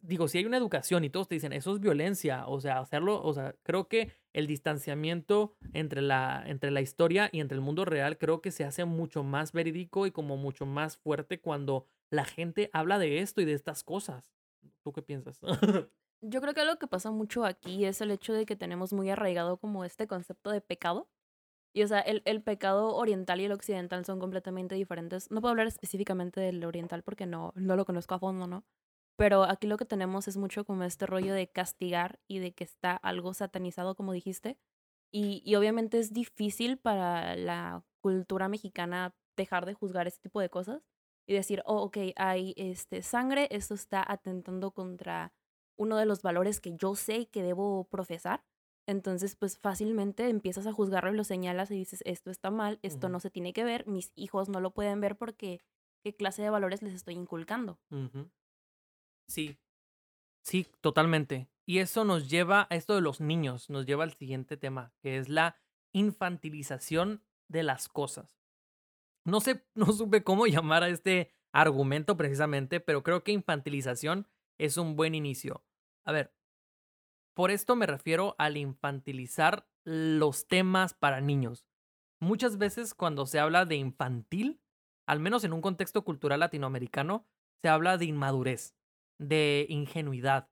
digo, 0.03 0.29
si 0.29 0.39
hay 0.39 0.47
una 0.47 0.57
educación 0.57 1.05
y 1.05 1.11
todos 1.11 1.29
te 1.29 1.35
dicen, 1.35 1.53
eso 1.53 1.73
es 1.73 1.81
violencia, 1.81 2.47
o 2.47 2.61
sea, 2.61 2.79
hacerlo, 2.79 3.23
o 3.23 3.33
sea, 3.33 3.55
creo 3.63 3.89
que 3.89 4.13
el 4.33 4.47
distanciamiento 4.47 5.55
entre 5.73 6.03
la, 6.03 6.43
entre 6.47 6.71
la 6.71 6.81
historia 6.81 7.29
y 7.33 7.41
entre 7.41 7.57
el 7.57 7.63
mundo 7.63 7.85
real, 7.85 8.19
creo 8.19 8.41
que 8.41 8.51
se 8.51 8.65
hace 8.65 8.85
mucho 8.85 9.23
más 9.23 9.53
verídico 9.53 10.07
y 10.07 10.11
como 10.11 10.37
mucho 10.37 10.67
más 10.67 10.97
fuerte 10.97 11.41
cuando 11.41 11.87
la 12.11 12.25
gente 12.25 12.71
habla 12.73 12.99
de 12.99 13.21
esto 13.21 13.41
y 13.41 13.45
de 13.45 13.55
estas 13.55 13.83
cosas. 13.83 14.31
¿Tú 14.83 14.93
qué 14.93 15.03
piensas? 15.03 15.41
Yo 16.21 16.41
creo 16.41 16.55
que 16.55 16.65
lo 16.65 16.79
que 16.79 16.87
pasa 16.87 17.11
mucho 17.11 17.45
aquí 17.45 17.85
es 17.85 18.01
el 18.01 18.11
hecho 18.13 18.33
de 18.33 18.47
que 18.47 18.55
tenemos 18.55 18.93
muy 18.93 19.11
arraigado 19.11 19.57
como 19.57 19.85
este 19.85 20.07
concepto 20.07 20.51
de 20.51 20.61
pecado. 20.61 21.09
Y 21.75 21.83
o 21.83 21.89
sea, 21.89 22.01
el, 22.01 22.23
el 22.27 22.43
pecado 22.43 22.95
oriental 22.95 23.41
y 23.41 23.47
el 23.47 23.53
occidental 23.53 24.05
son 24.05 24.21
completamente 24.21 24.75
diferentes. 24.75 25.31
No 25.31 25.41
puedo 25.41 25.51
hablar 25.51 25.67
específicamente 25.67 26.41
del 26.41 26.65
oriental 26.65 27.03
porque 27.03 27.27
no, 27.27 27.53
no 27.57 27.77
lo 27.77 27.85
conozco 27.85 28.15
a 28.15 28.19
fondo, 28.19 28.47
¿no? 28.47 28.65
Pero 29.17 29.45
aquí 29.45 29.67
lo 29.67 29.77
que 29.77 29.85
tenemos 29.85 30.29
es 30.29 30.37
mucho 30.37 30.65
como 30.65 30.85
este 30.85 31.07
rollo 31.07 31.35
de 31.35 31.51
castigar 31.51 32.19
y 32.29 32.39
de 32.39 32.53
que 32.53 32.65
está 32.65 32.97
algo 32.97 33.35
satanizado, 33.35 33.95
como 33.95 34.13
dijiste. 34.13 34.59
Y, 35.13 35.43
y 35.45 35.55
obviamente 35.57 35.99
es 35.99 36.13
difícil 36.13 36.79
para 36.79 37.37
la 37.37 37.85
cultura 38.01 38.49
mexicana 38.49 39.15
dejar 39.37 39.67
de 39.67 39.75
juzgar 39.75 40.07
ese 40.07 40.21
tipo 40.21 40.41
de 40.41 40.51
cosas 40.51 40.83
y 41.27 41.35
decir, 41.35 41.63
oh, 41.67 41.83
ok, 41.83 41.99
hay 42.17 42.55
este, 42.57 43.03
sangre, 43.03 43.49
esto 43.51 43.75
está 43.75 44.05
atentando 44.07 44.73
contra 44.73 45.33
uno 45.79 45.97
de 45.97 46.07
los 46.07 46.23
valores 46.23 46.61
que 46.61 46.77
yo 46.77 46.95
sé 46.95 47.29
que 47.29 47.43
debo 47.43 47.85
profesar. 47.85 48.45
Entonces, 48.87 49.37
pues 49.37 49.59
fácilmente 49.59 50.29
empiezas 50.29 50.67
a 50.67 50.73
juzgarlo 50.73 51.13
y 51.13 51.17
lo 51.17 51.25
señalas 51.25 51.71
y 51.71 51.77
dices, 51.77 52.03
esto 52.05 52.31
está 52.31 52.51
mal, 52.51 52.81
esto 52.83 53.09
no 53.09 53.21
se 53.21 53.31
tiene 53.31 53.53
que 53.53 53.63
ver, 53.63 53.87
mis 53.87 54.13
hijos 54.17 54.49
no 54.49 54.61
lo 54.61 54.73
pueden 54.73 55.01
ver 55.01 55.17
porque 55.17 55.61
qué 56.03 56.17
clase 56.17 56.43
de 56.43 56.51
valores 56.51 56.83
les 56.83 56.93
estoy 56.93 57.15
inculcando. 57.15 57.79
Sí, 59.33 59.57
sí, 60.43 60.67
totalmente. 60.83 61.49
Y 61.65 61.79
eso 61.79 62.05
nos 62.05 62.29
lleva 62.29 62.67
a 62.69 62.75
esto 62.75 62.95
de 62.95 63.01
los 63.01 63.23
niños, 63.23 63.71
nos 63.71 63.87
lleva 63.87 64.05
al 64.05 64.13
siguiente 64.13 64.59
tema, 64.59 64.93
que 65.01 65.17
es 65.17 65.31
la 65.31 65.57
infantilización 65.95 67.25
de 67.49 67.63
las 67.63 67.89
cosas. 67.89 68.39
No 69.25 69.41
sé, 69.41 69.65
no 69.75 69.91
supe 69.93 70.23
cómo 70.23 70.47
llamar 70.47 70.83
a 70.83 70.91
este 70.91 71.33
argumento 71.51 72.19
precisamente, 72.19 72.79
pero 72.81 73.03
creo 73.03 73.25
que 73.25 73.33
infantilización 73.33 74.29
es 74.59 74.77
un 74.77 74.97
buen 74.97 75.15
inicio. 75.15 75.65
A 76.05 76.13
ver, 76.13 76.35
por 77.35 77.51
esto 77.51 77.75
me 77.75 77.87
refiero 77.87 78.35
al 78.37 78.59
infantilizar 78.59 79.67
los 79.83 80.47
temas 80.47 80.93
para 80.93 81.23
niños. 81.23 81.67
Muchas 82.21 82.59
veces 82.59 82.93
cuando 82.93 83.25
se 83.25 83.39
habla 83.39 83.65
de 83.65 83.77
infantil, 83.77 84.61
al 85.07 85.21
menos 85.21 85.43
en 85.45 85.55
un 85.55 85.63
contexto 85.63 86.05
cultural 86.05 86.41
latinoamericano, 86.41 87.27
se 87.63 87.71
habla 87.71 87.97
de 87.97 88.05
inmadurez, 88.05 88.77
de 89.19 89.67
ingenuidad. 89.69 90.49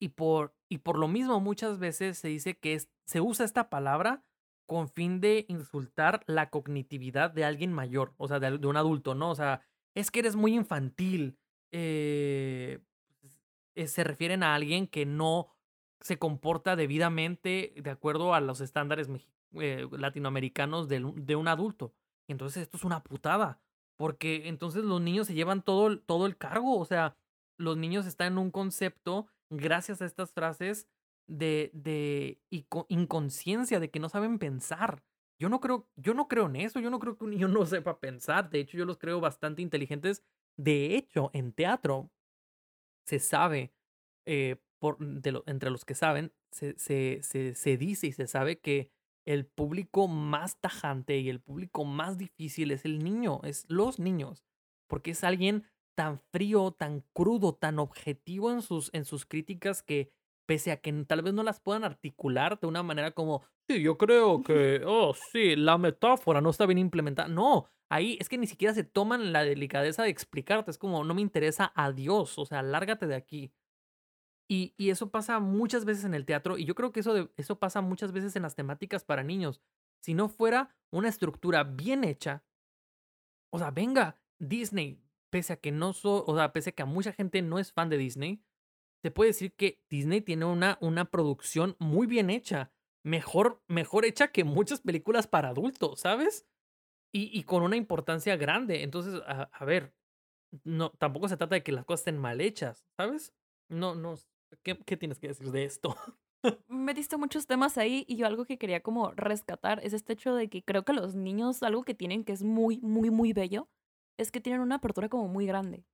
Y 0.00 0.10
por, 0.10 0.54
y 0.68 0.78
por 0.78 0.98
lo 0.98 1.08
mismo 1.08 1.40
muchas 1.40 1.78
veces 1.78 2.18
se 2.18 2.28
dice 2.28 2.56
que 2.58 2.80
se 3.04 3.20
usa 3.20 3.44
esta 3.44 3.68
palabra 3.68 4.24
con 4.66 4.88
fin 4.88 5.20
de 5.20 5.46
insultar 5.48 6.22
la 6.26 6.50
cognitividad 6.50 7.30
de 7.30 7.44
alguien 7.44 7.72
mayor, 7.72 8.12
o 8.18 8.28
sea, 8.28 8.38
de, 8.38 8.66
un 8.66 8.76
adulto, 8.76 9.14
¿no? 9.14 9.30
O 9.30 9.34
sea, 9.34 9.62
es 9.94 10.10
que 10.10 10.20
eres 10.20 10.36
muy 10.36 10.54
infantil. 10.54 11.38
Eh, 11.72 12.80
pues, 13.74 13.90
se 13.90 14.04
refieren 14.04 14.42
a 14.42 14.54
alguien 14.54 14.86
que 14.86 15.06
no 15.06 15.48
se 16.00 16.18
comporta 16.18 16.76
debidamente 16.76 17.72
de 17.76 17.90
acuerdo 17.90 18.34
a 18.34 18.40
los 18.40 18.60
estándares 18.60 19.08
eh, 19.54 19.88
latinoamericanos 19.90 20.86
de, 20.88 21.12
de, 21.16 21.36
un 21.36 21.48
adulto. 21.48 21.94
Entonces 22.28 22.62
esto 22.62 22.76
es 22.76 22.84
una 22.84 23.02
putada, 23.02 23.60
porque 23.96 24.48
entonces 24.48 24.84
los 24.84 25.00
niños 25.00 25.26
se 25.26 25.34
llevan 25.34 25.62
todo, 25.62 25.98
todo 25.98 26.26
el 26.26 26.36
cargo, 26.36 26.78
o 26.78 26.84
sea, 26.84 27.16
los 27.58 27.76
niños 27.76 28.06
están 28.06 28.32
en 28.32 28.38
un 28.38 28.50
concepto, 28.50 29.26
gracias 29.50 30.00
a 30.00 30.06
estas 30.06 30.32
frases, 30.32 30.88
de, 31.28 31.70
de 31.74 32.40
inconsciencia, 32.88 33.80
de 33.80 33.90
que 33.90 34.00
no 34.00 34.08
saben 34.08 34.38
pensar. 34.38 35.02
Yo 35.38 35.48
no 35.48 35.60
creo, 35.60 35.86
yo 35.96 36.14
no 36.14 36.26
creo 36.26 36.46
en 36.46 36.56
eso, 36.56 36.80
yo 36.80 36.90
no 36.90 36.98
creo 36.98 37.16
que 37.16 37.24
un 37.24 37.30
niño 37.36 37.48
no 37.48 37.66
sepa 37.66 38.00
pensar. 38.00 38.50
De 38.50 38.60
hecho, 38.60 38.78
yo 38.78 38.84
los 38.84 38.98
creo 38.98 39.20
bastante 39.20 39.62
inteligentes. 39.62 40.22
De 40.56 40.96
hecho, 40.96 41.30
en 41.34 41.52
teatro 41.52 42.10
se 43.06 43.18
sabe, 43.18 43.72
eh, 44.26 44.56
por, 44.78 44.98
de 44.98 45.42
entre 45.46 45.70
los 45.70 45.84
que 45.84 45.94
saben, 45.94 46.32
se, 46.50 46.78
se, 46.78 47.20
se, 47.22 47.54
se 47.54 47.76
dice 47.76 48.08
y 48.08 48.12
se 48.12 48.26
sabe 48.26 48.58
que 48.58 48.90
el 49.26 49.44
público 49.44 50.08
más 50.08 50.58
tajante 50.58 51.18
y 51.18 51.28
el 51.28 51.40
público 51.40 51.84
más 51.84 52.16
difícil 52.16 52.70
es 52.70 52.84
el 52.84 53.04
niño, 53.04 53.40
es 53.44 53.66
los 53.68 53.98
niños, 53.98 54.46
porque 54.88 55.10
es 55.10 55.22
alguien 55.22 55.64
tan 55.98 56.20
frío, 56.30 56.70
tan 56.70 57.00
crudo, 57.12 57.56
tan 57.56 57.80
objetivo 57.80 58.52
en 58.52 58.62
sus, 58.62 58.88
en 58.94 59.04
sus 59.04 59.26
críticas 59.26 59.82
que 59.82 60.12
pese 60.46 60.70
a 60.70 60.76
que 60.76 60.92
tal 60.92 61.22
vez 61.22 61.34
no 61.34 61.42
las 61.42 61.58
puedan 61.58 61.82
articular 61.82 62.60
de 62.60 62.68
una 62.68 62.84
manera 62.84 63.10
como, 63.10 63.42
sí, 63.68 63.82
yo 63.82 63.98
creo 63.98 64.44
que, 64.44 64.80
oh, 64.86 65.12
sí, 65.32 65.56
la 65.56 65.76
metáfora 65.76 66.40
no 66.40 66.50
está 66.50 66.66
bien 66.66 66.78
implementada. 66.78 67.26
No, 67.26 67.68
ahí 67.90 68.16
es 68.20 68.28
que 68.28 68.38
ni 68.38 68.46
siquiera 68.46 68.72
se 68.74 68.84
toman 68.84 69.32
la 69.32 69.42
delicadeza 69.42 70.04
de 70.04 70.10
explicarte. 70.10 70.70
Es 70.70 70.78
como, 70.78 71.02
no 71.02 71.14
me 71.14 71.20
interesa, 71.20 71.72
adiós, 71.74 72.38
o 72.38 72.46
sea, 72.46 72.62
lárgate 72.62 73.08
de 73.08 73.16
aquí. 73.16 73.52
Y, 74.48 74.74
y 74.76 74.90
eso 74.90 75.10
pasa 75.10 75.40
muchas 75.40 75.84
veces 75.84 76.04
en 76.04 76.14
el 76.14 76.24
teatro 76.26 76.58
y 76.58 76.64
yo 76.64 76.76
creo 76.76 76.92
que 76.92 77.00
eso, 77.00 77.12
de, 77.12 77.28
eso 77.36 77.58
pasa 77.58 77.80
muchas 77.80 78.12
veces 78.12 78.36
en 78.36 78.42
las 78.42 78.54
temáticas 78.54 79.02
para 79.02 79.24
niños. 79.24 79.60
Si 80.00 80.14
no 80.14 80.28
fuera 80.28 80.76
una 80.92 81.08
estructura 81.08 81.64
bien 81.64 82.04
hecha, 82.04 82.44
o 83.52 83.58
sea, 83.58 83.72
venga, 83.72 84.20
Disney, 84.38 85.02
pese 85.30 85.54
a 85.54 85.56
que 85.56 85.72
no 85.72 85.92
so, 85.92 86.24
o 86.26 86.36
sea, 86.36 86.52
pese 86.52 86.70
a 86.70 86.72
que 86.72 86.82
a 86.82 86.86
mucha 86.86 87.12
gente 87.12 87.42
no 87.42 87.58
es 87.58 87.72
fan 87.72 87.88
de 87.88 87.98
Disney, 87.98 88.42
se 89.02 89.10
puede 89.10 89.30
decir 89.30 89.52
que 89.52 89.80
Disney 89.88 90.20
tiene 90.20 90.44
una, 90.44 90.78
una 90.80 91.04
producción 91.10 91.76
muy 91.78 92.06
bien 92.06 92.30
hecha. 92.30 92.72
Mejor, 93.04 93.62
mejor 93.68 94.04
hecha 94.04 94.28
que 94.32 94.44
muchas 94.44 94.80
películas 94.80 95.26
para 95.26 95.50
adultos, 95.50 96.00
¿sabes? 96.00 96.46
Y, 97.12 97.30
y 97.38 97.44
con 97.44 97.62
una 97.62 97.76
importancia 97.76 98.36
grande. 98.36 98.82
Entonces, 98.82 99.22
a, 99.24 99.64
ver, 99.64 99.94
no, 100.64 100.90
tampoco 100.90 101.28
se 101.28 101.36
trata 101.36 101.54
de 101.54 101.62
que 101.62 101.72
las 101.72 101.84
cosas 101.84 102.00
estén 102.00 102.18
mal 102.18 102.40
hechas, 102.40 102.86
¿sabes? 102.96 103.32
No, 103.68 103.94
no. 103.94 104.16
¿Qué, 104.62 104.76
qué 104.84 104.96
tienes 104.96 105.18
que 105.18 105.28
decir 105.28 105.50
de 105.52 105.64
esto? 105.64 105.94
Metiste 106.68 107.16
muchos 107.16 107.46
temas 107.46 107.78
ahí 107.78 108.04
y 108.08 108.16
yo 108.16 108.26
algo 108.26 108.44
que 108.44 108.58
quería 108.58 108.82
como 108.82 109.12
rescatar 109.12 109.80
es 109.84 109.92
este 109.92 110.14
hecho 110.14 110.34
de 110.34 110.48
que 110.48 110.62
creo 110.62 110.84
que 110.84 110.92
los 110.92 111.14
niños 111.14 111.62
algo 111.62 111.84
que 111.84 111.94
tienen 111.94 112.24
que 112.24 112.32
es 112.32 112.42
muy, 112.42 112.80
muy, 112.80 113.10
muy 113.10 113.32
bello 113.32 113.68
es 114.18 114.30
que 114.30 114.40
tienen 114.40 114.60
una 114.60 114.76
apertura 114.76 115.08
como 115.08 115.28
muy 115.28 115.46
grande. 115.46 115.86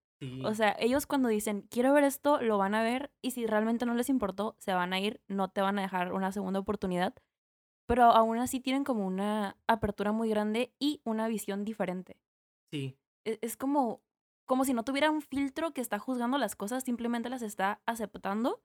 O 0.42 0.54
sea, 0.54 0.74
ellos 0.78 1.06
cuando 1.06 1.28
dicen, 1.28 1.66
quiero 1.70 1.92
ver 1.92 2.02
esto, 2.02 2.40
lo 2.40 2.56
van 2.56 2.74
a 2.74 2.82
ver 2.82 3.12
y 3.20 3.32
si 3.32 3.46
realmente 3.46 3.84
no 3.84 3.92
les 3.92 4.08
importó, 4.08 4.56
se 4.58 4.72
van 4.72 4.94
a 4.94 4.98
ir, 4.98 5.20
no 5.28 5.50
te 5.50 5.60
van 5.60 5.78
a 5.78 5.82
dejar 5.82 6.14
una 6.14 6.32
segunda 6.32 6.60
oportunidad, 6.60 7.14
pero 7.86 8.04
aún 8.04 8.38
así 8.38 8.58
tienen 8.58 8.84
como 8.84 9.06
una 9.06 9.58
apertura 9.66 10.12
muy 10.12 10.30
grande 10.30 10.72
y 10.78 11.02
una 11.04 11.28
visión 11.28 11.66
diferente. 11.66 12.16
Sí. 12.72 12.96
Es, 13.24 13.38
es 13.42 13.56
como, 13.58 14.02
como 14.46 14.64
si 14.64 14.72
no 14.72 14.82
tuviera 14.82 15.10
un 15.10 15.20
filtro 15.20 15.74
que 15.74 15.82
está 15.82 15.98
juzgando 15.98 16.38
las 16.38 16.56
cosas, 16.56 16.84
simplemente 16.84 17.28
las 17.28 17.42
está 17.42 17.82
aceptando. 17.84 18.62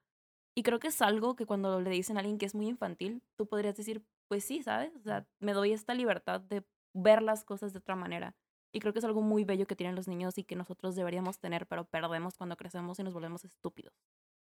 Y 0.55 0.63
creo 0.63 0.79
que 0.79 0.87
es 0.87 1.01
algo 1.01 1.35
que 1.35 1.45
cuando 1.45 1.81
le 1.81 1.89
dicen 1.89 2.15
a 2.15 2.21
alguien 2.21 2.37
que 2.37 2.45
es 2.45 2.55
muy 2.55 2.67
infantil, 2.67 3.21
tú 3.37 3.47
podrías 3.47 3.75
decir, 3.75 4.01
pues 4.29 4.45
sí, 4.45 4.63
¿sabes? 4.63 4.95
O 4.95 5.01
sea, 5.01 5.27
me 5.41 5.51
doy 5.53 5.73
esta 5.73 5.93
libertad 5.93 6.39
de 6.39 6.63
ver 6.93 7.21
las 7.21 7.43
cosas 7.43 7.73
de 7.73 7.79
otra 7.79 7.95
manera. 7.95 8.35
Y 8.71 8.79
creo 8.79 8.93
que 8.93 8.99
es 8.99 9.05
algo 9.05 9.21
muy 9.21 9.43
bello 9.43 9.65
que 9.65 9.75
tienen 9.75 9.95
los 9.95 10.07
niños 10.07 10.37
y 10.37 10.43
que 10.43 10.55
nosotros 10.55 10.95
deberíamos 10.95 11.39
tener, 11.39 11.65
pero 11.67 11.85
perdemos 11.85 12.37
cuando 12.37 12.55
crecemos 12.55 12.99
y 12.99 13.03
nos 13.03 13.13
volvemos 13.13 13.43
estúpidos. 13.43 13.93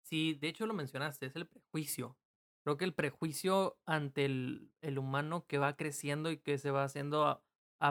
Sí, 0.02 0.34
de 0.34 0.48
hecho 0.48 0.66
lo 0.66 0.74
mencionaste, 0.74 1.26
es 1.26 1.36
el 1.36 1.46
prejuicio. 1.46 2.16
Creo 2.62 2.78
que 2.78 2.86
el 2.86 2.94
prejuicio 2.94 3.78
ante 3.84 4.24
el, 4.24 4.70
el 4.80 4.98
humano 4.98 5.46
que 5.46 5.58
va 5.58 5.76
creciendo 5.76 6.30
y 6.30 6.38
que 6.38 6.56
se 6.56 6.70
va 6.70 6.84
haciendo 6.84 7.26
a, 7.26 7.42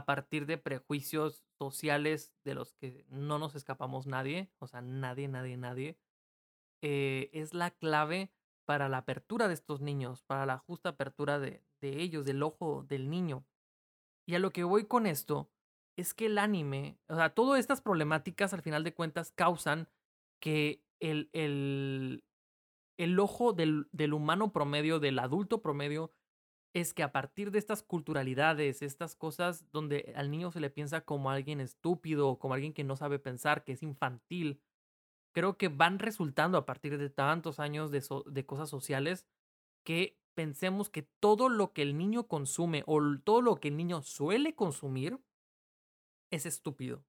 partir 0.05 0.47
de 0.47 0.57
prejuicios 0.57 1.43
sociales 1.59 2.33
de 2.43 2.55
los 2.55 2.73
que 2.73 3.05
no 3.09 3.37
nos 3.37 3.53
escapamos 3.53 4.07
nadie, 4.07 4.49
o 4.57 4.65
sea, 4.65 4.81
nadie, 4.81 5.27
nadie, 5.27 5.55
nadie, 5.55 5.99
eh, 6.81 7.29
es 7.31 7.53
la 7.53 7.69
clave 7.69 8.31
para 8.65 8.89
la 8.89 8.97
apertura 8.97 9.47
de 9.47 9.53
estos 9.53 9.81
niños, 9.81 10.23
para 10.23 10.47
la 10.47 10.57
justa 10.57 10.89
apertura 10.89 11.37
de, 11.37 11.63
de 11.79 12.01
ellos, 12.01 12.25
del 12.25 12.41
ojo 12.41 12.83
del 12.89 13.11
niño. 13.11 13.45
Y 14.25 14.33
a 14.33 14.39
lo 14.39 14.49
que 14.49 14.63
voy 14.63 14.85
con 14.85 15.05
esto 15.05 15.52
es 15.97 16.13
que 16.13 16.25
el 16.25 16.37
anime, 16.37 16.97
o 17.07 17.15
sea, 17.15 17.29
todas 17.29 17.59
estas 17.59 17.81
problemáticas 17.81 18.53
al 18.53 18.61
final 18.61 18.83
de 18.83 18.93
cuentas 18.93 19.31
causan 19.31 19.87
que 20.39 20.83
el, 20.99 21.29
el, 21.33 22.23
el 22.97 23.19
ojo 23.19 23.53
del, 23.53 23.87
del 23.91 24.13
humano 24.13 24.51
promedio, 24.51 24.99
del 24.99 25.19
adulto 25.19 25.61
promedio, 25.61 26.11
es 26.73 26.93
que 26.93 27.03
a 27.03 27.11
partir 27.11 27.51
de 27.51 27.59
estas 27.59 27.83
culturalidades, 27.83 28.81
estas 28.81 29.15
cosas 29.15 29.69
donde 29.71 30.13
al 30.15 30.31
niño 30.31 30.51
se 30.51 30.59
le 30.59 30.71
piensa 30.71 31.01
como 31.01 31.29
alguien 31.29 31.61
estúpido, 31.61 32.39
como 32.39 32.55
alguien 32.55 32.73
que 32.73 32.83
no 32.83 32.95
sabe 32.95 33.19
pensar, 33.19 33.63
que 33.63 33.73
es 33.73 33.83
infantil, 33.83 34.59
creo 35.33 35.57
que 35.57 35.67
van 35.67 35.99
resultando 35.99 36.57
a 36.57 36.65
partir 36.65 36.97
de 36.97 37.09
tantos 37.09 37.59
años 37.59 37.91
de, 37.91 38.03
de 38.25 38.45
cosas 38.45 38.69
sociales 38.69 39.27
que 39.85 40.17
pensemos 40.33 40.89
que 40.89 41.03
todo 41.03 41.47
lo 41.49 41.73
que 41.73 41.83
el 41.83 41.97
niño 41.97 42.27
consume 42.27 42.83
o 42.87 42.99
todo 43.23 43.41
lo 43.41 43.57
que 43.57 43.67
el 43.67 43.77
niño 43.77 44.01
suele 44.01 44.55
consumir 44.55 45.19
es 46.33 46.45
estúpido 46.45 47.05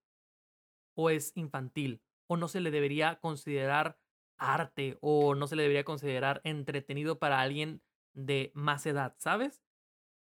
o 0.97 1.11
es 1.11 1.33
infantil 1.37 2.03
o 2.27 2.37
no 2.37 2.49
se 2.49 2.61
le 2.61 2.71
debería 2.71 3.19
considerar 3.21 3.99
arte 4.39 4.99
o 5.01 5.35
no 5.35 5.47
se 5.47 5.57
le 5.57 5.63
debería 5.63 5.85
considerar 5.85 6.41
entretenido 6.45 7.19
para 7.19 7.41
alguien 7.41 7.83
de 8.15 8.53
más 8.55 8.87
edad, 8.87 9.15
¿sabes? 9.19 9.63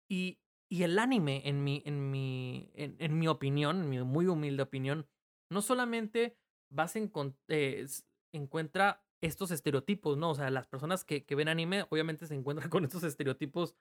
Y, 0.09 0.39
y 0.69 0.83
el 0.83 0.99
anime, 0.99 1.41
en 1.45 1.63
mi, 1.63 1.81
en, 1.85 2.11
mi, 2.11 2.71
en, 2.75 3.19
mi 3.19 3.27
opinión, 3.27 3.83
en 3.83 3.89
mi 3.89 4.01
muy 4.03 4.27
humilde 4.27 4.63
opinión, 4.63 5.07
no 5.49 5.61
solamente 5.61 6.37
vas 6.71 6.95
en, 6.95 7.11
eh, 7.47 7.85
encuentra 8.31 9.03
estos 9.21 9.51
estereotipos, 9.51 10.17
¿no? 10.17 10.31
O 10.31 10.35
sea, 10.35 10.49
las 10.49 10.67
personas 10.67 11.03
que, 11.03 11.25
que 11.25 11.35
ven 11.35 11.47
anime 11.47 11.85
obviamente 11.89 12.27
se 12.27 12.35
encuentran 12.35 12.69
con 12.69 12.85
estos 12.85 13.03
estereotipos 13.03 13.75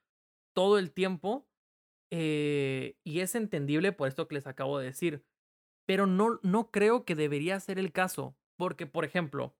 todo 0.54 0.78
el 0.78 0.92
tiempo 0.92 1.46
eh, 2.10 2.96
y 3.04 3.20
es 3.20 3.34
entendible 3.34 3.92
por 3.92 4.08
esto 4.08 4.28
que 4.28 4.34
les 4.34 4.46
acabo 4.46 4.78
de 4.78 4.86
decir. 4.86 5.24
Pero 5.86 6.06
no, 6.06 6.38
no 6.42 6.70
creo 6.70 7.04
que 7.04 7.14
debería 7.14 7.58
ser 7.60 7.78
el 7.78 7.92
caso. 7.92 8.36
Porque, 8.56 8.86
por 8.86 9.04
ejemplo, 9.04 9.54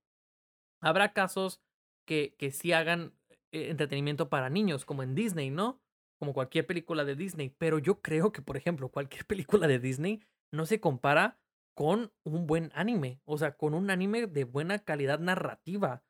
habrá 0.80 1.12
casos 1.12 1.62
que, 2.07 2.34
que 2.38 2.51
sí 2.51 2.72
hagan 2.72 3.14
eh, 3.53 3.70
entretenimiento 3.70 4.28
para 4.28 4.51
niños, 4.51 4.84
como 4.84 5.03
en 5.03 5.14
Disney, 5.14 5.51
¿no? 5.51 5.80
Como 6.18 6.34
cualquier 6.34 6.66
película 6.66 7.05
de 7.05 7.14
Disney. 7.14 7.51
Pero 7.59 7.78
yo 7.78 8.03
creo 8.03 8.32
que, 8.32 8.42
por 8.42 8.57
ejemplo, 8.57 8.90
cualquier 8.90 9.24
película 9.26 9.66
de 9.66 9.78
Disney 9.78 10.20
no 10.53 10.66
se 10.66 10.80
compara 10.80 11.38
con 11.74 12.12
un 12.24 12.46
buen 12.49 12.72
anime, 12.74 13.20
o 13.24 13.38
sea, 13.38 13.57
con 13.57 13.72
un 13.72 13.90
anime 13.90 14.26
de 14.26 14.42
buena 14.42 14.80
calidad 14.80 15.20
narrativa. 15.20 16.03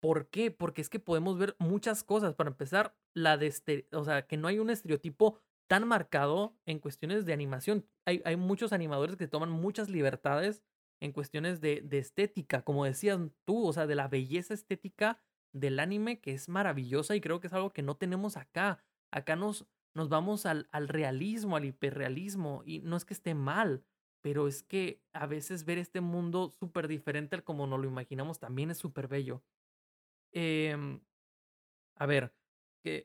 ¿Por 0.00 0.28
qué? 0.28 0.50
Porque 0.50 0.80
es 0.80 0.88
que 0.88 0.98
podemos 0.98 1.38
ver 1.38 1.56
muchas 1.58 2.04
cosas. 2.04 2.34
Para 2.34 2.50
empezar, 2.50 2.96
la 3.14 3.36
de 3.36 3.46
este, 3.46 3.86
o 3.92 4.04
sea, 4.04 4.26
que 4.26 4.36
no 4.36 4.48
hay 4.48 4.58
un 4.58 4.70
estereotipo 4.70 5.40
tan 5.66 5.86
marcado 5.86 6.56
en 6.66 6.78
cuestiones 6.78 7.24
de 7.24 7.32
animación. 7.32 7.86
Hay, 8.04 8.22
hay 8.24 8.36
muchos 8.36 8.72
animadores 8.72 9.16
que 9.16 9.28
toman 9.28 9.50
muchas 9.50 9.88
libertades 9.88 10.62
en 11.00 11.12
cuestiones 11.12 11.60
de, 11.60 11.80
de, 11.82 11.98
estética, 11.98 12.62
como 12.62 12.84
decías 12.84 13.18
tú, 13.44 13.66
o 13.66 13.72
sea, 13.72 13.86
de 13.86 13.94
la 13.94 14.08
belleza 14.08 14.54
estética 14.54 15.20
del 15.52 15.78
anime, 15.78 16.20
que 16.20 16.32
es 16.32 16.48
maravillosa 16.48 17.14
y 17.14 17.20
creo 17.20 17.40
que 17.40 17.48
es 17.48 17.52
algo 17.52 17.72
que 17.72 17.82
no 17.82 17.96
tenemos 17.96 18.36
acá. 18.36 18.82
Acá 19.10 19.36
nos, 19.36 19.66
nos 19.94 20.08
vamos 20.08 20.46
al, 20.46 20.68
al 20.72 20.88
realismo, 20.88 21.56
al 21.56 21.64
hiperrealismo, 21.64 22.62
y 22.64 22.80
no 22.80 22.96
es 22.96 23.04
que 23.04 23.14
esté 23.14 23.34
mal, 23.34 23.84
pero 24.22 24.48
es 24.48 24.62
que 24.62 25.02
a 25.12 25.26
veces 25.26 25.64
ver 25.64 25.78
este 25.78 26.00
mundo 26.00 26.50
súper 26.50 26.88
diferente 26.88 27.36
al 27.36 27.44
como 27.44 27.66
nos 27.66 27.80
lo 27.80 27.86
imaginamos 27.86 28.38
también 28.38 28.70
es 28.70 28.78
súper 28.78 29.08
bello. 29.08 29.42
Eh, 30.32 30.76
a 31.96 32.06
ver, 32.06 32.34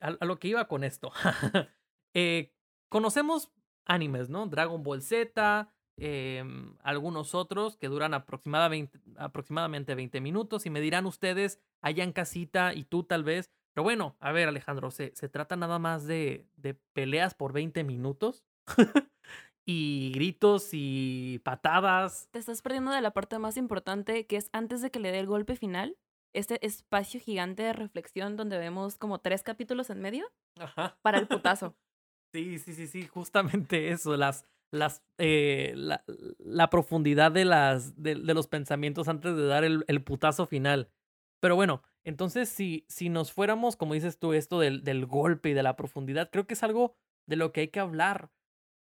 a, 0.01 0.07
a, 0.07 0.26
lo 0.26 0.39
que 0.39 0.47
iba 0.47 0.68
con 0.68 0.84
esto. 0.84 1.12
eh, 2.14 2.53
conocemos 2.89 3.51
animes, 3.86 4.30
¿no? 4.30 4.47
Dragon 4.47 4.84
Ball 4.84 5.01
Z, 5.01 5.70
eh, 5.97 6.43
algunos 6.82 7.36
otros 7.36 7.76
que 7.78 7.88
duran 7.88 8.14
aproximadamente, 8.14 8.99
aproximadamente 9.18 9.95
20 9.95 10.22
minutos 10.22 10.66
y 10.66 10.70
me 10.70 10.82
dirán 10.82 11.05
ustedes 11.05 11.60
allá 11.82 12.03
en 12.03 12.14
casita 12.14 12.74
y 12.74 12.84
tú 12.84 13.03
tal 13.03 13.24
vez, 13.24 13.51
pero 13.74 13.84
bueno, 13.84 14.16
a 14.20 14.32
ver 14.32 14.47
Alejandro, 14.47 14.91
¿se, 14.91 15.14
se 15.16 15.30
trata 15.30 15.55
nada 15.55 15.80
más 15.80 16.05
de, 16.05 16.47
de 16.55 16.76
peleas 16.93 17.34
por 17.34 17.53
20 17.53 17.84
minutos? 17.84 18.45
y 19.66 20.12
gritos 20.16 20.70
y 20.72 21.41
patadas. 21.43 22.28
Te 22.32 22.39
estás 22.39 22.64
perdiendo 22.64 22.91
de 22.91 23.01
la 23.01 23.12
parte 23.12 23.38
más 23.38 23.55
importante 23.55 24.26
que 24.26 24.38
es 24.38 24.49
antes 24.51 24.82
de 24.82 24.89
que 24.89 24.99
le 24.99 25.12
dé 25.12 25.20
el 25.20 25.28
golpe 25.28 25.55
final, 25.55 25.95
este 26.34 26.66
espacio 26.66 27.20
gigante 27.20 27.64
de 27.64 27.74
reflexión 27.74 28.36
donde 28.36 28.57
vemos 28.57 28.97
como 28.97 29.20
tres 29.20 29.43
capítulos 29.43 29.89
en 29.89 30.01
medio 30.01 30.26
Ajá. 30.57 30.97
para 31.03 31.20
el 31.20 31.28
putazo. 31.28 31.76
Sí, 32.34 32.59
sí, 32.59 32.73
sí, 32.73 32.88
sí, 32.88 33.07
justamente 33.07 33.89
eso, 33.89 34.15
las, 34.15 34.45
las, 34.71 35.01
eh, 35.17 35.73
la, 35.75 36.03
la, 36.38 36.69
profundidad 36.69 37.32
de, 37.32 37.43
las, 37.43 38.01
de, 38.01 38.15
de, 38.15 38.34
los 38.36 38.47
pensamientos 38.47 39.07
antes 39.07 39.36
de 39.36 39.47
dar 39.47 39.63
el, 39.63 39.84
el, 39.88 40.03
putazo 40.03 40.45
final. 40.45 40.91
Pero 41.39 41.55
bueno, 41.55 41.82
entonces 42.03 42.47
si, 42.49 42.86
si 42.88 43.09
nos 43.09 43.32
fuéramos, 43.32 43.75
como 43.75 43.95
dices 43.95 44.19
tú, 44.19 44.34
esto 44.34 44.59
del, 44.59 44.84
del 44.84 45.07
golpe 45.07 45.49
y 45.49 45.53
de 45.53 45.63
la 45.63 45.75
profundidad, 45.75 46.30
creo 46.32 46.45
que 46.45 46.53
es 46.53 46.61
algo 46.61 46.95
de 47.25 47.36
lo 47.36 47.51
que 47.51 47.61
hay 47.61 47.67
que 47.69 47.80
hablar. 47.80 48.30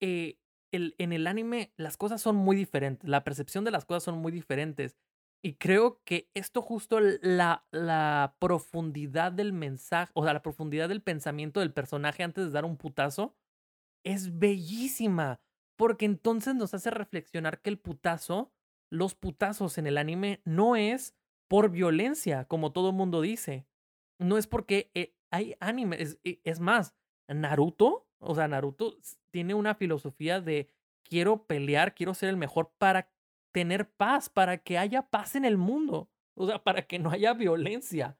Eh, 0.00 0.38
el, 0.70 0.94
en 0.98 1.12
el 1.12 1.26
anime 1.26 1.72
las 1.76 1.96
cosas 1.96 2.22
son 2.22 2.36
muy 2.36 2.54
diferentes, 2.56 3.08
la 3.08 3.24
percepción 3.24 3.64
de 3.64 3.72
las 3.72 3.84
cosas 3.84 4.04
son 4.04 4.18
muy 4.18 4.30
diferentes. 4.30 4.96
Y 5.44 5.54
creo 5.54 6.00
que 6.04 6.30
esto 6.34 6.62
justo 6.62 7.00
la, 7.00 7.66
la 7.72 8.36
profundidad 8.38 9.32
del 9.32 9.52
mensaje, 9.52 10.12
o 10.14 10.22
sea, 10.22 10.32
la 10.32 10.42
profundidad 10.42 10.88
del 10.88 11.02
pensamiento 11.02 11.58
del 11.58 11.72
personaje 11.72 12.22
antes 12.22 12.46
de 12.46 12.50
dar 12.52 12.64
un 12.64 12.76
putazo, 12.76 13.34
es 14.04 14.38
bellísima. 14.38 15.40
Porque 15.76 16.04
entonces 16.04 16.54
nos 16.54 16.74
hace 16.74 16.90
reflexionar 16.90 17.60
que 17.60 17.70
el 17.70 17.78
putazo, 17.78 18.52
los 18.88 19.14
putazos 19.14 19.78
en 19.78 19.86
el 19.88 19.98
anime, 19.98 20.40
no 20.44 20.76
es 20.76 21.16
por 21.48 21.70
violencia, 21.70 22.44
como 22.44 22.72
todo 22.72 22.92
mundo 22.92 23.20
dice. 23.20 23.66
No 24.20 24.38
es 24.38 24.46
porque 24.46 24.92
eh, 24.94 25.16
hay 25.30 25.56
anime. 25.58 26.00
Es, 26.00 26.20
es 26.22 26.60
más, 26.60 26.94
Naruto, 27.26 28.06
o 28.20 28.34
sea, 28.34 28.46
Naruto 28.46 28.96
tiene 29.32 29.54
una 29.54 29.74
filosofía 29.74 30.40
de 30.40 30.70
quiero 31.02 31.46
pelear, 31.46 31.94
quiero 31.94 32.14
ser 32.14 32.28
el 32.28 32.36
mejor 32.36 32.72
para 32.78 33.10
tener 33.52 33.90
paz, 33.90 34.28
para 34.28 34.58
que 34.58 34.78
haya 34.78 35.02
paz 35.02 35.36
en 35.36 35.44
el 35.44 35.56
mundo, 35.56 36.10
o 36.34 36.46
sea, 36.46 36.62
para 36.62 36.82
que 36.82 36.98
no 36.98 37.10
haya 37.10 37.34
violencia. 37.34 38.18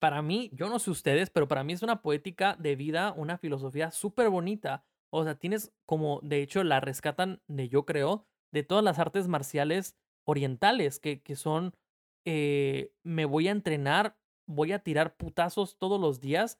Para 0.00 0.22
mí, 0.22 0.50
yo 0.52 0.68
no 0.68 0.78
sé 0.78 0.90
ustedes, 0.90 1.30
pero 1.30 1.46
para 1.46 1.64
mí 1.64 1.72
es 1.72 1.82
una 1.82 2.02
poética 2.02 2.56
de 2.58 2.76
vida, 2.76 3.12
una 3.16 3.38
filosofía 3.38 3.90
súper 3.90 4.30
bonita. 4.30 4.84
O 5.10 5.24
sea, 5.24 5.34
tienes 5.34 5.72
como, 5.86 6.20
de 6.22 6.42
hecho, 6.42 6.64
la 6.64 6.80
rescatan 6.80 7.42
de 7.46 7.68
yo 7.68 7.84
creo, 7.84 8.26
de 8.52 8.62
todas 8.62 8.82
las 8.82 8.98
artes 8.98 9.28
marciales 9.28 9.96
orientales, 10.24 11.00
que, 11.00 11.22
que 11.22 11.36
son, 11.36 11.76
eh, 12.24 12.92
me 13.02 13.24
voy 13.26 13.48
a 13.48 13.52
entrenar, 13.52 14.16
voy 14.46 14.72
a 14.72 14.78
tirar 14.80 15.16
putazos 15.16 15.78
todos 15.78 16.00
los 16.00 16.20
días, 16.20 16.58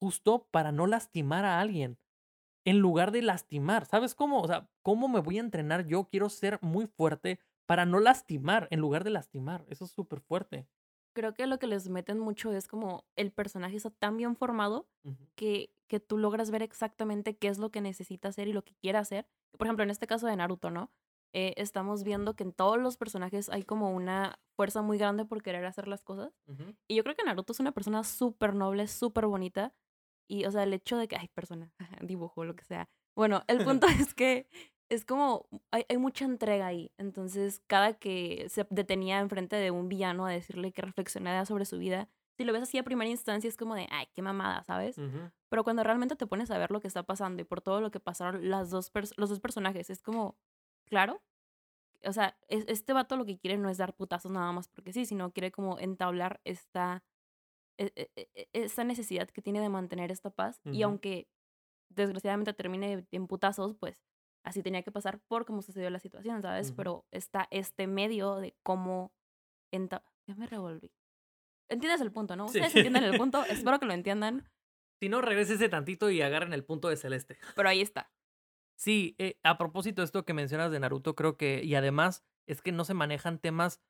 justo 0.00 0.48
para 0.50 0.72
no 0.72 0.86
lastimar 0.86 1.44
a 1.44 1.60
alguien 1.60 1.98
en 2.64 2.78
lugar 2.78 3.12
de 3.12 3.22
lastimar. 3.22 3.86
¿Sabes 3.86 4.14
cómo? 4.14 4.40
O 4.40 4.46
sea, 4.46 4.68
¿cómo 4.82 5.08
me 5.08 5.20
voy 5.20 5.38
a 5.38 5.40
entrenar 5.40 5.86
yo? 5.86 6.08
Quiero 6.08 6.28
ser 6.28 6.58
muy 6.62 6.86
fuerte 6.86 7.38
para 7.66 7.86
no 7.86 8.00
lastimar 8.00 8.68
en 8.70 8.80
lugar 8.80 9.04
de 9.04 9.10
lastimar. 9.10 9.64
Eso 9.68 9.84
es 9.84 9.90
súper 9.90 10.20
fuerte. 10.20 10.66
Creo 11.14 11.34
que 11.34 11.46
lo 11.46 11.58
que 11.58 11.66
les 11.66 11.88
meten 11.88 12.18
mucho 12.18 12.52
es 12.52 12.68
como 12.68 13.04
el 13.16 13.32
personaje 13.32 13.76
está 13.76 13.90
tan 13.90 14.16
bien 14.16 14.34
formado 14.34 14.88
uh 15.04 15.10
-huh. 15.10 15.28
que, 15.34 15.74
que 15.86 16.00
tú 16.00 16.16
logras 16.16 16.50
ver 16.50 16.62
exactamente 16.62 17.36
qué 17.36 17.48
es 17.48 17.58
lo 17.58 17.70
que 17.70 17.80
necesita 17.80 18.28
hacer 18.28 18.48
y 18.48 18.52
lo 18.52 18.64
que 18.64 18.74
quiere 18.76 18.98
hacer. 18.98 19.26
Por 19.58 19.66
ejemplo, 19.66 19.82
en 19.84 19.90
este 19.90 20.06
caso 20.06 20.26
de 20.26 20.36
Naruto, 20.36 20.70
¿no? 20.70 20.90
Eh, 21.34 21.54
estamos 21.56 22.02
viendo 22.04 22.34
que 22.34 22.44
en 22.44 22.52
todos 22.52 22.78
los 22.78 22.96
personajes 22.96 23.48
hay 23.48 23.62
como 23.62 23.90
una 23.90 24.38
fuerza 24.54 24.82
muy 24.82 24.98
grande 24.98 25.24
por 25.24 25.42
querer 25.42 25.64
hacer 25.64 25.88
las 25.88 26.02
cosas. 26.02 26.32
Uh 26.46 26.52
-huh. 26.52 26.76
Y 26.88 26.94
yo 26.96 27.04
creo 27.04 27.14
que 27.16 27.24
Naruto 27.24 27.52
es 27.52 27.60
una 27.60 27.72
persona 27.72 28.04
súper 28.04 28.54
noble, 28.54 28.86
súper 28.86 29.26
bonita, 29.26 29.74
y, 30.28 30.44
o 30.44 30.50
sea, 30.50 30.62
el 30.62 30.72
hecho 30.72 30.96
de 30.96 31.08
que, 31.08 31.16
ay, 31.16 31.28
persona, 31.28 31.72
dibujo, 32.02 32.44
lo 32.44 32.54
que 32.54 32.64
sea. 32.64 32.88
Bueno, 33.14 33.42
el 33.46 33.64
punto 33.64 33.86
es 34.10 34.14
que 34.14 34.46
es 34.88 35.04
como, 35.04 35.46
hay, 35.70 35.84
hay, 35.88 35.98
mucha 35.98 36.24
entrega 36.24 36.66
ahí. 36.66 36.92
Entonces, 36.98 37.62
cada 37.66 37.94
que 37.94 38.46
se 38.48 38.66
detenía 38.70 39.20
enfrente 39.20 39.56
de 39.56 39.70
un 39.70 39.88
villano 39.88 40.26
a 40.26 40.30
decirle 40.30 40.72
que 40.72 40.82
reflexionara 40.82 41.46
sobre 41.46 41.64
su 41.64 41.78
vida, 41.78 42.08
si 42.36 42.44
lo 42.44 42.52
ves 42.52 42.62
así 42.62 42.78
a 42.78 42.82
primera 42.82 43.10
instancia 43.10 43.48
es 43.48 43.56
como 43.56 43.74
de, 43.74 43.86
ay, 43.90 44.06
qué 44.14 44.22
mamada, 44.22 44.62
¿sabes? 44.64 44.98
Uh 44.98 45.02
-huh. 45.02 45.32
Pero 45.48 45.64
cuando 45.64 45.82
realmente 45.82 46.16
te 46.16 46.26
pones 46.26 46.50
a 46.50 46.58
ver 46.58 46.70
lo 46.70 46.80
que 46.80 46.88
está 46.88 47.02
pasando 47.02 47.42
y 47.42 47.44
por 47.44 47.60
todo 47.60 47.80
lo 47.80 47.90
que 47.90 48.00
pasaron 48.00 48.48
las 48.48 48.70
dos 48.70 48.90
los 49.16 49.30
dos 49.30 49.40
personajes, 49.40 49.90
es 49.90 50.02
como, 50.02 50.36
claro. 50.86 51.22
O 52.04 52.12
sea, 52.12 52.36
es, 52.48 52.64
este 52.68 52.92
vato 52.92 53.16
lo 53.16 53.24
que 53.24 53.38
quiere 53.38 53.58
no 53.58 53.68
es 53.68 53.78
dar 53.78 53.94
putazos 53.94 54.32
nada 54.32 54.50
más 54.52 54.68
porque 54.68 54.92
sí, 54.92 55.06
sino 55.06 55.32
quiere 55.32 55.52
como 55.52 55.78
entablar 55.78 56.40
esta 56.44 57.04
esa 58.52 58.84
necesidad 58.84 59.28
que 59.28 59.42
tiene 59.42 59.60
de 59.60 59.68
mantener 59.68 60.10
esta 60.10 60.30
paz. 60.30 60.60
Uh 60.64 60.70
-huh. 60.70 60.74
Y 60.74 60.82
aunque 60.82 61.28
desgraciadamente 61.88 62.52
termine 62.52 63.06
en 63.10 63.26
putazos, 63.26 63.74
pues 63.74 64.02
así 64.44 64.62
tenía 64.62 64.82
que 64.82 64.92
pasar 64.92 65.20
por 65.28 65.44
cómo 65.44 65.62
sucedió 65.62 65.90
la 65.90 65.98
situación, 65.98 66.42
¿sabes? 66.42 66.68
Uh 66.68 66.72
-huh. 66.72 66.76
Pero 66.76 67.06
está 67.10 67.48
este 67.50 67.86
medio 67.86 68.36
de 68.36 68.54
cómo... 68.62 69.12
Ya 70.26 70.34
me 70.36 70.46
revolví. 70.46 70.92
¿Entiendes 71.70 72.00
el 72.00 72.12
punto, 72.12 72.36
no? 72.36 72.44
Ustedes 72.44 72.72
sí. 72.72 72.78
entienden 72.78 73.04
el 73.04 73.16
punto. 73.16 73.44
Espero 73.70 73.80
que 73.80 73.86
lo 73.86 73.94
entiendan. 73.94 74.48
Si 75.00 75.08
no, 75.08 75.20
regrese 75.20 75.68
tantito 75.68 76.10
y 76.10 76.20
agarren 76.20 76.52
el 76.52 76.64
punto 76.64 76.88
de 76.88 76.96
Celeste. 76.96 77.38
Pero 77.56 77.68
ahí 77.68 77.80
está. 77.80 78.12
Sí, 78.76 79.14
eh, 79.18 79.38
a 79.42 79.58
propósito 79.58 80.02
de 80.02 80.06
esto 80.06 80.24
que 80.24 80.34
mencionas 80.34 80.70
de 80.70 80.80
Naruto, 80.80 81.14
creo 81.14 81.36
que, 81.36 81.62
y 81.64 81.74
además 81.74 82.24
es 82.46 82.62
que 82.62 82.72
no 82.72 82.84
se 82.84 82.94
manejan 82.94 83.38
temas 83.38 83.80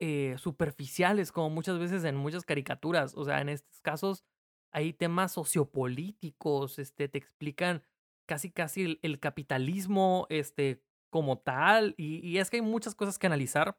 eh, 0.00 0.36
superficiales, 0.38 1.30
como 1.30 1.50
muchas 1.50 1.78
veces 1.78 2.04
en 2.04 2.16
muchas 2.16 2.44
caricaturas. 2.44 3.14
O 3.16 3.24
sea, 3.24 3.40
en 3.40 3.50
estos 3.50 3.80
casos 3.82 4.24
hay 4.72 4.92
temas 4.94 5.32
sociopolíticos, 5.32 6.78
este, 6.78 7.08
te 7.08 7.18
explican 7.18 7.82
casi, 8.26 8.50
casi 8.50 8.98
el, 9.02 9.20
capitalismo, 9.20 10.26
este, 10.30 10.82
como 11.10 11.38
tal, 11.38 11.94
y, 11.98 12.26
y, 12.26 12.38
es 12.38 12.48
que 12.50 12.58
hay 12.58 12.62
muchas 12.62 12.94
cosas 12.94 13.18
que 13.18 13.26
analizar. 13.26 13.78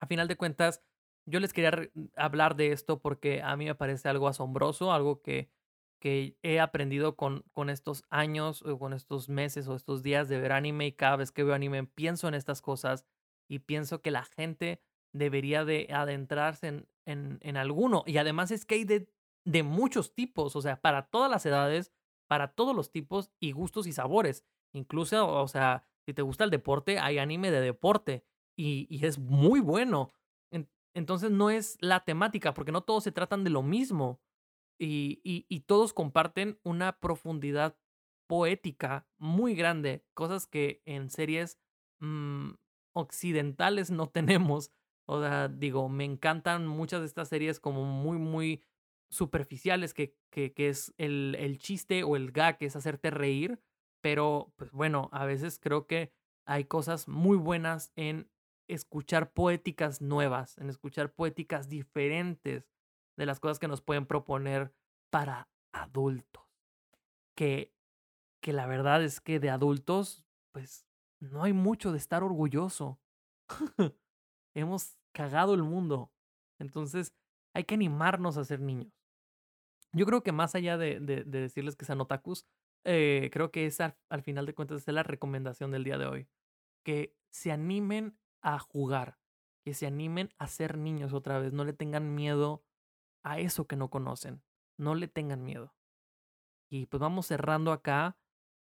A 0.00 0.06
final 0.06 0.28
de 0.28 0.36
cuentas, 0.36 0.82
yo 1.26 1.40
les 1.40 1.52
quería 1.52 1.90
hablar 2.16 2.56
de 2.56 2.72
esto 2.72 3.00
porque 3.00 3.42
a 3.42 3.56
mí 3.56 3.66
me 3.66 3.74
parece 3.74 4.08
algo 4.08 4.28
asombroso, 4.28 4.92
algo 4.92 5.20
que, 5.20 5.50
que 6.00 6.38
he 6.42 6.60
aprendido 6.60 7.16
con, 7.16 7.44
con 7.52 7.68
estos 7.68 8.04
años, 8.08 8.62
o 8.62 8.78
con 8.78 8.92
estos 8.94 9.28
meses 9.28 9.68
o 9.68 9.74
estos 9.74 10.02
días 10.02 10.28
de 10.28 10.40
ver 10.40 10.52
anime, 10.52 10.86
y 10.86 10.92
cada 10.92 11.16
vez 11.16 11.32
que 11.32 11.44
veo 11.44 11.54
anime 11.54 11.84
pienso 11.84 12.28
en 12.28 12.34
estas 12.34 12.62
cosas 12.62 13.04
y 13.48 13.58
pienso 13.60 14.00
que 14.00 14.10
la 14.10 14.24
gente 14.24 14.80
debería 15.12 15.64
de 15.64 15.88
adentrarse 15.92 16.68
en, 16.68 16.88
en, 17.06 17.38
en, 17.42 17.56
alguno. 17.56 18.04
Y 18.06 18.18
además 18.18 18.50
es 18.50 18.64
que 18.64 18.76
hay 18.76 18.84
de, 18.84 19.08
de 19.44 19.62
muchos 19.62 20.14
tipos, 20.14 20.56
o 20.56 20.62
sea, 20.62 20.80
para 20.80 21.06
todas 21.06 21.30
las 21.30 21.46
edades, 21.46 21.92
para 22.28 22.52
todos 22.52 22.74
los 22.74 22.90
tipos 22.90 23.32
y 23.40 23.52
gustos 23.52 23.86
y 23.86 23.92
sabores. 23.92 24.44
Incluso, 24.72 25.26
o 25.28 25.48
sea, 25.48 25.84
si 26.06 26.14
te 26.14 26.22
gusta 26.22 26.44
el 26.44 26.50
deporte, 26.50 26.98
hay 26.98 27.18
anime 27.18 27.50
de 27.50 27.60
deporte 27.60 28.24
y, 28.56 28.86
y 28.90 29.06
es 29.06 29.18
muy 29.18 29.60
bueno. 29.60 30.12
En, 30.50 30.68
entonces 30.94 31.30
no 31.30 31.50
es 31.50 31.76
la 31.80 32.04
temática, 32.04 32.54
porque 32.54 32.72
no 32.72 32.82
todos 32.82 33.04
se 33.04 33.12
tratan 33.12 33.44
de 33.44 33.50
lo 33.50 33.62
mismo 33.62 34.20
y, 34.78 35.20
y, 35.24 35.46
y 35.48 35.60
todos 35.60 35.92
comparten 35.92 36.58
una 36.62 36.98
profundidad 37.00 37.76
poética 38.28 39.08
muy 39.16 39.54
grande, 39.54 40.04
cosas 40.14 40.46
que 40.46 40.82
en 40.84 41.10
series 41.10 41.58
mmm, 42.00 42.50
occidentales 42.92 43.90
no 43.90 44.08
tenemos. 44.08 44.70
O 45.10 45.22
sea, 45.22 45.48
digo, 45.48 45.88
me 45.88 46.04
encantan 46.04 46.66
muchas 46.66 47.00
de 47.00 47.06
estas 47.06 47.28
series 47.28 47.60
como 47.60 47.84
muy, 47.84 48.18
muy 48.18 48.62
superficiales, 49.10 49.94
que, 49.94 50.14
que, 50.30 50.52
que 50.52 50.68
es 50.68 50.92
el, 50.98 51.34
el, 51.38 51.58
chiste 51.58 52.04
o 52.04 52.14
el 52.14 52.30
gag, 52.30 52.58
que 52.58 52.66
es 52.66 52.76
hacerte 52.76 53.10
reír. 53.10 53.58
Pero, 54.02 54.52
pues 54.56 54.70
bueno, 54.70 55.08
a 55.12 55.24
veces 55.24 55.58
creo 55.58 55.86
que 55.86 56.12
hay 56.44 56.64
cosas 56.64 57.08
muy 57.08 57.38
buenas 57.38 57.90
en 57.96 58.30
escuchar 58.68 59.32
poéticas 59.32 60.02
nuevas, 60.02 60.58
en 60.58 60.68
escuchar 60.68 61.10
poéticas 61.10 61.70
diferentes 61.70 62.70
de 63.16 63.26
las 63.26 63.40
cosas 63.40 63.58
que 63.58 63.66
nos 63.66 63.80
pueden 63.80 64.04
proponer 64.04 64.74
para 65.10 65.48
adultos. 65.72 66.44
Que, 67.34 67.72
que 68.42 68.52
la 68.52 68.66
verdad 68.66 69.02
es 69.02 69.22
que 69.22 69.40
de 69.40 69.48
adultos, 69.48 70.26
pues 70.52 70.86
no 71.18 71.44
hay 71.44 71.54
mucho 71.54 71.92
de 71.92 71.98
estar 71.98 72.22
orgulloso. 72.22 73.00
Hemos 74.54 74.97
cagado 75.12 75.54
el 75.54 75.62
mundo. 75.62 76.12
Entonces 76.58 77.14
hay 77.54 77.64
que 77.64 77.74
animarnos 77.74 78.36
a 78.36 78.44
ser 78.44 78.60
niños. 78.60 78.92
Yo 79.92 80.06
creo 80.06 80.22
que 80.22 80.32
más 80.32 80.54
allá 80.54 80.76
de, 80.76 81.00
de, 81.00 81.24
decirles 81.24 81.76
que 81.76 81.84
sean 81.84 82.00
otakus, 82.00 82.46
eh, 82.84 83.30
creo 83.32 83.50
que 83.50 83.66
esa 83.66 83.96
al 84.10 84.22
final 84.22 84.46
de 84.46 84.54
cuentas 84.54 84.86
es 84.86 84.94
la 84.94 85.02
recomendación 85.02 85.70
del 85.70 85.84
día 85.84 85.98
de 85.98 86.06
hoy. 86.06 86.28
Que 86.84 87.14
se 87.30 87.52
animen 87.52 88.18
a 88.42 88.58
jugar, 88.58 89.18
que 89.64 89.74
se 89.74 89.86
animen 89.86 90.30
a 90.38 90.46
ser 90.46 90.78
niños 90.78 91.12
otra 91.12 91.38
vez, 91.38 91.52
no 91.52 91.64
le 91.64 91.72
tengan 91.72 92.14
miedo 92.14 92.64
a 93.22 93.38
eso 93.38 93.66
que 93.66 93.76
no 93.76 93.90
conocen, 93.90 94.42
no 94.76 94.94
le 94.94 95.08
tengan 95.08 95.44
miedo. 95.44 95.74
Y 96.70 96.86
pues 96.86 97.00
vamos 97.00 97.26
cerrando 97.26 97.72
acá. 97.72 98.16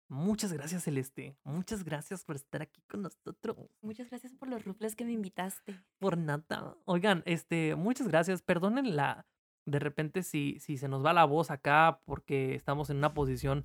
Muchas 0.09 0.53
gracias, 0.55 0.85
Celeste. 0.85 1.37
Muchas 1.45 1.85
gracias 1.85 2.25
por 2.25 2.37
estar 2.37 2.63
aquí 2.63 2.83
con 2.89 3.03
nosotros. 3.03 3.57
Muchas 3.83 4.09
gracias 4.09 4.33
por 4.35 4.49
los 4.49 4.65
rufles 4.65 4.97
que 4.97 5.05
me 5.05 5.13
invitaste. 5.13 5.75
Por 5.99 6.17
nada. 6.17 6.77
Oigan, 6.87 7.23
este, 7.27 7.75
muchas 7.75 8.09
gracias. 8.09 8.41
Perdonen 8.41 8.97
la, 8.97 9.27
de 9.67 9.79
repente 9.79 10.23
si, 10.23 10.59
si 10.61 10.79
se 10.79 10.89
nos 10.89 11.05
va 11.05 11.13
la 11.13 11.27
voz 11.27 11.51
acá 11.51 12.01
porque 12.07 12.55
estamos 12.55 12.89
en 12.89 12.97
una 12.97 13.13
posición 13.13 13.65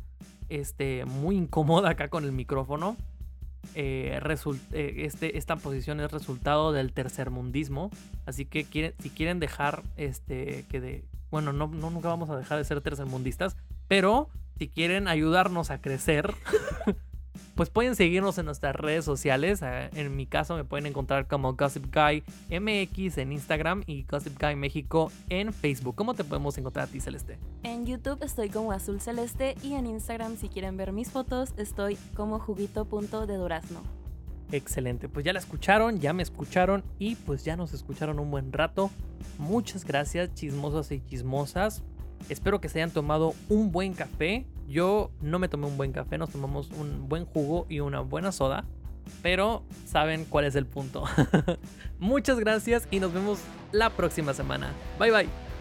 este, 0.50 1.06
muy 1.06 1.38
incómoda 1.38 1.92
acá 1.92 2.10
con 2.10 2.26
el 2.26 2.34
micrófono. 2.34 2.98
Eh, 3.76 4.20
eh, 4.74 4.94
este, 4.98 5.38
esta 5.38 5.56
posición 5.56 6.02
es 6.02 6.12
resultado 6.12 6.74
del 6.74 6.92
tercermundismo. 6.92 7.90
Así 8.26 8.46
que 8.46 8.66
quieren, 8.66 8.94
si 9.00 9.10
quieren 9.10 9.40
dejar 9.40 9.82
este, 9.96 10.66
que 10.70 10.82
de... 10.82 11.06
Bueno, 11.32 11.54
no, 11.54 11.68
no 11.68 11.90
nunca 11.90 12.10
vamos 12.10 12.30
a 12.30 12.38
dejar 12.38 12.58
de 12.58 12.66
ser 12.66 12.82
tercermundistas, 12.82 13.56
pero 13.88 14.30
si 14.58 14.68
quieren 14.68 15.08
ayudarnos 15.08 15.72
a 15.72 15.82
crecer, 15.82 16.34
pues 17.56 17.70
pueden 17.70 17.96
seguirnos 17.96 18.38
en 18.38 18.46
nuestras 18.46 18.76
redes 18.76 19.06
sociales. 19.06 19.62
Eh, 19.64 19.90
en 19.94 20.16
mi 20.16 20.26
caso 20.26 20.56
me 20.56 20.64
pueden 20.64 20.86
encontrar 20.86 21.28
como 21.28 21.54
Gossip 21.54 21.86
Guy 21.94 22.24
MX 22.50 23.18
en 23.18 23.32
Instagram 23.32 23.84
y 23.86 24.04
Gossip 24.04 24.40
Guy 24.42 24.56
México 24.56 25.12
en 25.30 25.54
Facebook. 25.54 25.96
¿Cómo 25.96 26.14
te 26.14 26.24
podemos 26.24 26.58
encontrar 26.58 26.88
a 26.88 26.92
ti, 26.92 27.00
Celeste? 27.00 27.38
En 27.64 27.86
YouTube 27.86 28.24
estoy 28.24 28.50
como 28.50 28.72
Azul 28.72 29.02
Celeste 29.02 29.56
y 29.64 29.74
en 29.74 29.86
Instagram, 29.86 30.38
si 30.38 30.50
quieren 30.50 30.78
ver 30.78 30.92
mis 30.92 31.10
fotos, 31.10 31.54
estoy 31.58 31.98
como 32.16 32.40
juguito 32.40 32.86
de 33.28 33.36
durazno. 33.36 33.82
Excelente, 34.52 35.10
pues 35.10 35.26
ya 35.26 35.34
la 35.34 35.40
escucharon, 35.40 36.00
ya 36.00 36.14
me 36.14 36.22
escucharon 36.22 36.84
y 37.00 37.16
pues 37.16 37.44
ya 37.44 37.56
nos 37.56 37.74
escucharon 37.74 38.20
un 38.20 38.30
buen 38.30 38.54
rato. 38.54 38.92
Muchas 39.40 39.84
gracias, 39.84 40.34
chismosos 40.36 40.92
y 40.92 41.02
chismosas. 41.02 41.84
Espero 42.30 42.62
que 42.62 42.70
se 42.70 42.80
hayan 42.80 42.92
tomado 42.92 43.34
un 43.50 43.72
buen 43.72 43.94
café. 43.94 44.46
Yo 44.68 45.12
no 45.22 45.40
me 45.40 45.50
tomé 45.50 45.68
un 45.68 45.78
buen 45.78 45.92
café, 45.92 46.18
nos 46.18 46.30
tomamos 46.30 46.70
un 46.72 47.08
buen 47.10 47.26
jugo 47.26 47.66
y 47.70 47.80
una 47.80 48.00
buena 48.00 48.32
soda. 48.32 48.66
Pero 49.22 49.64
saben 49.86 50.26
cuál 50.26 50.46
es 50.46 50.56
el 50.56 50.66
punto. 50.66 51.04
Muchas 52.00 52.40
gracias 52.40 52.88
y 52.90 53.00
nos 53.00 53.14
vemos 53.14 53.40
la 53.72 53.90
próxima 53.90 54.34
semana. 54.34 54.72
Bye 55.00 55.12
bye. 55.12 55.53